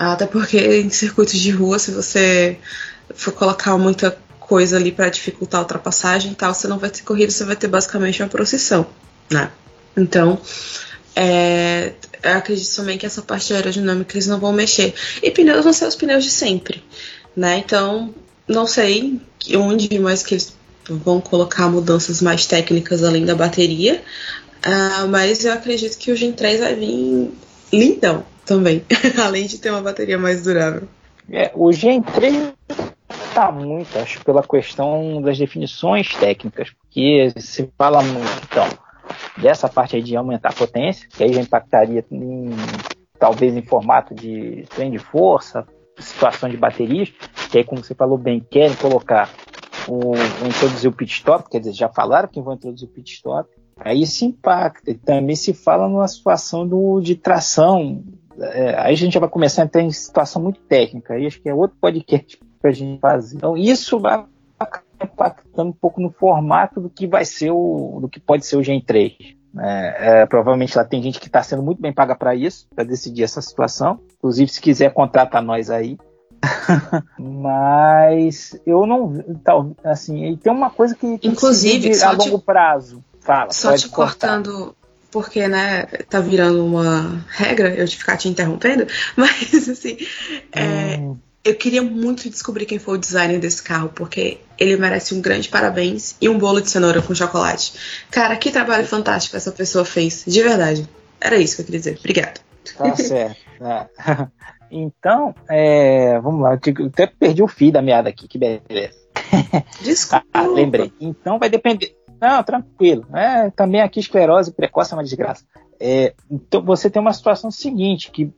Até 0.00 0.26
porque 0.26 0.56
em 0.56 0.88
circuitos 0.88 1.38
de 1.38 1.50
rua, 1.50 1.78
se 1.78 1.90
você 1.90 2.56
for 3.14 3.34
colocar 3.34 3.76
muita 3.76 4.16
coisa 4.38 4.78
ali 4.78 4.90
para 4.90 5.10
dificultar 5.10 5.60
a 5.60 5.62
ultrapassagem 5.62 6.32
e 6.32 6.34
tal, 6.34 6.54
você 6.54 6.66
não 6.66 6.78
vai 6.78 6.88
ter 6.88 7.02
corrida, 7.02 7.30
você 7.30 7.44
vai 7.44 7.54
ter 7.54 7.68
basicamente 7.68 8.22
uma 8.22 8.28
procissão, 8.30 8.86
né? 9.30 9.50
Então, 9.94 10.40
é, 11.14 11.92
eu 12.22 12.32
acredito 12.32 12.74
também 12.74 12.96
que 12.96 13.04
essa 13.04 13.20
parte 13.20 13.52
aerodinâmica 13.52 14.16
eles 14.16 14.26
não 14.26 14.40
vão 14.40 14.54
mexer. 14.54 14.94
E 15.22 15.30
pneus 15.30 15.64
vão 15.64 15.72
ser 15.74 15.84
os 15.84 15.96
pneus 15.96 16.24
de 16.24 16.30
sempre, 16.30 16.82
né? 17.36 17.58
Então, 17.58 18.14
não 18.48 18.66
sei 18.66 19.20
onde 19.54 19.98
mais 19.98 20.22
que 20.22 20.34
eles 20.34 20.56
vão 20.88 21.20
colocar 21.20 21.68
mudanças 21.68 22.22
mais 22.22 22.46
técnicas 22.46 23.04
além 23.04 23.26
da 23.26 23.34
bateria, 23.34 24.02
uh, 24.64 25.06
mas 25.08 25.44
eu 25.44 25.52
acredito 25.52 25.98
que 25.98 26.10
o 26.10 26.16
Gen 26.16 26.32
3 26.32 26.60
vai 26.60 26.74
vir 26.74 27.30
lindão, 27.70 28.24
também, 28.50 28.84
além 29.24 29.46
de 29.46 29.58
ter 29.58 29.70
uma 29.70 29.80
bateria 29.80 30.18
mais 30.18 30.42
durável. 30.42 30.82
É, 31.30 31.52
o 31.54 31.70
Gen 31.70 32.02
3 32.02 32.52
está 33.28 33.52
muito, 33.52 33.96
acho, 33.96 34.24
pela 34.24 34.42
questão 34.42 35.22
das 35.22 35.38
definições 35.38 36.12
técnicas, 36.16 36.70
porque 36.70 37.32
se 37.36 37.70
fala 37.78 38.02
muito, 38.02 38.28
então, 38.50 38.66
dessa 39.40 39.68
parte 39.68 39.94
aí 39.94 40.02
de 40.02 40.16
aumentar 40.16 40.48
a 40.48 40.52
potência, 40.52 41.06
que 41.08 41.22
aí 41.22 41.32
já 41.32 41.40
impactaria 41.40 42.04
em, 42.10 42.50
talvez 43.20 43.54
em 43.54 43.62
formato 43.62 44.16
de 44.16 44.64
trem 44.70 44.90
de 44.90 44.98
força, 44.98 45.64
situação 45.96 46.48
de 46.48 46.56
baterias, 46.56 47.12
que 47.52 47.58
aí, 47.58 47.62
como 47.62 47.84
você 47.84 47.94
falou 47.94 48.18
bem, 48.18 48.44
querem 48.50 48.74
colocar 48.74 49.30
o, 49.86 50.12
introduzir 50.44 50.90
o 50.90 50.92
pit 50.92 51.12
stop, 51.12 51.48
quer 51.48 51.60
dizer, 51.60 51.72
já 51.72 51.88
falaram 51.88 52.26
que 52.26 52.40
vão 52.40 52.54
introduzir 52.54 52.88
o 52.88 52.90
pit 52.90 53.12
stop, 53.12 53.48
aí 53.78 54.04
se 54.06 54.24
impacta. 54.24 54.90
E 54.90 54.94
também 54.94 55.36
se 55.36 55.54
fala 55.54 55.88
numa 55.88 56.08
situação 56.08 56.66
do, 56.66 57.00
de 57.00 57.14
tração 57.14 58.02
é, 58.40 58.74
aí 58.78 58.94
a 58.94 58.96
gente 58.96 59.14
já 59.14 59.20
vai 59.20 59.28
começar 59.28 59.62
a 59.62 59.64
entrar 59.66 59.82
em 59.82 59.90
situação 59.90 60.42
muito 60.42 60.60
técnica. 60.60 61.14
Aí 61.14 61.26
acho 61.26 61.40
que 61.40 61.48
é 61.48 61.54
outro 61.54 61.76
podcast 61.80 62.38
para 62.60 62.70
a 62.70 62.74
gente 62.74 63.00
fazer. 63.00 63.36
Então, 63.36 63.56
isso 63.56 63.98
vai 63.98 64.24
impactando 65.02 65.70
um 65.70 65.72
pouco 65.72 66.00
no 66.00 66.10
formato 66.10 66.80
do 66.80 66.90
que 66.90 67.06
vai 67.06 67.24
ser 67.24 67.50
o, 67.50 67.98
do 68.00 68.08
que 68.08 68.20
pode 68.20 68.44
ser 68.44 68.56
o 68.56 68.62
Gen 68.62 68.80
3. 68.80 69.12
É, 69.58 70.20
é, 70.20 70.26
provavelmente 70.26 70.76
lá 70.76 70.84
tem 70.84 71.02
gente 71.02 71.18
que 71.18 71.26
está 71.26 71.42
sendo 71.42 71.62
muito 71.62 71.80
bem 71.80 71.92
paga 71.92 72.14
para 72.14 72.34
isso, 72.34 72.66
para 72.74 72.84
decidir 72.84 73.24
essa 73.24 73.42
situação. 73.42 74.00
Inclusive, 74.18 74.50
se 74.50 74.60
quiser 74.60 74.92
contratar 74.92 75.42
nós 75.42 75.70
aí. 75.70 75.98
Mas 77.18 78.58
eu 78.64 78.86
não, 78.86 79.12
tal, 79.44 79.72
assim, 79.84 80.24
e 80.24 80.36
tem 80.36 80.52
uma 80.52 80.70
coisa 80.70 80.94
que 80.94 81.18
inclusive 81.22 81.90
a 82.02 82.12
longo 82.12 82.38
te, 82.38 82.44
prazo. 82.44 83.04
Fala, 83.20 83.52
só 83.52 83.76
te 83.76 83.88
cortar. 83.88 84.28
cortando 84.28 84.74
porque, 85.10 85.46
né, 85.48 85.84
tá 86.08 86.20
virando 86.20 86.64
uma 86.64 87.24
regra 87.28 87.74
eu 87.74 87.86
te 87.86 87.96
ficar 87.96 88.16
te 88.16 88.28
interrompendo, 88.28 88.86
mas 89.16 89.68
assim, 89.68 89.98
é, 90.52 90.96
hum. 90.98 91.16
eu 91.44 91.54
queria 91.54 91.82
muito 91.82 92.28
descobrir 92.30 92.66
quem 92.66 92.78
foi 92.78 92.96
o 92.96 93.00
designer 93.00 93.38
desse 93.38 93.62
carro, 93.62 93.90
porque 93.94 94.38
ele 94.58 94.76
merece 94.76 95.14
um 95.14 95.20
grande 95.20 95.48
parabéns 95.48 96.16
e 96.20 96.28
um 96.28 96.38
bolo 96.38 96.60
de 96.60 96.70
cenoura 96.70 97.02
com 97.02 97.14
chocolate. 97.14 97.72
Cara, 98.10 98.36
que 98.36 98.50
trabalho 98.50 98.86
fantástico 98.86 99.36
essa 99.36 99.52
pessoa 99.52 99.84
fez, 99.84 100.24
de 100.26 100.42
verdade. 100.42 100.88
Era 101.20 101.36
isso 101.36 101.56
que 101.56 101.62
eu 101.62 101.66
queria 101.66 101.80
dizer. 101.80 101.96
Obrigada. 101.98 102.40
Tá 102.76 102.96
certo. 102.96 103.36
É. 103.60 103.88
Então, 104.72 105.34
é, 105.50 106.20
vamos 106.20 106.42
lá, 106.42 106.52
eu 106.52 106.86
até 106.86 107.08
perdi 107.08 107.42
o 107.42 107.48
fio 107.48 107.72
da 107.72 107.82
meada 107.82 108.08
aqui, 108.08 108.28
que 108.28 108.38
beleza. 108.38 108.94
Desculpa. 109.82 110.24
ah, 110.32 110.46
lembrei. 110.46 110.92
Então 111.00 111.40
vai 111.40 111.48
depender. 111.48 111.96
Não, 112.20 112.42
tranquilo. 112.42 113.06
É, 113.14 113.50
também 113.50 113.80
aqui 113.80 114.00
esclerose 114.00 114.52
precoce 114.52 114.92
é 114.92 114.96
uma 114.96 115.04
desgraça. 115.04 115.44
É, 115.80 116.14
então 116.30 116.62
você 116.62 116.90
tem 116.90 117.00
uma 117.00 117.12
situação 117.12 117.50
seguinte, 117.50 118.10
que, 118.10 118.30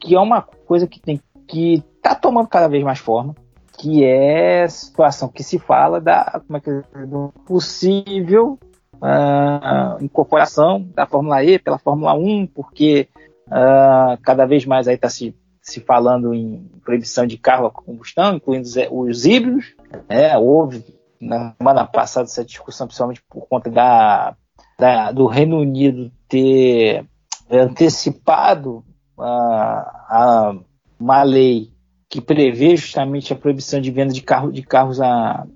que 0.00 0.14
é 0.14 0.20
uma 0.20 0.42
coisa 0.42 0.86
que 0.86 1.00
tem 1.00 1.20
que 1.46 1.82
tá 2.02 2.14
tomando 2.14 2.48
cada 2.48 2.68
vez 2.68 2.84
mais 2.84 2.98
forma, 2.98 3.34
que 3.78 4.04
é 4.04 4.64
a 4.64 4.68
situação 4.68 5.28
que 5.28 5.42
se 5.42 5.58
fala 5.58 6.00
da 6.00 6.42
como 6.46 6.58
é 6.58 6.60
que, 6.60 7.06
do 7.06 7.32
possível 7.46 8.58
uh, 8.96 10.02
incorporação 10.02 10.86
da 10.94 11.06
Fórmula 11.06 11.42
E 11.42 11.58
pela 11.58 11.78
Fórmula 11.78 12.12
1, 12.14 12.48
porque 12.48 13.08
uh, 13.46 14.20
cada 14.22 14.44
vez 14.44 14.66
mais 14.66 14.88
aí 14.88 14.96
está 14.96 15.08
se, 15.08 15.34
se 15.62 15.80
falando 15.80 16.34
em 16.34 16.70
proibição 16.84 17.26
de 17.26 17.38
carro 17.38 17.66
a 17.66 17.70
combustão, 17.70 18.36
incluindo 18.36 18.68
os 18.90 19.24
híbridos. 19.24 19.74
Né? 20.08 20.36
Houve 20.36 20.84
na 21.20 21.54
semana 21.56 21.86
passada 21.86 22.26
essa 22.26 22.44
discussão, 22.44 22.86
principalmente 22.86 23.22
por 23.28 23.46
conta 23.48 23.70
da, 23.70 24.36
da 24.78 25.12
do 25.12 25.26
Reino 25.26 25.58
Unido 25.58 26.10
ter 26.28 27.04
antecipado 27.50 28.84
uh, 29.16 29.22
a, 29.22 30.54
uma 30.98 31.22
lei 31.22 31.72
que 32.08 32.20
prevê 32.20 32.76
justamente 32.76 33.32
a 33.32 33.36
proibição 33.36 33.80
de 33.80 33.90
venda 33.90 34.12
de, 34.12 34.22
carro, 34.22 34.50
de 34.50 34.62
carros 34.62 35.00
a 35.00 35.46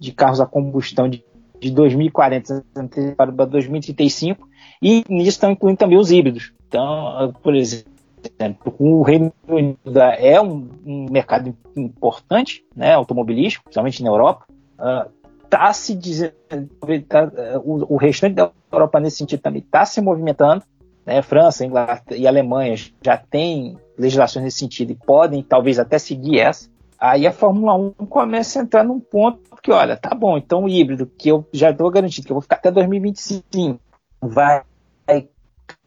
de 0.00 0.10
carros 0.12 0.40
a 0.40 0.46
combustão 0.46 1.08
de, 1.08 1.24
de 1.60 1.70
2040 1.70 2.64
antecipado 2.76 3.32
para 3.32 3.46
2035 3.46 4.48
e 4.82 5.04
nisso 5.08 5.30
estão 5.30 5.52
incluindo 5.52 5.78
também 5.78 5.96
os 5.96 6.10
híbridos. 6.10 6.52
Então, 6.66 7.32
por 7.40 7.54
exemplo, 7.54 7.92
o 8.78 9.02
Reino 9.02 9.32
Unido 9.46 10.00
é 10.18 10.40
um, 10.40 10.68
um 10.84 11.06
mercado 11.08 11.56
importante, 11.76 12.64
né, 12.74 12.94
automobilístico, 12.94 13.64
principalmente 13.64 14.02
na 14.02 14.08
Europa, 14.08 14.46
uh, 14.78 15.74
se 15.74 15.94
dizendo, 15.94 16.34
tá, 17.08 17.24
uh, 17.24 17.60
o, 17.64 17.94
o, 17.94 17.96
restante 17.96 18.34
da 18.34 18.50
Europa 18.70 19.00
nesse 19.00 19.18
sentido 19.18 19.40
também 19.40 19.62
está 19.62 19.84
se 19.84 20.00
movimentando. 20.00 20.64
Né? 21.04 21.20
França, 21.22 21.64
Inglaterra 21.64 22.18
e 22.18 22.26
Alemanha 22.26 22.76
já 23.04 23.16
têm 23.16 23.76
legislações 23.98 24.44
nesse 24.44 24.58
sentido 24.58 24.92
e 24.92 24.94
podem 24.94 25.42
talvez 25.42 25.78
até 25.78 25.98
seguir 25.98 26.40
essa. 26.40 26.70
Aí 26.98 27.26
a 27.26 27.32
Fórmula 27.32 27.74
1 27.74 28.06
começa 28.06 28.60
a 28.60 28.62
entrar 28.62 28.84
num 28.84 29.00
ponto 29.00 29.40
que, 29.62 29.72
olha, 29.72 29.96
tá 29.96 30.14
bom, 30.14 30.36
então 30.36 30.64
o 30.64 30.68
híbrido, 30.68 31.06
que 31.06 31.28
eu 31.28 31.46
já 31.52 31.70
estou 31.70 31.90
garantido 31.90 32.26
que 32.26 32.32
eu 32.32 32.36
vou 32.36 32.42
ficar 32.42 32.56
até 32.56 32.70
2025, 32.70 33.80
vai 34.20 34.62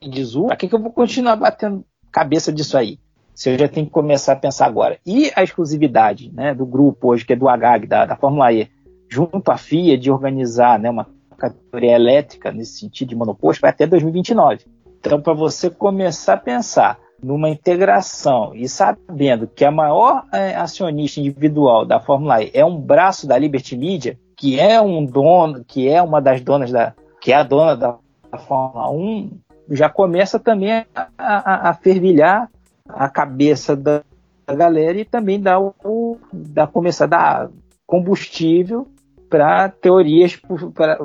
em 0.02 0.10
desuso, 0.10 0.48
para 0.48 0.56
que, 0.56 0.67
que 0.67 0.76
eu 0.76 0.82
vou 0.82 0.91
continuar 0.91 1.36
batendo 1.36 1.86
cabeça 2.12 2.52
disso 2.52 2.78
aí? 2.78 3.00
Se 3.34 3.50
eu 3.50 3.58
já 3.58 3.67
tenho 3.67 3.86
que 3.86 3.91
começar 3.91 4.34
a 4.34 4.38
pensar 4.38 4.65
agora. 4.65 4.98
E 5.06 5.30
a 5.36 5.43
exclusividade 5.43 6.32
né, 6.34 6.54
do 6.54 6.65
grupo 6.65 7.10
hoje, 7.10 7.26
que 7.26 7.34
é 7.34 7.36
do 7.36 7.50
HAG, 7.50 7.86
da, 7.86 8.06
da 8.06 8.15
Fórmula 8.15 8.54
E, 8.54 8.69
junto 9.15 9.49
à 9.49 9.58
FIA 9.58 9.97
de 9.97 10.12
organizar 10.12 10.78
né, 10.78 10.89
uma 10.89 11.08
categoria 11.38 11.95
elétrica 11.95 12.51
nesse 12.51 12.80
sentido 12.80 13.10
de 13.10 13.15
monoposto 13.15 13.62
vai 13.62 13.69
até 13.69 13.88
2029. 13.88 14.65
Então, 14.99 15.21
para 15.21 15.34
você 15.34 15.69
começar 15.69 16.34
a 16.34 16.38
pensar 16.38 16.99
numa 17.23 17.49
integração 17.49 18.54
e 18.54 18.67
sabendo 18.67 19.47
que 19.47 19.63
a 19.63 19.71
maior 19.71 20.25
é, 20.34 20.54
acionista 20.56 21.21
individual 21.21 21.86
da 21.86 21.99
Fórmula 21.99 22.43
E 22.43 22.51
é 22.54 22.65
um 22.65 22.78
braço 22.78 23.25
da 23.25 23.38
Liberty 23.38 23.78
Media, 23.78 24.19
que 24.36 24.60
é 24.60 24.82
um 24.82 25.06
dono, 25.06 25.63
que 25.63 25.88
é 25.88 26.01
uma 26.01 26.21
das 26.21 26.41
donas 26.41 26.71
da, 26.71 26.93
que 27.21 27.32
é 27.32 27.36
a 27.36 27.43
dona 27.43 27.75
da, 27.75 27.95
Fórmula 28.38 28.91
1, 28.91 29.32
já 29.69 29.88
começa 29.88 30.38
também 30.38 30.73
a, 30.73 31.08
a, 31.17 31.69
a 31.69 31.73
fervilhar 31.73 32.49
a 32.86 33.08
cabeça 33.08 33.78
da, 33.78 34.04
da 34.45 34.54
galera 34.54 34.99
e 34.99 35.06
também 35.06 35.39
dá 35.39 35.58
o, 35.58 36.17
dá 36.34 36.67
começar 36.67 37.06
a 37.06 37.08
dar 37.08 37.49
combustível 37.88 38.89
para 39.36 39.67
teorias, 39.67 40.39
para 40.74 40.98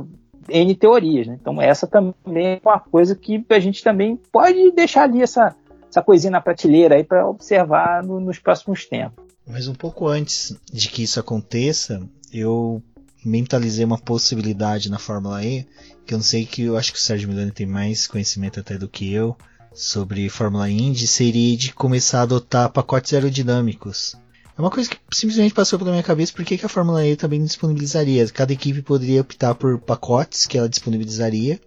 N 0.49 0.75
teorias. 0.77 1.27
Né? 1.27 1.37
Então, 1.41 1.61
essa 1.61 1.87
também 1.87 2.47
é 2.47 2.61
uma 2.65 2.79
coisa 2.79 3.17
que 3.17 3.45
a 3.51 3.59
gente 3.59 3.83
também 3.83 4.17
pode 4.31 4.71
deixar 4.71 5.03
ali 5.03 5.21
essa, 5.21 5.57
essa 5.89 6.01
coisinha 6.01 6.31
na 6.31 6.41
prateleira 6.41 6.95
aí 6.95 7.03
para 7.03 7.27
observar 7.27 8.05
no, 8.05 8.21
nos 8.21 8.39
próximos 8.39 8.87
tempos. 8.87 9.25
Mas 9.45 9.67
um 9.67 9.75
pouco 9.75 10.07
antes 10.07 10.57
de 10.73 10.89
que 10.89 11.03
isso 11.03 11.19
aconteça, 11.19 12.01
eu 12.33 12.81
mentalizei 13.25 13.85
uma 13.85 13.99
possibilidade 13.99 14.89
na 14.89 14.99
Fórmula 14.99 15.45
E, 15.45 15.67
que 16.07 16.15
eu 16.15 16.19
não 16.19 16.25
sei 16.25 16.47
que 16.47 16.63
eu 16.63 16.77
acho 16.77 16.93
que 16.93 16.99
o 16.99 17.03
Sérgio 17.03 17.29
Milani 17.29 17.51
tem 17.51 17.67
mais 17.67 18.07
conhecimento 18.07 18.61
até 18.61 18.79
do 18.79 18.89
que 18.89 19.13
eu 19.13 19.37
sobre 19.75 20.29
Fórmula 20.29 20.71
Indy, 20.71 21.07
seria 21.07 21.57
de 21.57 21.73
começar 21.73 22.21
a 22.21 22.23
adotar 22.23 22.71
pacotes 22.71 23.13
aerodinâmicos 23.13 24.17
é 24.61 24.63
uma 24.63 24.71
coisa 24.71 24.91
que 24.91 24.99
simplesmente 25.11 25.55
passou 25.55 25.79
pela 25.79 25.91
minha 25.91 26.03
cabeça 26.03 26.33
porque 26.35 26.59
que 26.59 26.67
a 26.67 26.69
Fórmula 26.69 27.07
E 27.07 27.17
também 27.17 27.43
disponibilizaria. 27.43 28.29
Cada 28.29 28.53
equipe 28.53 28.83
poderia 28.83 29.23
optar 29.23 29.55
por 29.55 29.79
pacotes 29.79 30.47
que 30.47 30.59
ela 30.59 30.69
disponibilizaria 30.69 31.59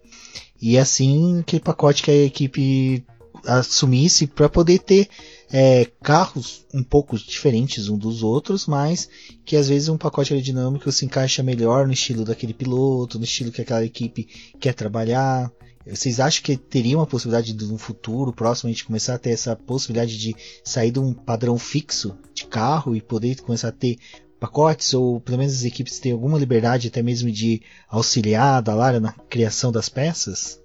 e 0.61 0.77
assim 0.77 1.39
aquele 1.39 1.61
pacote 1.61 2.03
que 2.03 2.11
a 2.11 2.25
equipe 2.25 3.03
assumisse 3.45 4.27
para 4.27 4.47
poder 4.47 4.79
ter 4.79 5.09
é, 5.51 5.89
carros 6.01 6.65
um 6.73 6.83
pouco 6.83 7.17
diferentes 7.17 7.89
um 7.89 7.97
dos 7.97 8.21
outros, 8.21 8.67
mas 8.67 9.09
que 9.43 9.57
às 9.57 9.67
vezes 9.67 9.89
um 9.89 9.97
pacote 9.97 10.31
aerodinâmico 10.31 10.91
se 10.91 11.03
encaixa 11.03 11.41
melhor 11.41 11.87
no 11.87 11.93
estilo 11.93 12.23
daquele 12.23 12.53
piloto, 12.53 13.17
no 13.17 13.25
estilo 13.25 13.51
que 13.51 13.61
aquela 13.61 13.83
equipe 13.83 14.27
quer 14.59 14.73
trabalhar. 14.73 15.51
Vocês 15.85 16.19
acham 16.19 16.43
que 16.43 16.55
teria 16.55 16.97
uma 16.97 17.05
possibilidade 17.05 17.53
de 17.53 17.65
no 17.65 17.77
futuro 17.77 18.31
próximo 18.31 18.69
a 18.69 18.71
gente 18.71 18.85
começar 18.85 19.15
a 19.15 19.17
ter 19.17 19.31
essa 19.31 19.55
possibilidade 19.55 20.17
de 20.17 20.35
sair 20.63 20.91
de 20.91 20.99
um 20.99 21.13
padrão 21.13 21.57
fixo 21.57 22.17
de 22.33 22.45
carro 22.45 22.95
e 22.95 23.01
poder 23.01 23.41
começar 23.41 23.67
a 23.67 23.71
ter 23.71 23.97
pacotes 24.39 24.93
ou 24.93 25.19
pelo 25.19 25.37
menos 25.37 25.53
as 25.53 25.63
equipes 25.63 25.99
têm 25.99 26.11
alguma 26.11 26.37
liberdade 26.37 26.87
até 26.87 27.01
mesmo 27.01 27.31
de 27.31 27.61
auxiliar 27.89 28.61
da 28.61 28.73
Lara 28.73 28.99
na 28.99 29.13
criação 29.29 29.71
das 29.71 29.89
peças? 29.89 30.59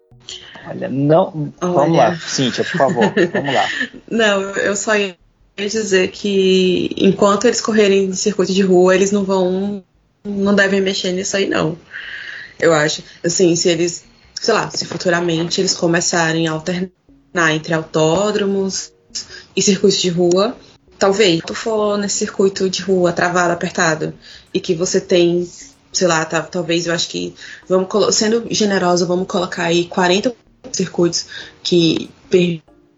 Olha, 0.67 0.89
não. 0.89 1.53
Olha... 1.61 1.73
Vamos 1.73 1.97
lá, 1.97 2.17
Cíntia, 2.19 2.65
por 2.65 2.79
favor, 2.79 3.13
vamos 3.33 3.55
lá. 3.55 3.69
Não, 4.11 4.43
eu 4.57 4.77
só 4.77 4.97
ia 4.97 5.17
dizer 5.57 6.11
que 6.11 6.91
enquanto 6.97 7.47
eles 7.47 7.61
correrem 7.61 8.05
em 8.05 8.13
circuito 8.13 8.53
de 8.53 8.63
rua, 8.63 8.95
eles 8.95 9.11
não 9.11 9.25
vão. 9.25 9.83
não 10.25 10.55
devem 10.55 10.81
mexer 10.81 11.13
nisso 11.13 11.37
aí, 11.37 11.49
não. 11.49 11.79
Eu 12.61 12.73
acho. 12.75 13.03
Assim, 13.25 13.55
se 13.57 13.69
eles 13.69 14.05
sei 14.40 14.55
lá, 14.55 14.70
se 14.70 14.85
futuramente 14.85 15.61
eles 15.61 15.74
começarem 15.74 16.48
a 16.48 16.53
alternar 16.53 17.53
entre 17.53 17.74
autódromos 17.74 18.92
e 19.55 19.62
circuitos 19.62 20.01
de 20.01 20.09
rua, 20.09 20.57
talvez 20.99 21.41
tu 21.45 21.55
for 21.55 21.99
nesse 21.99 22.18
circuito 22.18 22.68
de 22.68 22.82
rua 22.82 23.12
travado, 23.12 23.53
apertado, 23.53 24.14
e 24.53 24.61
que 24.61 24.74
você 24.74 25.01
tem, 25.01 25.49
sei 25.93 26.07
lá, 26.07 26.24
tá, 26.24 26.43
talvez 26.43 26.86
eu 26.86 26.95
acho 26.95 27.09
que, 27.09 27.34
vamos 27.68 27.89
sendo 28.14 28.47
generosa, 28.51 29.07
vamos 29.07 29.26
colocar 29.26 29.64
aí 29.64 29.86
40 29.86 30.34
circuitos 30.72 31.26
que 31.62 32.11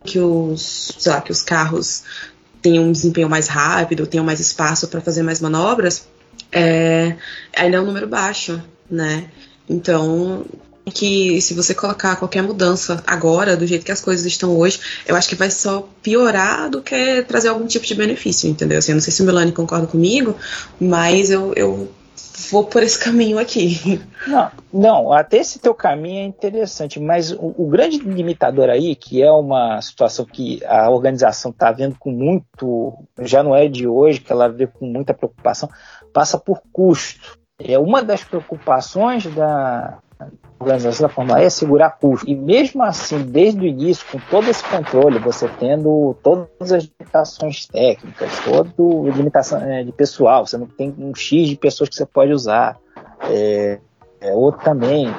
que 0.03 0.19
os, 0.19 0.93
sei 0.99 1.13
lá, 1.13 1.21
que 1.21 1.31
os 1.31 1.43
carros 1.43 2.05
tenham 2.63 2.85
um 2.85 2.93
desempenho 2.93 3.29
mais 3.29 3.49
rápido, 3.49 4.07
tenham 4.07 4.25
mais 4.25 4.41
espaço 4.41 4.89
para 4.89 5.01
fazer 5.01 5.23
mais 5.23 5.41
manobras, 5.41 6.09
é, 6.51 7.17
ainda 7.55 7.77
é 7.77 7.81
um 7.81 7.87
número 7.87 8.09
baixo, 8.09 8.63
né? 8.91 9.31
Então, 9.69 10.45
que 10.91 11.41
se 11.41 11.55
você 11.55 11.75
colocar 11.75 12.17
qualquer 12.17 12.43
mudança 12.43 13.03
agora, 13.07 13.57
do 13.57 13.67
jeito 13.67 13.85
que 13.85 13.93
as 13.93 14.01
coisas 14.01 14.27
estão 14.27 14.57
hoje, 14.59 14.81
eu 15.07 15.17
acho 15.17 15.29
que 15.29 15.35
vai 15.35 15.51
só 15.51 15.89
piorar 16.03 16.69
do 16.69 16.83
que 16.83 17.23
trazer 17.23 17.49
algum 17.49 17.67
tipo 17.67 17.87
de 17.87 17.95
benefício, 17.95 18.49
entendeu? 18.49 18.79
Assim, 18.79 18.93
eu 18.93 18.97
não 18.97 19.03
sei 19.03 19.13
se 19.13 19.23
o 19.23 19.27
Milani 19.27 19.53
concorda 19.53 19.87
comigo, 19.87 20.37
mas 20.81 21.31
eu, 21.31 21.53
eu 21.55 21.89
vou 22.51 22.65
por 22.65 22.83
esse 22.83 22.99
caminho 23.03 23.39
aqui. 23.39 24.01
Não, 24.27 24.51
não, 24.73 25.13
até 25.13 25.39
esse 25.39 25.59
teu 25.59 25.75
caminho 25.75 26.25
é 26.25 26.25
interessante, 26.25 26.99
mas 26.99 27.31
o, 27.31 27.55
o 27.57 27.69
grande 27.69 27.99
limitador 27.99 28.69
aí, 28.69 28.95
que 28.95 29.23
é 29.23 29.31
uma 29.31 29.81
situação 29.81 30.25
que 30.25 30.65
a 30.67 30.91
organização 30.91 31.51
está 31.51 31.71
vendo 31.73 31.97
com 31.99 32.11
muito, 32.11 32.95
já 33.21 33.43
não 33.43 33.55
é 33.55 33.69
de 33.69 33.87
hoje, 33.87 34.21
que 34.21 34.33
ela 34.33 34.49
vê 34.49 34.67
com 34.67 34.87
muita 34.87 35.15
preocupação, 35.15 35.69
passa 36.13 36.39
por 36.39 36.61
custo 36.73 37.41
é 37.63 37.79
uma 37.79 38.03
das 38.03 38.25
preocupações 38.25 39.27
da 39.35 39.99
organização 40.59 41.09
da 41.09 41.13
Fórmula 41.13 41.41
E 41.41 41.47
é 41.47 41.51
segurar 41.51 41.91
custo. 41.99 42.29
E 42.29 42.35
mesmo 42.35 42.83
assim, 42.83 43.23
desde 43.23 43.61
o 43.61 43.67
início, 43.67 44.07
com 44.11 44.19
todo 44.31 44.49
esse 44.49 44.63
controle, 44.65 45.19
você 45.19 45.49
tendo 45.59 46.17
todas 46.23 46.73
as 46.73 46.85
limitações 46.85 47.67
técnicas, 47.67 48.31
toda 48.45 48.71
limitação 49.17 49.61
é, 49.63 49.83
de 49.83 49.93
pessoal, 49.93 50.47
você 50.47 50.59
não 50.59 50.67
tem 50.67 50.95
um 50.99 51.15
X 51.15 51.49
de 51.49 51.57
pessoas 51.57 51.89
que 51.89 51.97
você 51.97 52.07
pode 52.07 52.33
usar, 52.33 52.79
é, 53.23 53.81
é, 54.21 54.33
outro 54.35 54.63
também, 54.63 55.15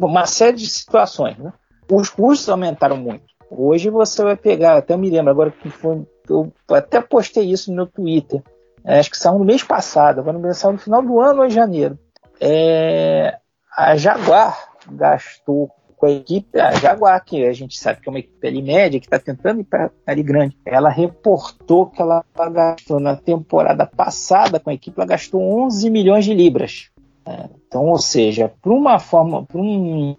uma 0.00 0.26
série 0.26 0.56
de 0.56 0.68
situações. 0.68 1.36
Né? 1.38 1.52
Os 1.90 2.08
custos 2.08 2.48
aumentaram 2.48 2.96
muito. 2.96 3.24
Hoje 3.50 3.90
você 3.90 4.22
vai 4.22 4.36
pegar, 4.36 4.76
até 4.76 4.96
me 4.96 5.10
lembro 5.10 5.30
agora 5.30 5.50
que 5.50 5.70
foi, 5.70 6.06
eu 6.28 6.52
até 6.70 7.00
postei 7.00 7.44
isso 7.50 7.72
no 7.72 7.86
Twitter, 7.86 8.42
é, 8.84 8.98
acho 8.98 9.10
que 9.10 9.16
saiu 9.16 9.38
no 9.38 9.44
mês 9.44 9.62
passado, 9.62 10.20
agora 10.20 10.38
no 10.38 10.78
final 10.78 11.02
do 11.02 11.20
ano 11.20 11.40
ou 11.40 11.46
em 11.46 11.50
janeiro. 11.50 11.98
É, 12.40 13.38
a 13.76 13.96
Jaguar 13.96 14.56
gastou 14.90 15.70
com 15.96 16.06
a 16.06 16.10
equipe, 16.10 16.60
a 16.60 16.72
Jaguar, 16.72 17.24
que 17.24 17.44
a 17.44 17.52
gente 17.52 17.78
sabe 17.78 18.00
que 18.00 18.08
é 18.08 18.10
uma 18.10 18.18
equipe 18.18 18.46
ali 18.46 18.62
média, 18.62 19.00
que 19.00 19.06
está 19.06 19.18
tentando 19.18 19.60
ir 19.60 19.64
para 19.64 19.90
ali 20.06 20.22
grande, 20.22 20.56
ela 20.64 20.90
reportou 20.90 21.86
que 21.86 22.02
ela 22.02 22.24
gastou 22.52 23.00
na 23.00 23.16
temporada 23.16 23.86
passada 23.86 24.60
com 24.60 24.70
a 24.70 24.74
equipe, 24.74 24.98
ela 24.98 25.06
gastou 25.06 25.40
11 25.64 25.90
milhões 25.90 26.24
de 26.24 26.34
libras. 26.34 26.90
É, 27.26 27.48
então, 27.66 27.86
ou 27.86 27.98
seja, 27.98 28.52
para 28.60 28.72
uma 28.72 28.98
forma, 28.98 29.46
para 29.46 29.58
um, 29.58 30.14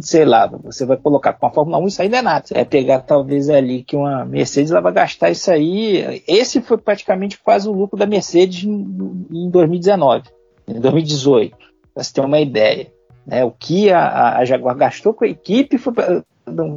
sei 0.00 0.24
lá, 0.24 0.46
você 0.46 0.84
vai 0.84 0.98
colocar 0.98 1.32
com 1.32 1.46
a 1.46 1.50
Fórmula 1.50 1.78
1, 1.78 1.86
isso 1.86 2.02
aí 2.02 2.08
não 2.08 2.18
é 2.18 2.22
nada. 2.22 2.44
Vai 2.52 2.64
pegar 2.64 3.00
talvez 3.00 3.48
ali 3.48 3.82
que 3.82 3.96
uma 3.96 4.24
Mercedes 4.24 4.70
ela 4.70 4.82
vai 4.82 4.92
gastar 4.92 5.30
isso 5.30 5.50
aí. 5.50 6.22
Esse 6.28 6.60
foi 6.60 6.76
praticamente 6.76 7.38
quase 7.38 7.68
o 7.68 7.72
lucro 7.72 7.98
da 7.98 8.06
Mercedes 8.06 8.64
em 8.64 9.50
2019, 9.50 10.28
em 10.68 10.78
2018, 10.78 11.69
para 11.92 12.02
você 12.02 12.12
ter 12.12 12.20
uma 12.20 12.40
ideia. 12.40 12.92
Né? 13.26 13.44
O 13.44 13.50
que 13.50 13.90
a, 13.90 14.38
a 14.38 14.44
Jaguar 14.44 14.76
gastou 14.76 15.14
com 15.14 15.24
a 15.24 15.28
equipe 15.28 15.78
foi, 15.78 15.92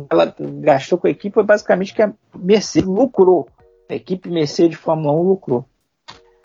ela 0.10 0.36
gastou 0.62 0.98
com 0.98 1.08
a 1.08 1.10
equipe 1.10 1.34
foi 1.34 1.44
basicamente 1.44 1.94
que 1.94 2.02
a 2.02 2.14
Mercedes 2.36 2.88
lucrou. 2.88 3.48
A 3.90 3.96
equipe 3.96 4.30
Mercedes 4.30 4.78
Fórmula 4.78 5.14
1 5.14 5.22
lucrou. 5.22 5.66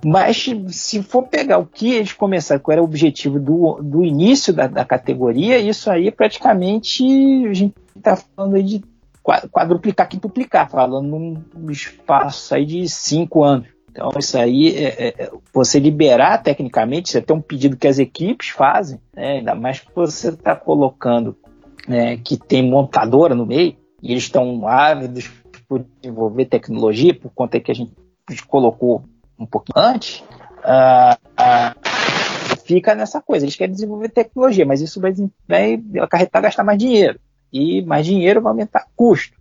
Mas 0.05 0.49
se 0.69 1.03
for 1.03 1.25
pegar 1.25 1.59
o 1.59 1.67
que 1.67 1.95
eles 1.95 2.13
começaram, 2.13 2.61
qual 2.61 2.73
era 2.73 2.83
o 2.83 2.85
objetivo 2.85 3.41
do, 3.41 3.81
do 3.83 4.05
início 4.05 4.53
da, 4.53 4.69
da 4.69 4.85
categoria, 4.85 5.59
isso 5.59 5.91
aí 5.91 6.11
praticamente 6.11 7.03
a 7.49 7.53
gente 7.53 7.75
está 7.97 8.15
falando 8.15 8.63
de 8.63 8.81
quadruplicar, 9.51 10.09
quintuplicar, 10.09 10.71
falando 10.71 11.43
num 11.55 11.71
espaço 11.71 12.55
aí 12.55 12.65
de 12.65 12.89
cinco 12.89 13.43
anos. 13.43 13.67
Então 13.99 14.13
isso 14.17 14.39
aí, 14.39 14.77
é, 14.77 14.87
é, 14.87 15.15
é, 15.19 15.31
você 15.53 15.81
liberar 15.81 16.39
tecnicamente, 16.39 17.11
você 17.11 17.21
tem 17.21 17.37
um 17.37 17.41
pedido 17.41 17.77
que 17.77 17.89
as 17.89 17.99
equipes 17.99 18.51
fazem, 18.51 19.01
né, 19.13 19.39
ainda 19.39 19.57
mais 19.57 19.81
que 19.81 19.93
você 19.93 20.29
está 20.29 20.55
colocando 20.55 21.37
né, 21.89 22.17
que 22.19 22.37
tem 22.37 22.63
montadora 22.63 23.35
no 23.35 23.45
meio, 23.45 23.77
e 24.01 24.13
eles 24.13 24.23
estão 24.23 24.69
ávidos 24.69 25.29
por 25.69 25.85
desenvolver 26.01 26.45
tecnologia, 26.45 27.13
por 27.13 27.33
conta 27.35 27.59
que 27.59 27.73
a 27.73 27.75
gente 27.75 27.93
colocou 28.47 29.03
um 29.37 29.45
pouquinho 29.45 29.85
antes, 29.85 30.21
uh, 30.61 31.19
uh, 31.41 32.59
fica 32.65 32.95
nessa 32.95 33.21
coisa. 33.21 33.45
Eles 33.45 33.57
querem 33.57 33.75
desenvolver 33.75 34.11
tecnologia, 34.11 34.65
mas 34.65 34.81
isso 34.81 35.01
vai, 35.01 35.13
vai 35.47 35.83
acarretar 36.01 36.43
gastar 36.43 36.63
mais 36.63 36.79
dinheiro. 36.79 37.19
E 37.53 37.83
mais 37.83 38.07
dinheiro 38.07 38.41
vai 38.41 38.53
aumentar 38.53 38.87
custo. 38.95 39.37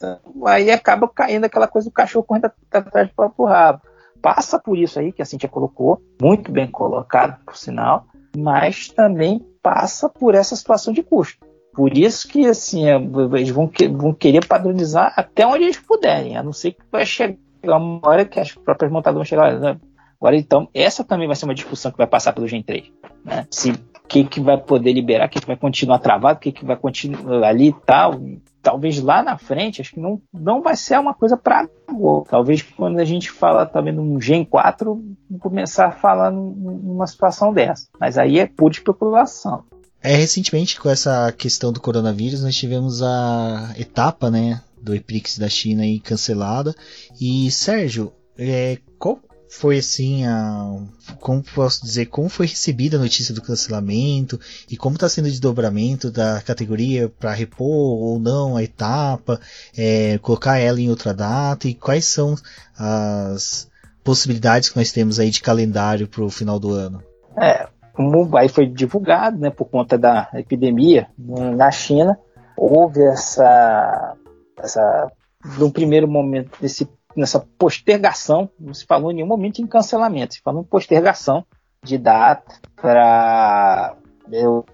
Então, 0.00 0.18
aí 0.46 0.70
acaba 0.70 1.06
caindo 1.06 1.44
aquela 1.44 1.68
coisa 1.68 1.90
do 1.90 1.92
cachorro 1.92 2.24
correndo 2.24 2.50
atrás 2.72 3.08
do 3.08 3.14
próprio 3.14 3.44
rabo. 3.44 3.82
Passa 4.22 4.58
por 4.58 4.78
isso 4.78 4.98
aí 4.98 5.12
que 5.12 5.20
a 5.20 5.24
Cintia 5.26 5.48
colocou, 5.48 6.00
muito 6.20 6.50
bem 6.50 6.66
colocado, 6.66 7.38
por 7.44 7.56
sinal, 7.56 8.06
mas 8.36 8.88
também 8.88 9.46
passa 9.62 10.08
por 10.08 10.34
essa 10.34 10.56
situação 10.56 10.94
de 10.94 11.02
custo. 11.02 11.46
Por 11.74 11.96
isso 11.96 12.26
que 12.28 12.46
assim, 12.46 12.88
é, 12.88 12.96
eles 12.96 13.50
vão, 13.50 13.70
vão 13.92 14.14
querer 14.14 14.46
padronizar 14.46 15.12
até 15.16 15.46
onde 15.46 15.64
eles 15.64 15.78
puderem, 15.78 16.36
a 16.36 16.42
não 16.42 16.52
ser 16.52 16.72
que 16.72 16.82
vai 16.90 17.04
chegar 17.04 17.36
uma 17.62 18.00
hora 18.02 18.24
que 18.24 18.40
as 18.40 18.52
próprias 18.52 18.90
montadoras 18.90 19.28
vão 19.28 19.38
chegar. 19.38 19.78
Agora, 20.18 20.36
então, 20.36 20.68
essa 20.74 21.04
também 21.04 21.26
vai 21.26 21.36
ser 21.36 21.44
uma 21.44 21.54
discussão 21.54 21.90
que 21.90 21.98
vai 21.98 22.06
passar 22.06 22.32
pelo 22.32 22.46
Gen 22.48 22.62
3. 22.62 22.90
Né? 23.24 23.46
Se 23.50 23.72
que, 24.10 24.24
que 24.24 24.40
vai 24.40 24.58
poder 24.58 24.92
liberar, 24.92 25.28
o 25.28 25.30
que, 25.30 25.40
que 25.40 25.46
vai 25.46 25.56
continuar 25.56 26.00
travado, 26.00 26.38
o 26.38 26.42
que, 26.42 26.50
que 26.50 26.64
vai 26.64 26.76
continuar 26.76 27.44
ali 27.44 27.68
e 27.68 27.72
tal. 27.86 28.20
Talvez 28.60 29.00
lá 29.00 29.22
na 29.22 29.38
frente, 29.38 29.80
acho 29.80 29.92
que 29.92 30.00
não, 30.00 30.20
não 30.34 30.60
vai 30.60 30.76
ser 30.76 30.98
uma 30.98 31.14
coisa 31.14 31.36
para 31.36 31.68
agora. 31.86 32.24
Talvez 32.28 32.60
quando 32.60 32.98
a 32.98 33.04
gente 33.04 33.30
fala 33.30 33.64
também 33.64 33.94
num 33.94 34.20
Gen 34.20 34.44
4, 34.44 35.00
começar 35.38 35.86
a 35.86 35.92
falar 35.92 36.32
numa 36.32 37.06
situação 37.06 37.54
dessa. 37.54 37.86
Mas 37.98 38.18
aí 38.18 38.40
é 38.40 38.46
pura 38.46 38.74
especulação. 38.74 39.62
É, 40.02 40.16
recentemente, 40.16 40.80
com 40.80 40.90
essa 40.90 41.30
questão 41.32 41.72
do 41.72 41.80
coronavírus, 41.80 42.42
nós 42.42 42.56
tivemos 42.56 43.02
a 43.02 43.74
etapa, 43.78 44.30
né, 44.30 44.60
do 44.82 44.94
Eprix 44.94 45.38
da 45.38 45.48
China 45.48 45.84
aí 45.84 46.00
cancelada. 46.00 46.74
E 47.20 47.50
Sérgio, 47.50 48.12
é, 48.36 48.78
qual 48.98 49.20
foi 49.50 49.78
assim 49.78 50.24
a 50.24 50.76
como 51.18 51.42
posso 51.42 51.82
dizer 51.82 52.06
como 52.06 52.28
foi 52.28 52.46
recebida 52.46 52.96
a 52.96 53.00
notícia 53.00 53.34
do 53.34 53.42
cancelamento 53.42 54.38
e 54.70 54.76
como 54.76 54.94
está 54.94 55.08
sendo 55.08 55.26
o 55.26 55.30
desdobramento 55.30 56.10
da 56.10 56.40
categoria 56.40 57.08
para 57.08 57.32
repor 57.32 57.66
ou 57.66 58.18
não 58.18 58.56
a 58.56 58.62
etapa 58.62 59.40
é, 59.76 60.18
colocar 60.18 60.58
ela 60.58 60.80
em 60.80 60.88
outra 60.88 61.12
data 61.12 61.68
e 61.68 61.74
quais 61.74 62.04
são 62.04 62.34
as 62.78 63.68
possibilidades 64.04 64.68
que 64.68 64.76
nós 64.76 64.92
temos 64.92 65.18
aí 65.18 65.30
de 65.30 65.42
calendário 65.42 66.08
para 66.08 66.22
o 66.22 66.30
final 66.30 66.58
do 66.58 66.72
ano? 66.72 67.02
É 67.36 67.68
como 67.92 68.36
aí 68.36 68.48
foi 68.48 68.66
divulgado 68.66 69.38
né 69.38 69.50
por 69.50 69.66
conta 69.66 69.98
da 69.98 70.30
epidemia 70.34 71.08
na 71.18 71.70
China 71.70 72.16
houve 72.56 73.02
essa 73.02 74.16
essa, 74.62 75.10
no 75.58 75.70
primeiro 75.70 76.06
momento, 76.06 76.50
desse, 76.60 76.88
nessa 77.20 77.40
postergação, 77.58 78.50
não 78.58 78.74
se 78.74 78.84
falou 78.84 79.10
em 79.10 79.16
nenhum 79.16 79.26
momento 79.26 79.60
em 79.60 79.66
cancelamento, 79.66 80.34
se 80.34 80.40
falou 80.40 80.62
em 80.62 80.66
postergação 80.66 81.44
de 81.82 81.98
data 81.98 82.60
para. 82.76 83.96
Eu 84.32 84.64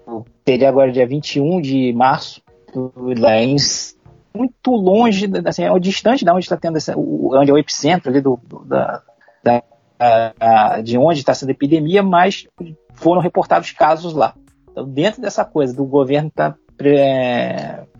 teria 0.45 0.69
agora 0.69 0.91
dia 0.91 1.07
21 1.07 1.61
de 1.61 1.91
março, 1.93 2.41
lá 3.17 3.37
em, 3.37 3.55
muito 4.35 4.71
longe, 4.71 5.27
assim, 5.45 5.63
é 5.63 5.79
distante 5.79 6.23
da 6.23 6.33
onde 6.33 6.45
está 6.45 6.55
tendo 6.55 6.77
essa, 6.77 6.93
onde 6.95 7.49
é 7.49 7.53
o 7.53 7.57
epicentro 7.57 8.11
ali 8.11 8.21
do, 8.21 8.39
do 8.43 8.63
da, 8.65 9.01
da 9.43 9.63
a, 10.39 10.81
de 10.81 10.97
onde 10.97 11.19
está 11.19 11.33
sendo 11.33 11.49
a 11.49 11.53
epidemia, 11.53 12.03
mas 12.03 12.47
foram 12.93 13.19
reportados 13.19 13.71
casos 13.71 14.13
lá. 14.13 14.35
Então, 14.69 14.87
dentro 14.87 15.21
dessa 15.21 15.43
coisa 15.43 15.75
do 15.75 15.85
governo 15.85 16.29
tá, 16.29 16.55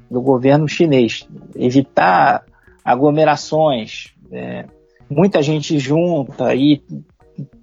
do 0.10 0.22
governo 0.22 0.68
chinês. 0.68 1.28
Evitar 1.56 2.46
aglomerações, 2.84 4.14
é, 4.32 4.66
muita 5.10 5.42
gente 5.42 5.78
junta 5.80 6.54
e 6.56 6.82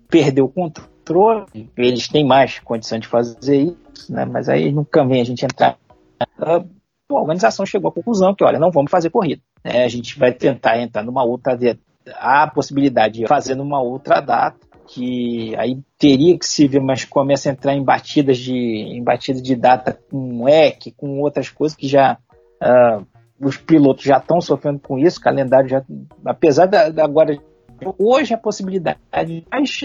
perder 0.08 0.42
o 0.42 0.48
controle. 0.48 1.46
Eles 1.76 2.08
têm 2.08 2.24
mais 2.24 2.58
condição 2.60 2.98
de 2.98 3.06
fazer 3.06 3.56
isso, 3.56 4.12
né? 4.12 4.24
mas 4.24 4.48
aí 4.48 4.72
nunca 4.72 5.04
vem 5.04 5.20
a 5.20 5.24
gente 5.24 5.44
entrar. 5.44 5.76
A 6.38 6.62
organização 7.08 7.66
chegou 7.66 7.90
à 7.90 7.92
conclusão 7.92 8.34
que, 8.34 8.44
olha, 8.44 8.58
não 8.58 8.70
vamos 8.70 8.90
fazer 8.90 9.10
corrida. 9.10 9.42
Né? 9.64 9.84
A 9.84 9.88
gente 9.88 10.18
vai 10.18 10.32
tentar 10.32 10.80
entrar 10.80 11.02
numa 11.02 11.24
outra. 11.24 11.58
Há 12.16 12.44
a 12.44 12.50
possibilidade 12.50 13.20
de 13.20 13.26
fazer 13.26 13.54
numa 13.54 13.80
outra 13.80 14.20
data, 14.20 14.58
que 14.86 15.54
aí 15.56 15.78
teria 15.98 16.38
que 16.38 16.46
se 16.46 16.66
ver, 16.68 16.80
mas 16.80 17.04
começa 17.04 17.48
a 17.48 17.52
entrar 17.52 17.74
em 17.74 17.82
batidas 17.82 18.38
de, 18.38 18.54
em 18.54 19.02
batidas 19.02 19.42
de 19.42 19.56
data 19.56 19.98
com 20.10 20.48
EC, 20.48 20.92
com 20.96 21.20
outras 21.20 21.48
coisas 21.48 21.76
que 21.76 21.88
já 21.88 22.18
Uh, 22.64 23.06
os 23.40 23.56
pilotos 23.56 24.04
já 24.04 24.18
estão 24.18 24.40
sofrendo 24.40 24.80
com 24.80 24.98
isso, 24.98 25.18
o 25.18 25.22
calendário 25.22 25.68
já. 25.68 25.82
Apesar 26.24 26.66
da, 26.66 26.88
da 26.88 27.04
agora. 27.04 27.36
Hoje 27.98 28.32
a 28.32 28.38
possibilidade 28.38 28.98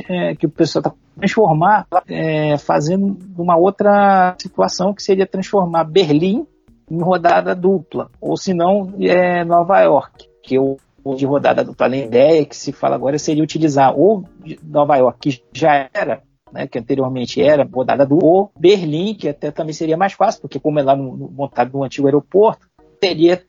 é, 0.07 0.35
que 0.35 0.45
o 0.45 0.49
pessoal 0.49 0.81
está 0.81 0.93
transformar, 1.17 1.87
é, 2.07 2.57
fazendo 2.57 3.17
uma 3.37 3.57
outra 3.57 4.35
situação 4.39 4.93
que 4.93 5.03
seria 5.03 5.25
transformar 5.27 5.83
Berlim 5.83 6.47
em 6.89 7.01
rodada 7.01 7.53
dupla, 7.53 8.09
ou 8.21 8.37
se 8.37 8.53
não 8.53 8.93
é, 8.99 9.43
Nova 9.43 9.81
York, 9.81 10.29
que 10.43 10.57
o 10.57 10.77
de 11.15 11.25
rodada 11.25 11.63
dupla. 11.63 11.87
A 11.87 11.97
ideia 11.97 12.45
que 12.45 12.55
se 12.55 12.71
fala 12.71 12.95
agora 12.95 13.17
seria 13.17 13.43
utilizar 13.43 13.97
ou 13.97 14.23
Nova 14.63 14.95
York, 14.97 15.19
que 15.19 15.43
já 15.51 15.89
era 15.93 16.21
né, 16.51 16.67
que 16.67 16.79
anteriormente 16.79 17.41
era 17.41 17.67
rodada 17.71 18.05
do 18.05 18.19
ou 18.23 18.51
Berlim, 18.57 19.13
que 19.13 19.29
até 19.29 19.51
também 19.51 19.73
seria 19.73 19.97
mais 19.97 20.13
fácil, 20.13 20.41
porque 20.41 20.59
como 20.59 20.79
é 20.79 20.83
lá 20.83 20.95
no, 20.95 21.15
no 21.15 21.29
montado 21.29 21.71
no 21.73 21.83
antigo 21.83 22.07
aeroporto, 22.07 22.67
teria 22.99 23.41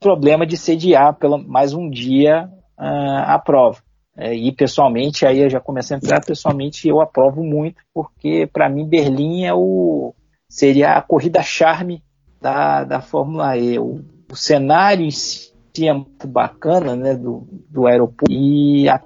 problema 0.00 0.46
de 0.46 0.56
sediar 0.56 1.14
pelo, 1.14 1.38
mais 1.38 1.74
um 1.74 1.88
dia 1.88 2.48
uh, 2.78 3.24
a 3.26 3.38
prova. 3.38 3.78
É, 4.16 4.34
e 4.34 4.50
pessoalmente, 4.50 5.24
aí 5.24 5.40
eu 5.40 5.48
já 5.48 5.60
comecei 5.60 5.94
a 5.94 5.98
entrar, 5.98 6.24
pessoalmente 6.24 6.88
eu 6.88 7.00
aprovo 7.00 7.44
muito, 7.44 7.80
porque 7.94 8.48
para 8.52 8.68
mim 8.68 8.84
Berlim 8.84 9.44
é 9.44 9.54
o, 9.54 10.12
seria 10.48 10.94
a 10.94 11.02
corrida 11.02 11.40
charme 11.40 12.02
da, 12.40 12.82
da 12.82 13.00
Fórmula 13.00 13.56
E. 13.56 13.78
O, 13.78 14.00
o 14.30 14.36
cenário 14.36 15.06
em 15.06 15.10
si 15.10 15.52
é 15.82 15.92
muito 15.92 16.26
bacana, 16.26 16.96
né, 16.96 17.14
do, 17.14 17.46
do 17.70 17.86
aeroporto. 17.86 18.32
E 18.32 18.88
a, 18.88 19.00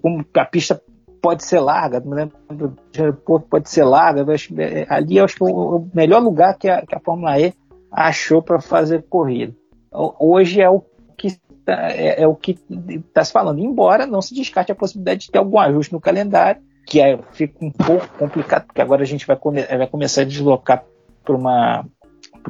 como 0.00 0.24
a 0.34 0.44
pista 0.44 0.80
pode 1.20 1.44
ser 1.44 1.58
larga, 1.58 2.00
lembro, 2.06 2.76
aeroporto 2.96 3.48
pode 3.48 3.68
ser 3.68 3.82
larga. 3.82 4.24
É, 4.58 4.86
ali 4.88 5.16
eu 5.16 5.24
acho 5.24 5.36
que 5.36 5.42
é 5.42 5.46
o 5.48 5.88
melhor 5.92 6.22
lugar 6.22 6.56
que 6.56 6.68
a, 6.68 6.86
que 6.86 6.94
a 6.94 7.00
Fórmula 7.00 7.36
E 7.40 7.52
achou 7.90 8.42
para 8.42 8.60
fazer 8.60 9.04
corrida. 9.08 9.54
Hoje 9.92 10.60
é 10.60 10.68
o 10.68 10.82
que 11.16 11.38
tá, 11.64 11.90
é, 11.90 12.22
é 12.22 12.26
o 12.26 12.34
que 12.34 12.58
está 12.88 13.24
se 13.24 13.32
falando, 13.32 13.60
embora 13.60 14.06
não 14.06 14.20
se 14.20 14.34
descarte 14.34 14.72
a 14.72 14.74
possibilidade 14.74 15.22
de 15.22 15.30
ter 15.30 15.38
algum 15.38 15.58
ajuste 15.58 15.92
no 15.92 16.00
calendário, 16.00 16.60
que 16.86 17.00
fica 17.32 17.64
um 17.64 17.70
pouco 17.70 18.06
complicado, 18.18 18.66
porque 18.66 18.80
agora 18.80 19.02
a 19.02 19.06
gente 19.06 19.26
vai, 19.26 19.36
come, 19.36 19.62
vai 19.62 19.86
começar 19.88 20.22
a 20.22 20.24
deslocar 20.24 20.84
para 21.24 21.34
uma, 21.34 21.84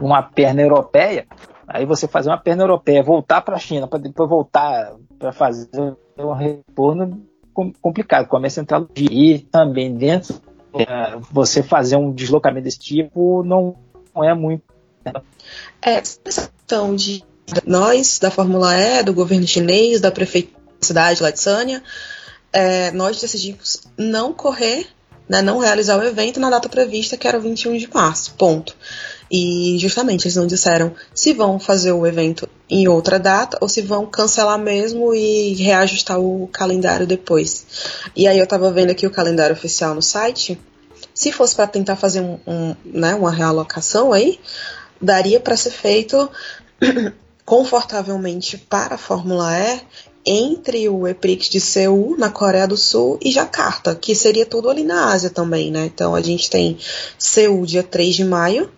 uma 0.00 0.22
perna 0.22 0.60
europeia. 0.60 1.26
Aí 1.66 1.84
você 1.86 2.06
fazer 2.06 2.28
uma 2.28 2.38
perna 2.38 2.62
europeia, 2.62 3.02
voltar 3.02 3.40
para 3.40 3.56
a 3.56 3.58
China, 3.58 3.88
para 3.88 3.98
depois 3.98 4.28
voltar 4.28 4.94
para 5.18 5.32
fazer 5.32 5.96
um 6.18 6.32
retorno 6.32 7.26
complicado. 7.80 8.28
Começa 8.28 8.60
a 8.60 8.62
entrar 8.62 8.84
e 8.94 9.38
também 9.38 9.92
dentro 9.94 10.40
é, 10.74 11.16
você 11.32 11.62
fazer 11.62 11.96
um 11.96 12.12
deslocamento 12.12 12.64
desse 12.64 12.78
tipo 12.78 13.42
não 13.42 13.74
é 14.22 14.34
muito. 14.34 14.62
É, 15.82 15.94
essa 15.94 16.18
questão 16.24 16.94
de 16.94 17.24
nós, 17.64 18.18
da 18.18 18.30
Fórmula 18.30 18.74
E, 18.76 19.02
do 19.02 19.14
governo 19.14 19.46
chinês, 19.46 20.00
da 20.00 20.10
prefeitura 20.10 20.56
da 20.80 20.86
cidade 20.86 21.22
lá 21.22 21.30
de 21.30 21.40
Sânia, 21.40 21.82
é, 22.52 22.90
nós 22.92 23.20
decidimos 23.20 23.82
não 23.96 24.32
correr, 24.32 24.86
né, 25.28 25.42
não 25.42 25.58
realizar 25.58 25.98
o 25.98 26.04
evento 26.04 26.40
na 26.40 26.50
data 26.50 26.68
prevista, 26.68 27.16
que 27.16 27.26
era 27.26 27.38
o 27.38 27.40
21 27.40 27.76
de 27.76 27.88
março, 27.92 28.34
ponto. 28.34 28.74
E 29.30 29.76
justamente 29.78 30.24
eles 30.24 30.36
não 30.36 30.46
disseram 30.46 30.94
se 31.12 31.32
vão 31.32 31.58
fazer 31.58 31.92
o 31.92 32.06
evento 32.06 32.48
em 32.70 32.86
outra 32.86 33.18
data 33.18 33.58
ou 33.60 33.68
se 33.68 33.82
vão 33.82 34.06
cancelar 34.06 34.58
mesmo 34.58 35.12
e 35.14 35.54
reajustar 35.54 36.20
o 36.20 36.48
calendário 36.52 37.06
depois. 37.06 37.66
E 38.14 38.28
aí 38.28 38.38
eu 38.38 38.46
tava 38.46 38.70
vendo 38.70 38.90
aqui 38.90 39.06
o 39.06 39.10
calendário 39.10 39.54
oficial 39.54 39.94
no 39.94 40.02
site. 40.02 40.58
Se 41.12 41.32
fosse 41.32 41.56
para 41.56 41.66
tentar 41.66 41.96
fazer 41.96 42.20
um, 42.20 42.38
um, 42.46 42.76
né, 42.84 43.14
uma 43.14 43.32
realocação 43.32 44.12
aí, 44.12 44.38
daria 45.00 45.40
para 45.40 45.56
ser 45.56 45.70
feito 45.70 46.30
confortavelmente 47.44 48.58
para 48.58 48.96
a 48.96 48.98
Fórmula 48.98 49.52
E 49.58 49.80
entre 50.28 50.88
o 50.88 51.06
EPRIX 51.06 51.48
de 51.48 51.60
Seul, 51.60 52.16
na 52.18 52.28
Coreia 52.28 52.66
do 52.66 52.76
Sul, 52.76 53.16
e 53.22 53.30
Jakarta, 53.30 53.94
que 53.94 54.12
seria 54.12 54.44
tudo 54.44 54.68
ali 54.68 54.82
na 54.82 55.12
Ásia 55.12 55.30
também, 55.30 55.70
né? 55.70 55.86
Então 55.86 56.16
a 56.16 56.20
gente 56.20 56.50
tem 56.50 56.76
Seul 57.16 57.64
dia 57.64 57.84
3 57.84 58.16
de 58.16 58.24
maio 58.24 58.68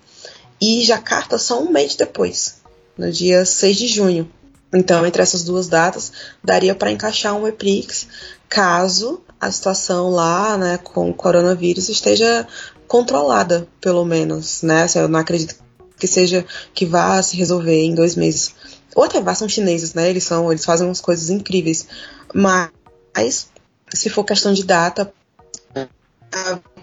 e 0.60 0.84
Jakarta 0.84 1.38
só 1.38 1.62
um 1.62 1.70
mês 1.70 1.94
depois, 1.94 2.56
no 2.98 3.10
dia 3.10 3.46
6 3.46 3.76
de 3.76 3.86
junho. 3.86 4.30
Então, 4.70 5.06
entre 5.06 5.22
essas 5.22 5.42
duas 5.42 5.68
datas, 5.68 6.12
daria 6.44 6.74
para 6.74 6.90
encaixar 6.90 7.34
um 7.34 7.48
EPRIX 7.48 8.06
caso 8.46 9.22
a 9.40 9.50
situação 9.50 10.10
lá, 10.10 10.58
né, 10.58 10.78
com 10.78 11.08
o 11.08 11.14
coronavírus 11.14 11.88
esteja 11.88 12.46
controlada, 12.86 13.68
pelo 13.80 14.04
menos, 14.04 14.62
né? 14.62 14.86
Eu 14.96 15.08
não 15.08 15.20
acredito 15.20 15.54
que 15.99 16.07
seja 16.07 16.44
que 16.74 16.86
vá 16.86 17.22
se 17.22 17.36
resolver 17.36 17.82
em 17.82 17.94
dois 17.94 18.14
meses. 18.14 18.55
Ou 18.94 19.05
até 19.05 19.20
vá, 19.20 19.34
são 19.34 19.49
chineses, 19.49 19.94
né? 19.94 20.09
Eles 20.09 20.24
são, 20.24 20.51
eles 20.51 20.64
fazem 20.64 20.86
umas 20.86 21.01
coisas 21.01 21.30
incríveis. 21.30 21.86
Mas 22.34 23.49
se 23.94 24.11
for 24.11 24.24
questão 24.24 24.53
de 24.53 24.64
data, 24.64 25.12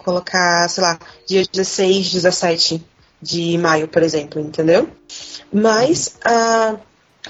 colocar, 0.04 0.68
sei 0.68 0.82
lá, 0.82 0.98
dia 1.26 1.44
16, 1.52 2.12
17 2.12 2.84
de 3.20 3.58
maio, 3.58 3.88
por 3.88 4.02
exemplo, 4.02 4.40
entendeu? 4.40 4.88
Mas, 5.52 6.16
ah, 6.24 6.76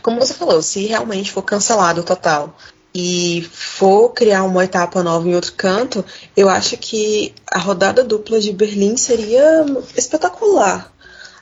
como 0.03 0.21
você 0.21 0.35
falou, 0.35 0.61
se 0.63 0.87
realmente 0.87 1.33
for 1.33 1.43
cancelado 1.43 2.01
o 2.01 2.05
total 2.05 2.57
e 2.95 3.47
for 3.53 4.11
criar 4.11 4.45
uma 4.45 4.65
etapa 4.65 5.03
nova 5.03 5.29
em 5.29 5.35
outro 5.35 5.53
canto, 5.53 6.05
eu 6.37 6.49
acho 6.49 6.77
que 6.77 7.35
a 7.51 7.59
rodada 7.59 8.03
dupla 8.03 8.41
de 8.41 8.53
Berlim 8.53 8.97
seria 8.97 9.65
espetacular 9.97 10.93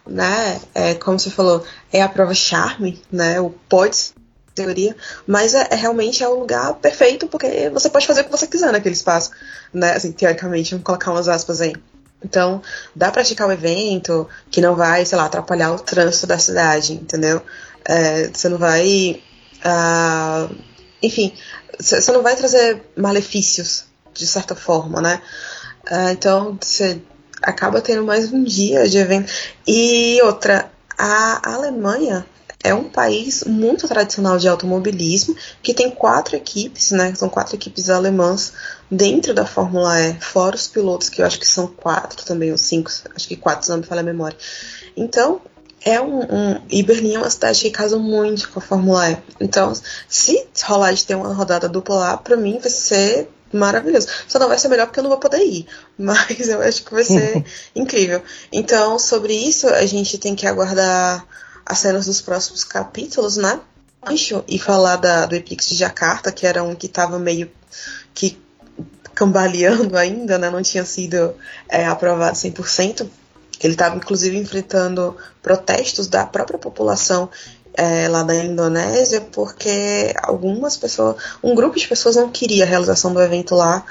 né? 0.07 0.61
É, 0.75 0.95
como 0.95 1.19
você 1.19 1.31
falou, 1.31 1.65
é 1.93 2.03
a 2.03 2.09
prova 2.09 2.35
charme, 2.35 3.03
né? 3.11 3.41
O 3.41 3.51
pode 3.69 4.15
teoria, 4.55 4.97
mas 5.27 5.55
é, 5.55 5.67
é, 5.71 5.75
realmente 5.75 6.23
é 6.23 6.29
o 6.29 6.39
lugar 6.39 6.75
perfeito 6.75 7.27
porque 7.27 7.69
você 7.71 7.91
pode 7.91 8.07
fazer 8.07 8.21
o 8.21 8.25
que 8.25 8.31
você 8.31 8.47
quiser 8.47 8.71
naquele 8.73 8.95
espaço, 8.95 9.31
né? 9.73 9.95
Assim, 9.95 10.13
teoricamente, 10.13 10.71
vamos 10.71 10.85
colocar 10.85 11.11
umas 11.11 11.29
aspas 11.29 11.61
aí. 11.61 11.75
Então, 12.25 12.63
dá 12.95 13.11
para 13.11 13.23
esticar 13.23 13.47
o 13.49 13.53
evento 13.53 14.27
que 14.51 14.61
não 14.61 14.75
vai, 14.75 15.05
sei 15.05 15.19
lá, 15.19 15.27
atrapalhar 15.27 15.73
o 15.73 15.79
trânsito 15.79 16.27
da 16.27 16.39
cidade, 16.39 16.95
entendeu? 16.95 17.43
É, 17.85 18.29
você 18.29 18.49
não 18.49 18.57
vai. 18.57 19.23
Uh, 19.61 20.55
enfim, 21.03 21.35
você 21.79 22.13
não 22.13 22.23
vai 22.23 22.35
trazer 22.35 22.83
malefícios, 22.97 23.85
de 24.15 24.27
certa 24.27 24.55
forma, 24.55 25.03
né? 25.03 25.21
Uh, 25.91 26.11
então, 26.11 26.59
você 26.61 27.03
acaba 27.45 27.81
tendo 27.81 28.05
mais 28.05 28.33
um 28.33 28.43
dia 28.43 28.89
de 28.89 28.99
evento. 28.99 29.31
E 29.67 30.21
outra, 30.23 30.71
a 30.99 31.55
Alemanha 31.55 32.27
é 32.63 32.73
um 32.73 32.85
país 32.85 33.45
muito 33.45 33.87
tradicional 33.87 34.39
de 34.39 34.49
automobilismo, 34.49 35.37
que 35.63 35.75
tem 35.75 35.91
quatro 35.91 36.35
equipes, 36.35 36.93
né? 36.93 37.15
São 37.15 37.29
quatro 37.29 37.55
equipes 37.55 37.91
alemãs 37.91 38.55
dentro 38.91 39.35
da 39.35 39.45
Fórmula 39.45 40.01
E, 40.01 40.15
fora 40.21 40.57
os 40.57 40.67
pilotos, 40.67 41.11
que 41.11 41.21
eu 41.21 41.27
acho 41.27 41.39
que 41.39 41.47
são 41.47 41.67
quatro 41.67 42.25
também, 42.25 42.51
ou 42.51 42.57
cinco, 42.59 42.91
acho 43.15 43.29
que 43.29 43.37
quatro, 43.37 43.67
se 43.67 43.71
não 43.71 43.79
me 43.79 43.85
falha 43.85 44.01
a 44.01 44.05
memória. 44.05 44.37
Então, 44.97 45.43
é 45.85 46.01
um, 46.01 46.21
um. 46.21 46.61
E 46.71 46.83
Berlim 46.83 47.17
é 47.17 47.19
uma 47.19 47.29
cidade 47.29 47.61
que 47.61 47.71
casa 47.71 47.99
muito 47.99 48.49
com 48.49 48.59
a 48.59 48.63
Fórmula 48.63 49.11
E. 49.11 49.19
Então, 49.39 49.75
se 50.09 50.47
rolar 50.63 50.93
de 50.93 51.05
ter 51.05 51.15
uma 51.15 51.35
rodada 51.35 51.69
dupla 51.69 51.97
lá, 51.97 52.17
pra 52.17 52.37
mim 52.37 52.59
vai 52.59 52.71
ser 52.71 53.29
maravilhoso. 53.55 54.09
Só 54.29 54.39
não 54.39 54.49
vai 54.49 54.59
ser 54.59 54.69
melhor 54.69 54.87
porque 54.87 55.01
eu 55.01 55.05
não 55.05 55.11
vou 55.11 55.19
poder 55.19 55.43
ir, 55.43 55.67
mas 55.99 56.49
eu 56.49 56.61
acho 56.61 56.85
que 56.85 56.93
vai 56.93 57.05
ser 57.05 57.45
incrível. 57.75 58.23
Então, 58.53 58.99
sobre 58.99 59.33
isso, 59.33 59.69
a 59.69 59.87
gente 59.87 60.19
tem 60.19 60.35
que 60.35 60.47
aguardar 60.47 61.27
as 61.65 61.79
cenas 61.79 62.07
dos 62.07 62.21
próximos 62.21 62.65
capítulos, 62.65 63.37
né? 63.37 63.61
E 64.47 64.59
falar 64.59 64.97
da, 64.97 65.25
do 65.25 65.35
Epix 65.35 65.67
de 65.67 65.75
Jakarta, 65.75 66.31
que 66.31 66.47
era 66.47 66.63
um 66.63 66.75
que 66.75 66.87
estava 66.87 67.19
meio 67.19 67.51
que 68.13 68.39
cambaleando 69.15 69.97
ainda, 69.97 70.37
né? 70.37 70.51
Não 70.51 70.63
tinha 70.63 70.85
sido 70.85 71.35
é, 71.69 71.87
aprovado 71.87 72.37
100%. 72.37 73.09
Ele 73.63 73.73
estava, 73.73 73.97
inclusive, 73.97 74.37
enfrentando 74.37 75.17
protestos 75.43 76.07
da 76.07 76.27
própria 76.27 76.59
população 76.59 77.31
é, 77.77 78.09
lá 78.09 78.23
da 78.23 78.35
Indonésia, 78.35 79.21
porque 79.21 80.15
algumas 80.23 80.77
pessoas, 80.77 81.17
um 81.43 81.55
grupo 81.55 81.79
de 81.79 81.89
pessoas 81.89 82.17
não 82.17 82.31
queria 82.31 82.65
a 82.65 82.67
realização 82.67 83.13
do 83.13 83.21
evento 83.21 83.55
lá, 83.55 83.85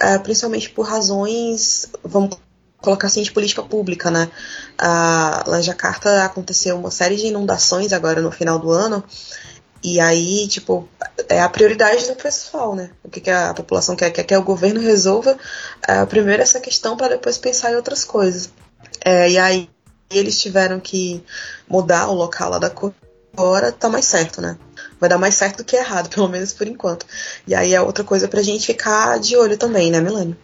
é, 0.00 0.18
principalmente 0.18 0.70
por 0.70 0.86
razões, 0.86 1.88
vamos 2.02 2.36
colocar 2.78 3.06
assim, 3.06 3.22
de 3.22 3.32
política 3.32 3.62
pública, 3.62 4.10
né? 4.10 4.30
Ah, 4.78 5.44
lá 5.46 5.60
em 5.60 5.62
Jakarta 5.62 6.24
aconteceu 6.24 6.76
uma 6.76 6.90
série 6.90 7.16
de 7.16 7.26
inundações 7.26 7.92
agora 7.92 8.20
no 8.20 8.32
final 8.32 8.58
do 8.58 8.70
ano, 8.70 9.04
e 9.82 10.00
aí, 10.00 10.46
tipo, 10.48 10.88
é 11.28 11.40
a 11.40 11.48
prioridade 11.48 12.06
do 12.06 12.16
pessoal, 12.16 12.74
né? 12.74 12.90
O 13.02 13.08
que, 13.08 13.20
que 13.20 13.30
a 13.30 13.54
população 13.54 13.96
quer? 13.96 14.10
Quer 14.10 14.24
que 14.24 14.36
o 14.36 14.42
governo 14.42 14.80
resolva 14.80 15.38
é, 15.86 16.04
primeiro 16.04 16.42
essa 16.42 16.60
questão 16.60 16.96
para 16.96 17.08
depois 17.10 17.38
pensar 17.38 17.72
em 17.72 17.76
outras 17.76 18.04
coisas. 18.04 18.50
É, 19.04 19.30
e 19.30 19.38
aí 19.38 19.70
eles 20.10 20.40
tiveram 20.40 20.80
que 20.80 21.24
mudar 21.68 22.08
o 22.08 22.14
local 22.14 22.50
lá 22.50 22.58
da 22.58 22.68
corrida 22.68 23.09
agora 23.32 23.72
tá 23.72 23.88
mais 23.88 24.04
certo, 24.04 24.40
né? 24.40 24.56
Vai 24.98 25.08
dar 25.08 25.18
mais 25.18 25.34
certo 25.34 25.58
do 25.58 25.64
que 25.64 25.76
errado, 25.76 26.08
pelo 26.14 26.28
menos 26.28 26.52
por 26.52 26.66
enquanto. 26.66 27.06
E 27.46 27.54
aí 27.54 27.74
é 27.74 27.80
outra 27.80 28.04
coisa 28.04 28.28
pra 28.28 28.42
gente 28.42 28.66
ficar 28.66 29.18
de 29.18 29.36
olho 29.36 29.56
também, 29.56 29.90
né, 29.90 30.00
Melanie? 30.00 30.36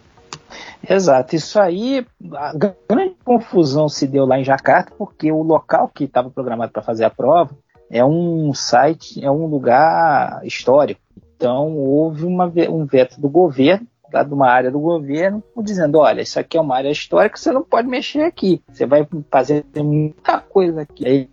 Exato, 0.87 1.35
isso 1.35 1.59
aí, 1.59 2.05
a 2.33 2.53
grande 2.53 3.15
confusão 3.25 3.89
se 3.89 4.07
deu 4.07 4.25
lá 4.25 4.39
em 4.39 4.43
Jacarta, 4.43 4.93
porque 4.97 5.31
o 5.31 5.41
local 5.41 5.91
que 5.93 6.05
estava 6.05 6.29
programado 6.29 6.71
para 6.71 6.81
fazer 6.81 7.03
a 7.03 7.09
prova 7.09 7.57
é 7.89 8.03
um 8.05 8.53
site, 8.53 9.23
é 9.23 9.29
um 9.29 9.45
lugar 9.47 10.41
histórico. 10.45 11.01
Então 11.35 11.75
houve 11.75 12.25
uma, 12.25 12.51
um 12.69 12.85
veto 12.85 13.19
do 13.19 13.29
governo, 13.29 13.87
lá 14.11 14.23
de 14.23 14.33
uma 14.33 14.49
área 14.49 14.71
do 14.71 14.79
governo, 14.79 15.43
dizendo: 15.57 15.99
olha, 15.99 16.21
isso 16.21 16.39
aqui 16.39 16.57
é 16.57 16.61
uma 16.61 16.75
área 16.75 16.89
histórica, 16.89 17.37
você 17.37 17.51
não 17.51 17.63
pode 17.63 17.87
mexer 17.87 18.21
aqui, 18.21 18.61
você 18.71 18.85
vai 18.85 19.07
fazer 19.29 19.65
muita 19.75 20.39
coisa 20.39 20.81
aqui. 20.81 21.05
Aí 21.07 21.29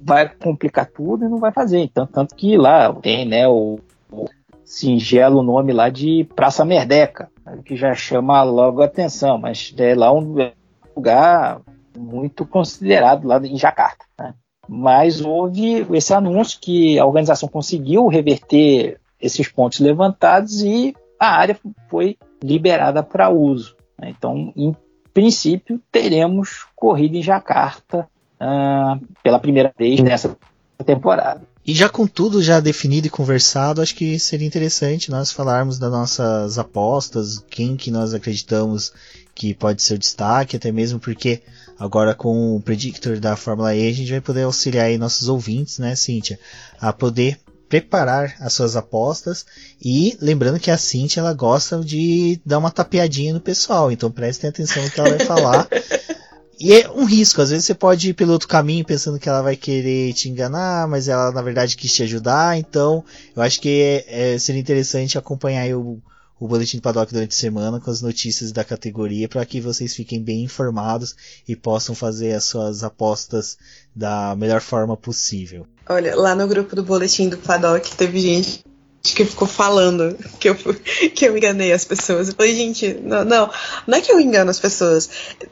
vai 0.00 0.28
complicar 0.28 0.86
tudo 0.86 1.24
e 1.24 1.28
não 1.28 1.38
vai 1.38 1.52
fazer. 1.52 1.78
Então, 1.78 2.06
tanto 2.06 2.34
que 2.34 2.56
lá 2.56 2.92
tem 2.94 3.26
né, 3.26 3.48
o, 3.48 3.78
o 4.10 4.26
singelo 4.64 5.42
nome 5.42 5.72
lá 5.72 5.88
de 5.88 6.24
Praça 6.36 6.64
Merdeca, 6.64 7.28
que 7.64 7.76
já 7.76 7.94
chama 7.94 8.42
logo 8.42 8.82
a 8.82 8.84
atenção, 8.84 9.38
mas 9.38 9.74
é 9.76 9.94
lá 9.94 10.12
um 10.12 10.52
lugar 10.94 11.60
muito 11.98 12.46
considerado 12.46 13.26
lá 13.26 13.38
em 13.44 13.56
Jacarta. 13.56 14.04
Né? 14.18 14.34
Mas 14.68 15.20
houve 15.20 15.86
esse 15.92 16.14
anúncio 16.14 16.60
que 16.60 16.98
a 16.98 17.06
organização 17.06 17.48
conseguiu 17.48 18.06
reverter 18.06 19.00
esses 19.20 19.48
pontos 19.48 19.80
levantados 19.80 20.62
e 20.62 20.94
a 21.18 21.36
área 21.36 21.58
foi 21.88 22.16
liberada 22.42 23.02
para 23.02 23.28
uso. 23.28 23.76
Né? 23.98 24.14
Então, 24.16 24.52
em 24.56 24.74
princípio, 25.12 25.80
teremos 25.90 26.66
corrida 26.76 27.18
em 27.18 27.22
Jacarta 27.22 28.08
uh, 28.40 29.00
pela 29.22 29.38
primeira 29.38 29.72
vez 29.78 30.00
nessa 30.00 30.36
temporada. 30.84 31.42
E 31.66 31.74
já 31.74 31.88
com 31.88 32.06
tudo 32.06 32.42
já 32.42 32.58
definido 32.58 33.06
e 33.06 33.10
conversado, 33.10 33.82
acho 33.82 33.94
que 33.94 34.18
seria 34.18 34.46
interessante 34.46 35.10
nós 35.10 35.30
falarmos 35.30 35.78
das 35.78 35.90
nossas 35.90 36.58
apostas, 36.58 37.44
quem 37.50 37.76
que 37.76 37.90
nós 37.90 38.14
acreditamos 38.14 38.92
que 39.34 39.54
pode 39.54 39.82
ser 39.82 39.94
o 39.94 39.98
destaque, 39.98 40.56
até 40.56 40.72
mesmo 40.72 40.98
porque 40.98 41.42
agora 41.78 42.14
com 42.14 42.56
o 42.56 42.60
Predictor 42.60 43.20
da 43.20 43.36
Fórmula 43.36 43.74
E 43.74 43.88
a 43.88 43.92
gente 43.92 44.10
vai 44.10 44.20
poder 44.20 44.42
auxiliar 44.42 44.86
aí 44.86 44.98
nossos 44.98 45.28
ouvintes, 45.28 45.78
né, 45.78 45.94
Cíntia, 45.94 46.38
a 46.80 46.92
poder 46.92 47.38
preparar 47.68 48.34
as 48.40 48.52
suas 48.52 48.74
apostas 48.74 49.46
e 49.80 50.18
lembrando 50.20 50.58
que 50.58 50.72
a 50.72 50.76
Cintia 50.76 51.20
ela 51.20 51.32
gosta 51.32 51.78
de 51.78 52.40
dar 52.44 52.58
uma 52.58 52.70
tapeadinha 52.70 53.32
no 53.32 53.40
pessoal, 53.40 53.92
então 53.92 54.10
prestem 54.10 54.50
atenção 54.50 54.82
no 54.82 54.90
que 54.90 54.98
ela 54.98 55.10
vai 55.10 55.24
falar. 55.24 55.68
E 56.60 56.74
é 56.74 56.90
um 56.90 57.06
risco, 57.06 57.40
às 57.40 57.48
vezes 57.48 57.64
você 57.64 57.74
pode 57.74 58.10
ir 58.10 58.12
pelo 58.12 58.32
outro 58.32 58.46
caminho 58.46 58.84
pensando 58.84 59.18
que 59.18 59.26
ela 59.26 59.40
vai 59.40 59.56
querer 59.56 60.12
te 60.12 60.28
enganar, 60.28 60.86
mas 60.86 61.08
ela 61.08 61.32
na 61.32 61.40
verdade 61.40 61.74
quis 61.74 61.90
te 61.90 62.02
ajudar, 62.02 62.58
então 62.58 63.02
eu 63.34 63.40
acho 63.40 63.58
que 63.62 64.04
é, 64.06 64.34
é, 64.34 64.38
seria 64.38 64.60
interessante 64.60 65.16
acompanhar 65.16 65.74
o, 65.74 65.98
o 66.38 66.46
Boletim 66.46 66.76
do 66.76 66.82
Paddock 66.82 67.14
durante 67.14 67.32
a 67.32 67.38
semana 67.38 67.80
com 67.80 67.90
as 67.90 68.02
notícias 68.02 68.52
da 68.52 68.62
categoria 68.62 69.26
para 69.26 69.46
que 69.46 69.58
vocês 69.58 69.96
fiquem 69.96 70.22
bem 70.22 70.42
informados 70.42 71.16
e 71.48 71.56
possam 71.56 71.94
fazer 71.94 72.34
as 72.34 72.44
suas 72.44 72.84
apostas 72.84 73.56
da 73.96 74.36
melhor 74.36 74.60
forma 74.60 74.98
possível. 74.98 75.66
Olha, 75.88 76.14
lá 76.14 76.34
no 76.34 76.46
grupo 76.46 76.76
do 76.76 76.82
Boletim 76.82 77.30
do 77.30 77.38
Paddock 77.38 77.96
teve 77.96 78.20
gente 78.20 78.62
que 79.02 79.24
ficou 79.24 79.48
falando 79.48 80.14
que 80.38 80.50
eu, 80.50 80.54
que 81.14 81.24
eu 81.24 81.38
enganei 81.38 81.72
as 81.72 81.86
pessoas. 81.86 82.28
Eu 82.28 82.34
falei, 82.34 82.54
gente, 82.54 82.92
não, 83.02 83.24
não, 83.24 83.50
não 83.86 83.96
é 83.96 84.00
que 84.02 84.12
eu 84.12 84.20
engano 84.20 84.50
as 84.50 84.60
pessoas, 84.60 85.08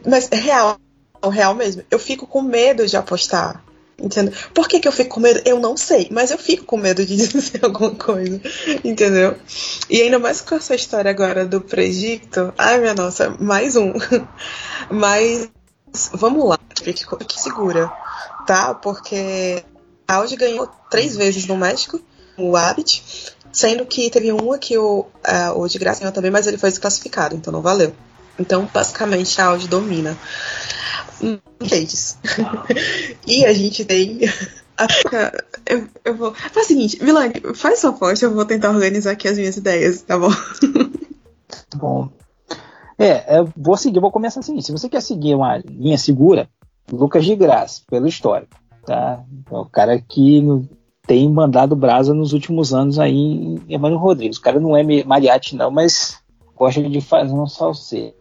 mas 0.07 0.29
é 0.31 0.37
real, 0.37 0.79
é 1.23 1.29
real 1.29 1.55
mesmo. 1.55 1.83
Eu 1.91 1.99
fico 1.99 2.27
com 2.27 2.43
medo 2.43 2.87
de 2.87 2.97
apostar. 2.97 3.63
Entendeu? 4.01 4.33
Por 4.55 4.69
que, 4.69 4.79
que 4.79 4.87
eu 4.87 4.93
fico 4.93 5.17
com 5.17 5.21
medo? 5.21 5.43
Eu 5.45 5.59
não 5.59 5.77
sei, 5.77 6.07
mas 6.13 6.31
eu 6.31 6.39
fico 6.39 6.65
com 6.65 6.77
medo 6.77 7.05
de 7.05 7.17
dizer 7.27 7.65
alguma 7.65 7.91
coisa. 7.91 8.41
Entendeu? 8.85 9.37
E 9.91 10.01
ainda 10.01 10.21
mais 10.21 10.41
com 10.41 10.55
essa 10.55 10.75
história 10.75 11.11
agora 11.11 11.45
do 11.45 11.61
Predicto. 11.61 12.53
Ai, 12.57 12.79
minha 12.79 12.95
nossa, 12.95 13.31
mais 13.41 13.75
um. 13.75 13.93
Mas 14.91 15.49
vamos 16.13 16.47
lá, 16.49 16.59
fique, 16.83 17.05
fique 17.05 17.41
segura, 17.41 17.91
tá? 18.47 18.75
Porque 18.75 19.65
a 20.07 20.15
Audi 20.17 20.37
ganhou 20.37 20.69
três 20.91 21.17
vezes 21.17 21.47
no 21.47 21.57
México, 21.57 22.01
o 22.37 22.57
Habit, 22.57 23.35
sendo 23.53 23.85
que 23.85 24.09
teve 24.11 24.33
uma 24.33 24.59
que 24.59 24.79
o, 24.79 25.01
uh, 25.01 25.59
o 25.59 25.69
de 25.69 25.79
graça 25.79 26.01
ganhou 26.01 26.13
também, 26.13 26.31
mas 26.31 26.47
ele 26.47 26.59
foi 26.59 26.71
desclassificado, 26.71 27.35
então 27.35 27.53
não 27.53 27.61
valeu. 27.61 27.95
Então, 28.39 28.69
basicamente, 28.73 29.41
a 29.41 29.47
Audi 29.47 29.67
domina. 29.67 30.17
Mercedes. 31.61 32.19
e 33.27 33.45
a 33.45 33.53
gente 33.53 33.85
tem. 33.85 34.21
Eu, 35.67 35.89
eu 36.05 36.17
vou. 36.17 36.33
Faz 36.35 36.67
o 36.67 36.69
seguinte, 36.69 37.03
Milane, 37.03 37.35
faz 37.55 37.81
sua 37.81 37.91
aposta, 37.91 38.25
eu 38.25 38.33
vou 38.33 38.45
tentar 38.45 38.71
organizar 38.71 39.11
aqui 39.11 39.27
as 39.27 39.37
minhas 39.37 39.57
ideias, 39.57 40.03
tá 40.03 40.19
bom? 40.19 40.31
Bom. 41.77 42.09
É, 42.99 43.39
eu 43.39 43.49
vou 43.57 43.77
seguir, 43.77 43.97
eu 43.97 44.03
vou 44.03 44.11
começar 44.11 44.41
assim. 44.41 44.61
Se 44.61 44.73
você 44.73 44.89
quer 44.89 45.03
seguir 45.03 45.35
uma 45.35 45.59
linha 45.59 45.99
segura, 45.99 46.49
Lucas 46.91 47.25
de 47.25 47.37
Graça, 47.37 47.83
pelo 47.89 48.07
histórico. 48.07 48.57
Tá? 48.85 49.23
É 49.51 49.57
o 49.57 49.67
cara 49.67 50.01
que 50.01 50.43
tem 51.07 51.31
mandado 51.31 51.77
brasa 51.77 52.13
nos 52.13 52.33
últimos 52.33 52.75
anos 52.75 52.99
aí 52.99 53.15
em 53.15 53.63
Emmanuel 53.69 54.01
Rodrigues. 54.01 54.39
O 54.39 54.43
cara 54.43 54.59
não 54.59 54.77
é 54.77 54.83
mariachi, 55.05 55.57
não, 55.57 55.71
mas 55.71 56.19
gosta 56.57 56.83
de 56.83 57.01
fazer 57.01 57.33
um 57.33 57.47
salseiro. 57.47 58.15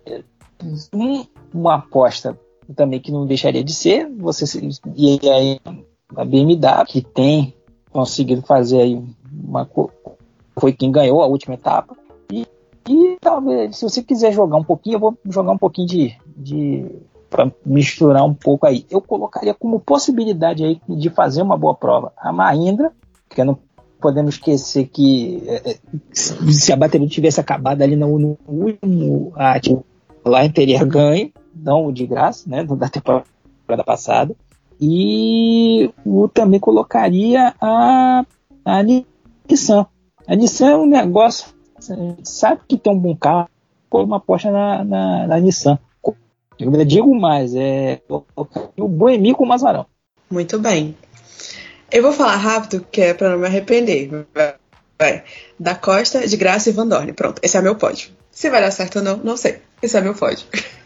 Uma 1.53 1.75
aposta 1.75 2.37
também 2.75 2.99
que 2.99 3.11
não 3.11 3.25
deixaria 3.25 3.63
de 3.63 3.73
ser. 3.73 4.09
Você 4.17 4.45
e 4.95 5.29
aí 5.29 5.59
a 6.15 6.23
BMW 6.23 6.85
que 6.87 7.01
tem 7.01 7.53
conseguido 7.91 8.41
fazer 8.41 8.81
aí 8.81 9.03
uma 9.31 9.67
foi 10.57 10.73
quem 10.73 10.91
ganhou 10.91 11.21
a 11.21 11.27
última 11.27 11.55
etapa 11.55 11.95
e, 12.31 12.45
e 12.87 13.17
talvez 13.19 13.77
se 13.77 13.83
você 13.83 14.01
quiser 14.01 14.31
jogar 14.31 14.57
um 14.57 14.63
pouquinho 14.63 14.95
eu 14.95 14.99
vou 14.99 15.17
jogar 15.29 15.51
um 15.51 15.57
pouquinho 15.57 15.87
de, 15.87 16.15
de 16.35 16.85
para 17.29 17.51
misturar 17.65 18.23
um 18.23 18.33
pouco 18.33 18.65
aí 18.65 18.85
eu 18.89 19.01
colocaria 19.01 19.53
como 19.53 19.79
possibilidade 19.79 20.63
aí 20.63 20.81
de 20.87 21.09
fazer 21.09 21.41
uma 21.41 21.57
boa 21.57 21.75
prova 21.75 22.11
a 22.17 22.31
Mahindra 22.31 22.91
que 23.29 23.43
não 23.43 23.57
podemos 23.99 24.35
esquecer 24.35 24.87
que 24.87 25.43
é, 25.47 25.71
é 25.71 25.77
se 26.11 26.71
a 26.71 26.75
bateria 26.75 27.07
tivesse 27.07 27.39
acabado 27.39 27.81
ali 27.81 27.95
no, 27.95 28.17
no 28.17 28.37
último 28.47 29.31
a, 29.35 29.59
lá 30.25 30.47
teria 30.49 30.83
ganho 30.83 31.31
não 31.61 31.91
de 31.91 32.05
graça, 32.05 32.49
né, 32.49 32.63
da 32.75 32.89
temporada 32.89 33.83
passada. 33.85 34.35
E 34.79 35.91
o, 36.05 36.27
também 36.27 36.59
colocaria 36.59 37.53
a, 37.59 38.23
a 38.63 38.83
Nissan. 38.83 39.87
A 40.27 40.35
Nissan 40.35 40.69
é 40.69 40.77
um 40.77 40.85
negócio, 40.85 41.47
sabe 42.23 42.61
que 42.67 42.77
tem 42.77 42.93
um 42.93 42.99
bom 42.99 43.15
carro, 43.15 43.49
põe 43.89 44.03
uma 44.03 44.17
aposta 44.17 44.51
na, 44.51 44.83
na, 44.83 45.27
na 45.27 45.39
Nissan. 45.39 45.79
Eu 46.59 46.85
digo 46.85 47.13
mais, 47.15 47.53
é 47.55 48.01
o 48.75 48.87
Boemi 48.87 49.33
com 49.33 49.43
o 49.43 49.47
Mazarão. 49.47 49.85
Muito 50.29 50.59
bem. 50.59 50.95
Eu 51.91 52.01
vou 52.01 52.11
falar 52.11 52.35
rápido, 52.35 52.85
que 52.91 53.01
é 53.01 53.13
para 53.13 53.29
não 53.29 53.37
me 53.37 53.45
arrepender. 53.45 54.27
Vai. 54.99 55.23
Da 55.59 55.75
Costa, 55.75 56.27
de 56.27 56.35
Graça 56.35 56.69
e 56.69 56.73
Van 56.73 56.87
Dorn. 56.87 57.13
Pronto, 57.13 57.39
esse 57.43 57.55
é 57.55 57.61
meu 57.61 57.75
pódio. 57.75 58.09
Se 58.31 58.49
vai 58.49 58.61
dar 58.61 58.71
certo 58.71 58.97
ou 58.97 59.03
não, 59.03 59.17
não 59.17 59.37
sei. 59.37 59.61
Esse 59.81 59.97
é 59.97 60.01
meu 60.01 60.13
pódio. 60.13 60.45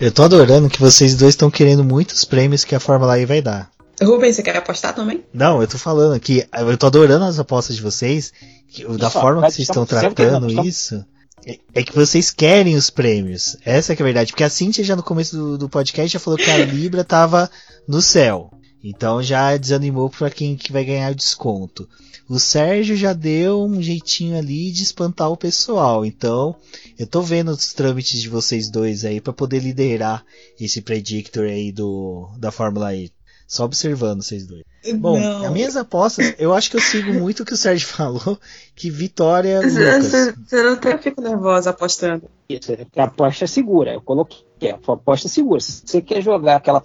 Eu 0.00 0.12
tô 0.12 0.22
adorando 0.22 0.68
que 0.68 0.80
vocês 0.80 1.16
dois 1.16 1.34
estão 1.34 1.50
querendo 1.50 1.84
muitos 1.84 2.24
prêmios 2.24 2.64
que 2.64 2.74
a 2.74 2.80
Fórmula 2.80 3.18
E 3.18 3.26
vai 3.26 3.40
dar. 3.40 3.70
Rubens, 4.02 4.36
você 4.36 4.42
quer 4.42 4.56
apostar 4.56 4.94
também? 4.94 5.24
Não, 5.32 5.60
eu 5.60 5.68
tô 5.68 5.78
falando 5.78 6.18
que 6.18 6.46
eu 6.52 6.76
tô 6.76 6.86
adorando 6.86 7.24
as 7.24 7.38
apostas 7.38 7.76
de 7.76 7.82
vocês, 7.82 8.32
que, 8.68 8.84
da 8.96 9.08
forma 9.08 9.42
que 9.42 9.52
vocês 9.52 9.68
estão 9.68 9.86
tratando 9.86 10.50
isso. 10.64 11.04
É, 11.46 11.58
é 11.74 11.82
que 11.82 11.94
vocês 11.94 12.30
querem 12.30 12.74
os 12.74 12.90
prêmios. 12.90 13.56
Essa 13.64 13.92
é, 13.92 13.96
é 13.96 14.00
a 14.00 14.04
verdade. 14.04 14.32
Porque 14.32 14.44
a 14.44 14.50
Cintia 14.50 14.82
já 14.82 14.96
no 14.96 15.02
começo 15.02 15.36
do, 15.36 15.58
do 15.58 15.68
podcast 15.68 16.12
já 16.12 16.18
falou 16.18 16.38
que 16.38 16.50
a 16.50 16.58
Libra 16.64 17.04
tava 17.04 17.50
no 17.86 18.00
céu. 18.00 18.50
Então 18.84 19.22
já 19.22 19.56
desanimou 19.56 20.10
para 20.10 20.30
quem 20.30 20.56
que 20.56 20.70
vai 20.70 20.84
ganhar 20.84 21.10
o 21.10 21.14
desconto. 21.14 21.88
O 22.28 22.38
Sérgio 22.38 22.96
já 22.96 23.14
deu 23.14 23.64
um 23.64 23.82
jeitinho 23.82 24.36
ali 24.36 24.70
de 24.70 24.82
espantar 24.82 25.30
o 25.30 25.36
pessoal. 25.36 26.04
Então, 26.04 26.56
eu 26.98 27.06
tô 27.06 27.20
vendo 27.20 27.50
os 27.50 27.72
trâmites 27.72 28.20
de 28.20 28.28
vocês 28.28 28.70
dois 28.70 29.04
aí 29.04 29.20
para 29.20 29.32
poder 29.32 29.60
liderar 29.60 30.24
esse 30.60 30.80
predictor 30.80 31.44
aí 31.44 31.72
do 31.72 32.28
da 32.38 32.50
Fórmula 32.50 32.94
E. 32.94 33.10
Só 33.46 33.64
observando 33.64 34.22
vocês 34.22 34.46
dois. 34.46 34.64
Bom, 34.96 35.20
não. 35.20 35.44
as 35.44 35.52
minhas 35.52 35.76
apostas, 35.76 36.34
eu 36.38 36.54
acho 36.54 36.70
que 36.70 36.76
eu 36.76 36.80
sigo 36.80 37.12
muito 37.12 37.42
o 37.42 37.46
que 37.46 37.52
o 37.52 37.56
Sérgio 37.56 37.86
falou, 37.88 38.38
que 38.74 38.90
vitória. 38.90 39.60
Você, 39.60 40.32
você 40.32 40.62
não 40.62 40.72
até 40.72 40.96
fico 40.96 41.20
nervosa 41.20 41.70
apostando. 41.70 42.28
Isso, 42.48 42.72
a 42.96 43.04
aposta 43.04 43.44
é 43.44 43.46
segura. 43.46 43.92
Eu 43.92 44.00
coloquei, 44.00 44.44
é, 44.62 44.70
a 44.70 44.74
aposta 44.76 45.28
é 45.28 45.30
segura. 45.30 45.60
Se 45.60 45.82
você 45.84 46.00
quer 46.00 46.22
jogar 46.22 46.56
aquela 46.56 46.80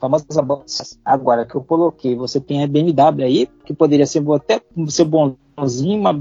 famosa 0.00 0.24
agora 1.04 1.44
que 1.44 1.54
eu 1.54 1.62
coloquei, 1.62 2.16
você 2.16 2.40
tem 2.40 2.64
a 2.64 2.66
BMW 2.66 3.22
aí, 3.22 3.48
que 3.64 3.74
poderia 3.74 4.06
ser 4.06 4.22
até 4.32 4.60
ser 4.88 5.04
bonzinho, 5.04 6.00
uma, 6.00 6.12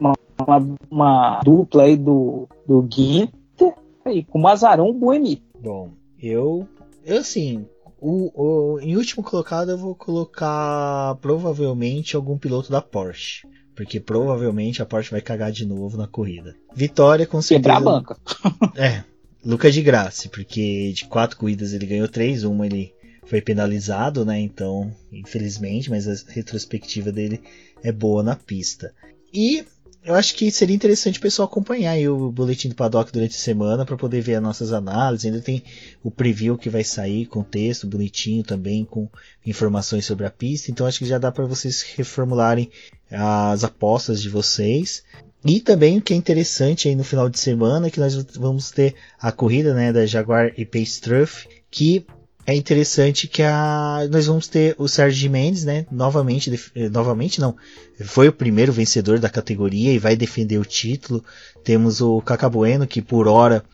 uma, 0.00 0.76
uma, 0.90 1.40
dupla 1.44 1.84
aí 1.84 1.96
do, 1.96 2.48
do 2.66 2.86
Ginter, 2.90 3.74
aí, 4.04 4.24
com 4.24 4.38
o 4.38 4.42
Mazarão 4.42 4.92
Boemi. 4.92 5.42
Bom, 5.62 5.90
eu, 6.20 6.66
eu 7.04 7.18
assim, 7.18 7.64
o, 8.00 8.30
o, 8.34 8.80
em 8.80 8.96
último 8.96 9.22
colocado 9.22 9.70
eu 9.70 9.78
vou 9.78 9.94
colocar 9.94 11.16
provavelmente 11.20 12.16
algum 12.16 12.36
piloto 12.36 12.70
da 12.70 12.82
Porsche. 12.82 13.46
Porque 13.74 14.00
provavelmente 14.00 14.80
a 14.80 14.86
Porsche 14.86 15.10
vai 15.10 15.20
cagar 15.20 15.52
de 15.52 15.66
novo 15.66 15.98
na 15.98 16.06
corrida. 16.06 16.56
Vitória 16.74 17.26
com 17.26 17.42
certeza. 17.42 17.76
a 17.76 17.80
banca. 17.80 18.16
é, 18.74 19.04
Lucas 19.44 19.74
de 19.74 19.82
Graça, 19.82 20.28
porque 20.28 20.92
de 20.92 21.04
quatro 21.04 21.36
corridas 21.36 21.72
ele 21.72 21.86
ganhou 21.86 22.08
três, 22.08 22.42
uma 22.42 22.66
ele 22.66 22.92
foi 23.26 23.40
penalizado, 23.40 24.24
né? 24.24 24.40
Então, 24.40 24.92
infelizmente, 25.12 25.90
mas 25.90 26.08
a 26.08 26.14
retrospectiva 26.32 27.12
dele 27.12 27.40
é 27.82 27.92
boa 27.92 28.22
na 28.22 28.36
pista. 28.36 28.94
E 29.32 29.64
eu 30.06 30.14
acho 30.14 30.36
que 30.36 30.52
seria 30.52 30.76
interessante 30.76 31.18
o 31.18 31.22
pessoal 31.22 31.48
acompanhar 31.48 31.98
o 32.08 32.30
boletim 32.30 32.68
do 32.68 32.76
Paddock 32.76 33.10
durante 33.12 33.34
a 33.34 33.40
semana 33.40 33.84
para 33.84 33.96
poder 33.96 34.20
ver 34.20 34.36
as 34.36 34.42
nossas 34.42 34.72
análises. 34.72 35.26
Ainda 35.26 35.40
tem 35.40 35.64
o 36.00 36.12
preview 36.12 36.56
que 36.56 36.70
vai 36.70 36.84
sair 36.84 37.26
com 37.26 37.42
texto 37.42 37.88
bonitinho 37.88 38.44
também, 38.44 38.84
com 38.84 39.08
informações 39.44 40.06
sobre 40.06 40.24
a 40.24 40.30
pista. 40.30 40.70
Então 40.70 40.86
acho 40.86 41.00
que 41.00 41.06
já 41.06 41.18
dá 41.18 41.32
para 41.32 41.44
vocês 41.44 41.82
reformularem 41.82 42.70
as 43.10 43.64
apostas 43.64 44.22
de 44.22 44.28
vocês. 44.28 45.02
E 45.44 45.60
também 45.60 45.98
o 45.98 46.02
que 46.02 46.12
é 46.12 46.16
interessante 46.16 46.88
aí 46.88 46.94
no 46.94 47.04
final 47.04 47.28
de 47.28 47.40
semana 47.40 47.88
é 47.88 47.90
que 47.90 48.00
nós 48.00 48.14
vamos 48.36 48.70
ter 48.70 48.94
a 49.18 49.32
corrida 49.32 49.74
né, 49.74 49.92
da 49.92 50.06
Jaguar 50.06 50.52
e 50.56 50.64
Pace 50.64 51.00
Truff, 51.00 51.48
que 51.68 52.06
é 52.46 52.54
interessante 52.54 53.26
que 53.26 53.42
a, 53.42 54.06
nós 54.10 54.26
vamos 54.26 54.46
ter 54.46 54.76
o 54.78 54.86
Sérgio 54.86 55.28
Mendes, 55.30 55.64
né? 55.64 55.84
Novamente, 55.90 56.70
eh, 56.76 56.88
novamente 56.88 57.40
não, 57.40 57.56
foi 58.04 58.28
o 58.28 58.32
primeiro 58.32 58.72
vencedor 58.72 59.18
da 59.18 59.28
categoria 59.28 59.92
e 59.92 59.98
vai 59.98 60.14
defender 60.14 60.58
o 60.58 60.64
título. 60.64 61.24
Temos 61.64 62.00
o 62.00 62.20
Cacabueno 62.22 62.86
que 62.86 63.02
por 63.02 63.26
hora 63.26 63.64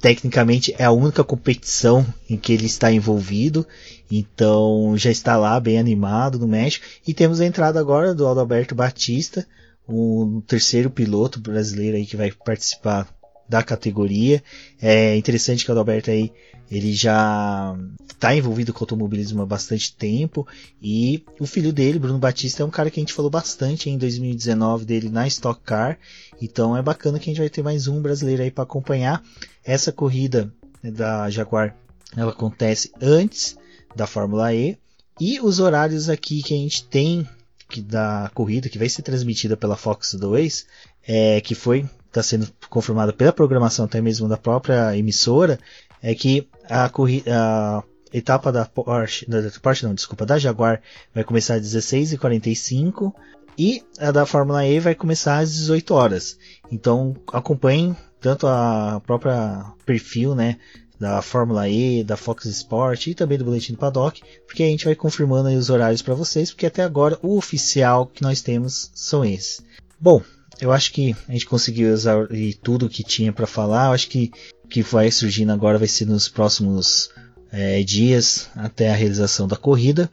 tecnicamente 0.00 0.74
é 0.78 0.84
a 0.84 0.90
única 0.90 1.24
competição 1.24 2.04
em 2.28 2.36
que 2.36 2.52
ele 2.52 2.66
está 2.66 2.92
envolvido, 2.92 3.66
então 4.10 4.94
já 4.96 5.10
está 5.10 5.36
lá 5.36 5.58
bem 5.58 5.78
animado 5.78 6.38
no 6.38 6.46
México. 6.46 6.84
E 7.06 7.14
temos 7.14 7.40
a 7.40 7.46
entrada 7.46 7.80
agora 7.80 8.14
do 8.14 8.26
Alberto 8.26 8.74
Batista, 8.74 9.46
o 9.88 10.42
terceiro 10.46 10.90
piloto 10.90 11.40
brasileiro 11.40 11.96
aí 11.96 12.04
que 12.04 12.16
vai 12.16 12.32
participar 12.32 13.08
da 13.48 13.62
categoria. 13.62 14.42
É 14.80 15.16
interessante 15.16 15.64
que 15.64 15.70
o 15.70 15.72
Adalberto 15.72 16.10
aí 16.10 16.32
ele 16.70 16.92
já 16.92 17.76
está 18.10 18.34
envolvido 18.34 18.72
com 18.72 18.82
automobilismo 18.82 19.42
há 19.42 19.46
bastante 19.46 19.94
tempo 19.94 20.46
e 20.82 21.24
o 21.38 21.46
filho 21.46 21.72
dele, 21.72 21.98
Bruno 21.98 22.18
Batista, 22.18 22.62
é 22.62 22.66
um 22.66 22.70
cara 22.70 22.90
que 22.90 22.98
a 22.98 23.02
gente 23.02 23.12
falou 23.12 23.30
bastante 23.30 23.88
em 23.88 23.96
2019 23.96 24.84
dele 24.84 25.08
na 25.08 25.26
Stock 25.28 25.60
Car. 25.62 25.98
Então 26.40 26.76
é 26.76 26.82
bacana 26.82 27.18
que 27.18 27.30
a 27.30 27.32
gente 27.32 27.40
vai 27.40 27.50
ter 27.50 27.62
mais 27.62 27.86
um 27.86 28.02
brasileiro 28.02 28.42
aí 28.42 28.50
para 28.50 28.64
acompanhar 28.64 29.22
essa 29.64 29.92
corrida 29.92 30.52
da 30.82 31.30
Jaguar. 31.30 31.76
Ela 32.16 32.32
acontece 32.32 32.90
antes 33.00 33.56
da 33.94 34.06
Fórmula 34.06 34.52
E 34.52 34.76
e 35.20 35.40
os 35.40 35.60
horários 35.60 36.08
aqui 36.08 36.42
que 36.42 36.54
a 36.54 36.58
gente 36.58 36.84
tem 36.84 37.26
que 37.68 37.80
da 37.80 38.30
corrida 38.34 38.68
que 38.68 38.78
vai 38.78 38.88
ser 38.88 39.02
transmitida 39.02 39.56
pela 39.56 39.76
Fox 39.76 40.14
2, 40.14 40.66
é, 41.06 41.40
que 41.40 41.54
foi 41.54 41.88
está 42.18 42.22
sendo 42.22 42.48
confirmada 42.70 43.12
pela 43.12 43.32
programação 43.32 43.84
até 43.84 44.00
mesmo 44.00 44.28
da 44.28 44.36
própria 44.36 44.96
emissora, 44.96 45.58
é 46.02 46.14
que 46.14 46.48
a, 46.68 46.86
a 46.86 47.82
etapa 48.12 48.50
da 48.50 48.64
Porsche, 48.64 49.26
da 49.28 49.42
Porsche 49.60 49.84
não, 49.84 49.94
desculpa, 49.94 50.24
da 50.24 50.38
Jaguar 50.38 50.80
vai 51.14 51.24
começar 51.24 51.54
às 51.54 51.62
16h45 51.62 53.12
e 53.58 53.82
a 53.98 54.10
da 54.10 54.26
Fórmula 54.26 54.66
E 54.66 54.78
vai 54.80 54.94
começar 54.94 55.38
às 55.38 55.52
18 55.52 55.94
horas. 55.94 56.38
Então 56.70 57.14
acompanhem 57.32 57.96
tanto 58.20 58.46
a 58.46 59.00
própria 59.06 59.64
perfil, 59.84 60.34
né, 60.34 60.56
da 60.98 61.20
Fórmula 61.20 61.68
E, 61.68 62.02
da 62.02 62.16
Fox 62.16 62.46
Sport 62.46 63.08
e 63.08 63.14
também 63.14 63.38
do 63.38 63.44
Boletim 63.44 63.72
do 63.72 63.78
Paddock, 63.78 64.22
porque 64.46 64.62
a 64.62 64.66
gente 64.66 64.86
vai 64.86 64.94
confirmando 64.94 65.48
os 65.50 65.68
horários 65.68 66.02
para 66.02 66.14
vocês, 66.14 66.50
porque 66.50 66.66
até 66.66 66.82
agora 66.82 67.18
o 67.22 67.36
oficial 67.36 68.06
que 68.06 68.22
nós 68.22 68.40
temos 68.40 68.90
são 68.94 69.24
esses. 69.24 69.62
Bom, 70.00 70.22
eu 70.60 70.72
acho 70.72 70.92
que 70.92 71.14
a 71.28 71.32
gente 71.32 71.46
conseguiu 71.46 71.92
usar 71.92 72.16
tudo 72.62 72.88
que 72.88 73.02
tinha 73.02 73.32
para 73.32 73.46
falar. 73.46 73.88
Eu 73.88 73.92
acho 73.92 74.08
que 74.08 74.30
que 74.68 74.82
vai 74.82 75.10
surgindo 75.10 75.52
agora 75.52 75.78
vai 75.78 75.88
ser 75.88 76.06
nos 76.06 76.28
próximos 76.28 77.10
é, 77.52 77.82
dias 77.82 78.48
até 78.54 78.90
a 78.90 78.94
realização 78.94 79.46
da 79.46 79.56
corrida. 79.56 80.10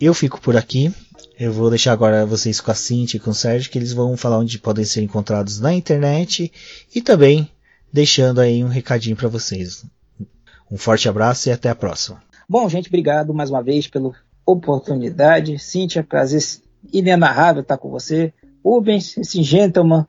Eu 0.00 0.14
fico 0.14 0.40
por 0.40 0.56
aqui. 0.56 0.92
Eu 1.38 1.52
vou 1.52 1.70
deixar 1.70 1.92
agora 1.92 2.26
vocês 2.26 2.60
com 2.60 2.70
a 2.70 2.74
Cintia 2.74 3.16
e 3.16 3.20
com 3.20 3.30
o 3.30 3.34
Sérgio, 3.34 3.70
que 3.70 3.78
eles 3.78 3.92
vão 3.92 4.16
falar 4.16 4.38
onde 4.38 4.58
podem 4.58 4.84
ser 4.84 5.02
encontrados 5.02 5.58
na 5.58 5.72
internet 5.72 6.52
e 6.94 7.00
também 7.00 7.50
deixando 7.92 8.40
aí 8.40 8.62
um 8.62 8.68
recadinho 8.68 9.16
para 9.16 9.28
vocês. 9.28 9.84
Um 10.70 10.76
forte 10.76 11.08
abraço 11.08 11.48
e 11.48 11.52
até 11.52 11.68
a 11.68 11.74
próxima. 11.74 12.22
Bom, 12.48 12.68
gente, 12.68 12.88
obrigado 12.88 13.32
mais 13.32 13.50
uma 13.50 13.62
vez 13.62 13.86
pela 13.86 14.12
oportunidade. 14.44 15.58
Cíntia, 15.58 16.04
prazer 16.04 16.42
inenarrável 16.92 17.62
estar 17.62 17.78
com 17.78 17.90
você. 17.90 18.32
Rubens, 18.64 19.16
esse 19.16 19.42
gentleman. 19.42 20.06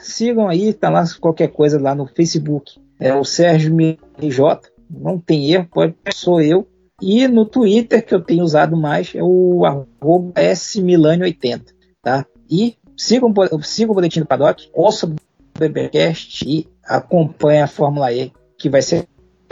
Sigam 0.00 0.48
aí, 0.48 0.72
tá 0.72 0.88
lá 0.88 1.04
qualquer 1.20 1.48
coisa 1.48 1.80
lá 1.80 1.94
no 1.94 2.06
Facebook. 2.06 2.80
É 2.98 3.14
o 3.14 3.24
Sérgio 3.24 3.74
MJ. 3.74 4.60
Não 4.90 5.18
tem 5.18 5.52
erro, 5.52 5.68
pode, 5.70 5.94
sou 6.14 6.40
eu. 6.40 6.66
E 7.00 7.28
no 7.28 7.44
Twitter, 7.44 8.04
que 8.04 8.14
eu 8.14 8.20
tenho 8.20 8.42
usado 8.42 8.76
mais, 8.76 9.14
é 9.14 9.22
o 9.22 9.64
arroba 9.64 10.32
smilane80. 10.34 11.74
Tá? 12.02 12.26
E 12.50 12.76
sigam, 12.96 13.32
sigam 13.62 13.92
o 13.92 13.94
Boletim 13.94 14.20
do 14.20 14.26
Paddock, 14.26 14.68
ouçam 14.72 15.10
o 15.10 15.58
BBcast 15.58 16.48
e 16.48 16.66
acompanhem 16.84 17.62
a 17.62 17.68
Fórmula 17.68 18.12
E, 18.12 18.32
que 18.58 18.68
vai 18.68 18.82
ser 18.82 19.06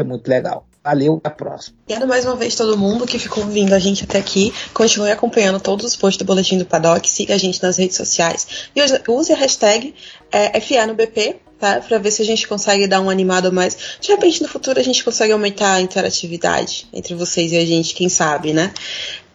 muito 0.04 0.26
legal. 0.28 0.66
Valeu, 0.86 1.16
até 1.16 1.28
a 1.28 1.32
próxima. 1.32 1.76
Obrigada 1.82 2.06
mais 2.06 2.24
uma 2.24 2.36
vez 2.36 2.54
todo 2.54 2.78
mundo 2.78 3.08
que 3.08 3.18
ficou 3.18 3.42
ouvindo 3.42 3.72
a 3.72 3.78
gente 3.80 4.04
até 4.04 4.18
aqui. 4.18 4.54
Continue 4.72 5.10
acompanhando 5.10 5.58
todos 5.58 5.84
os 5.84 5.96
posts 5.96 6.16
do 6.18 6.24
Boletim 6.24 6.58
do 6.58 6.64
Paddock. 6.64 7.10
Siga 7.10 7.34
a 7.34 7.38
gente 7.38 7.60
nas 7.60 7.76
redes 7.76 7.96
sociais. 7.96 8.68
E 8.72 8.80
use 9.10 9.32
a 9.32 9.36
hashtag 9.36 9.92
é, 10.30 10.60
BP, 10.94 11.40
tá? 11.58 11.80
Pra 11.80 11.98
ver 11.98 12.12
se 12.12 12.22
a 12.22 12.24
gente 12.24 12.46
consegue 12.46 12.86
dar 12.86 13.00
um 13.00 13.10
animado 13.10 13.48
a 13.48 13.50
mais. 13.50 13.76
De 14.00 14.12
repente, 14.12 14.40
no 14.40 14.48
futuro, 14.48 14.78
a 14.78 14.82
gente 14.84 15.02
consegue 15.02 15.32
aumentar 15.32 15.72
a 15.72 15.80
interatividade 15.80 16.86
entre 16.92 17.16
vocês 17.16 17.50
e 17.50 17.56
a 17.56 17.66
gente, 17.66 17.92
quem 17.92 18.08
sabe, 18.08 18.52
né? 18.52 18.72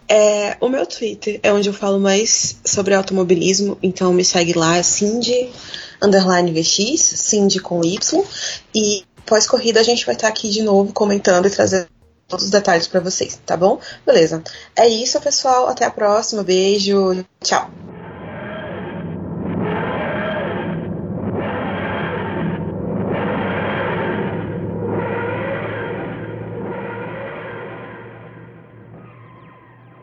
É, 0.08 0.56
o 0.58 0.70
meu 0.70 0.86
Twitter 0.86 1.38
é 1.42 1.52
onde 1.52 1.68
eu 1.68 1.74
falo 1.74 2.00
mais 2.00 2.56
sobre 2.64 2.94
automobilismo, 2.94 3.76
então 3.82 4.10
me 4.14 4.24
segue 4.24 4.54
lá, 4.54 4.82
Cindy 4.82 5.50
underline 6.02 6.50
VX, 6.50 7.00
Cindy 7.00 7.60
com 7.60 7.84
Y. 7.84 8.24
E 8.74 9.04
pós-corrida 9.26 9.80
a 9.80 9.82
gente 9.82 10.04
vai 10.04 10.14
estar 10.14 10.28
aqui 10.28 10.50
de 10.50 10.62
novo 10.62 10.92
comentando 10.92 11.46
e 11.46 11.50
trazendo 11.50 11.86
todos 12.28 12.46
os 12.46 12.50
detalhes 12.50 12.86
para 12.86 13.00
vocês, 13.00 13.38
tá 13.44 13.56
bom? 13.56 13.78
Beleza. 14.06 14.42
É 14.74 14.88
isso, 14.88 15.20
pessoal. 15.20 15.68
Até 15.68 15.84
a 15.84 15.90
próxima. 15.90 16.42
Beijo. 16.42 17.24
Tchau. 17.42 17.70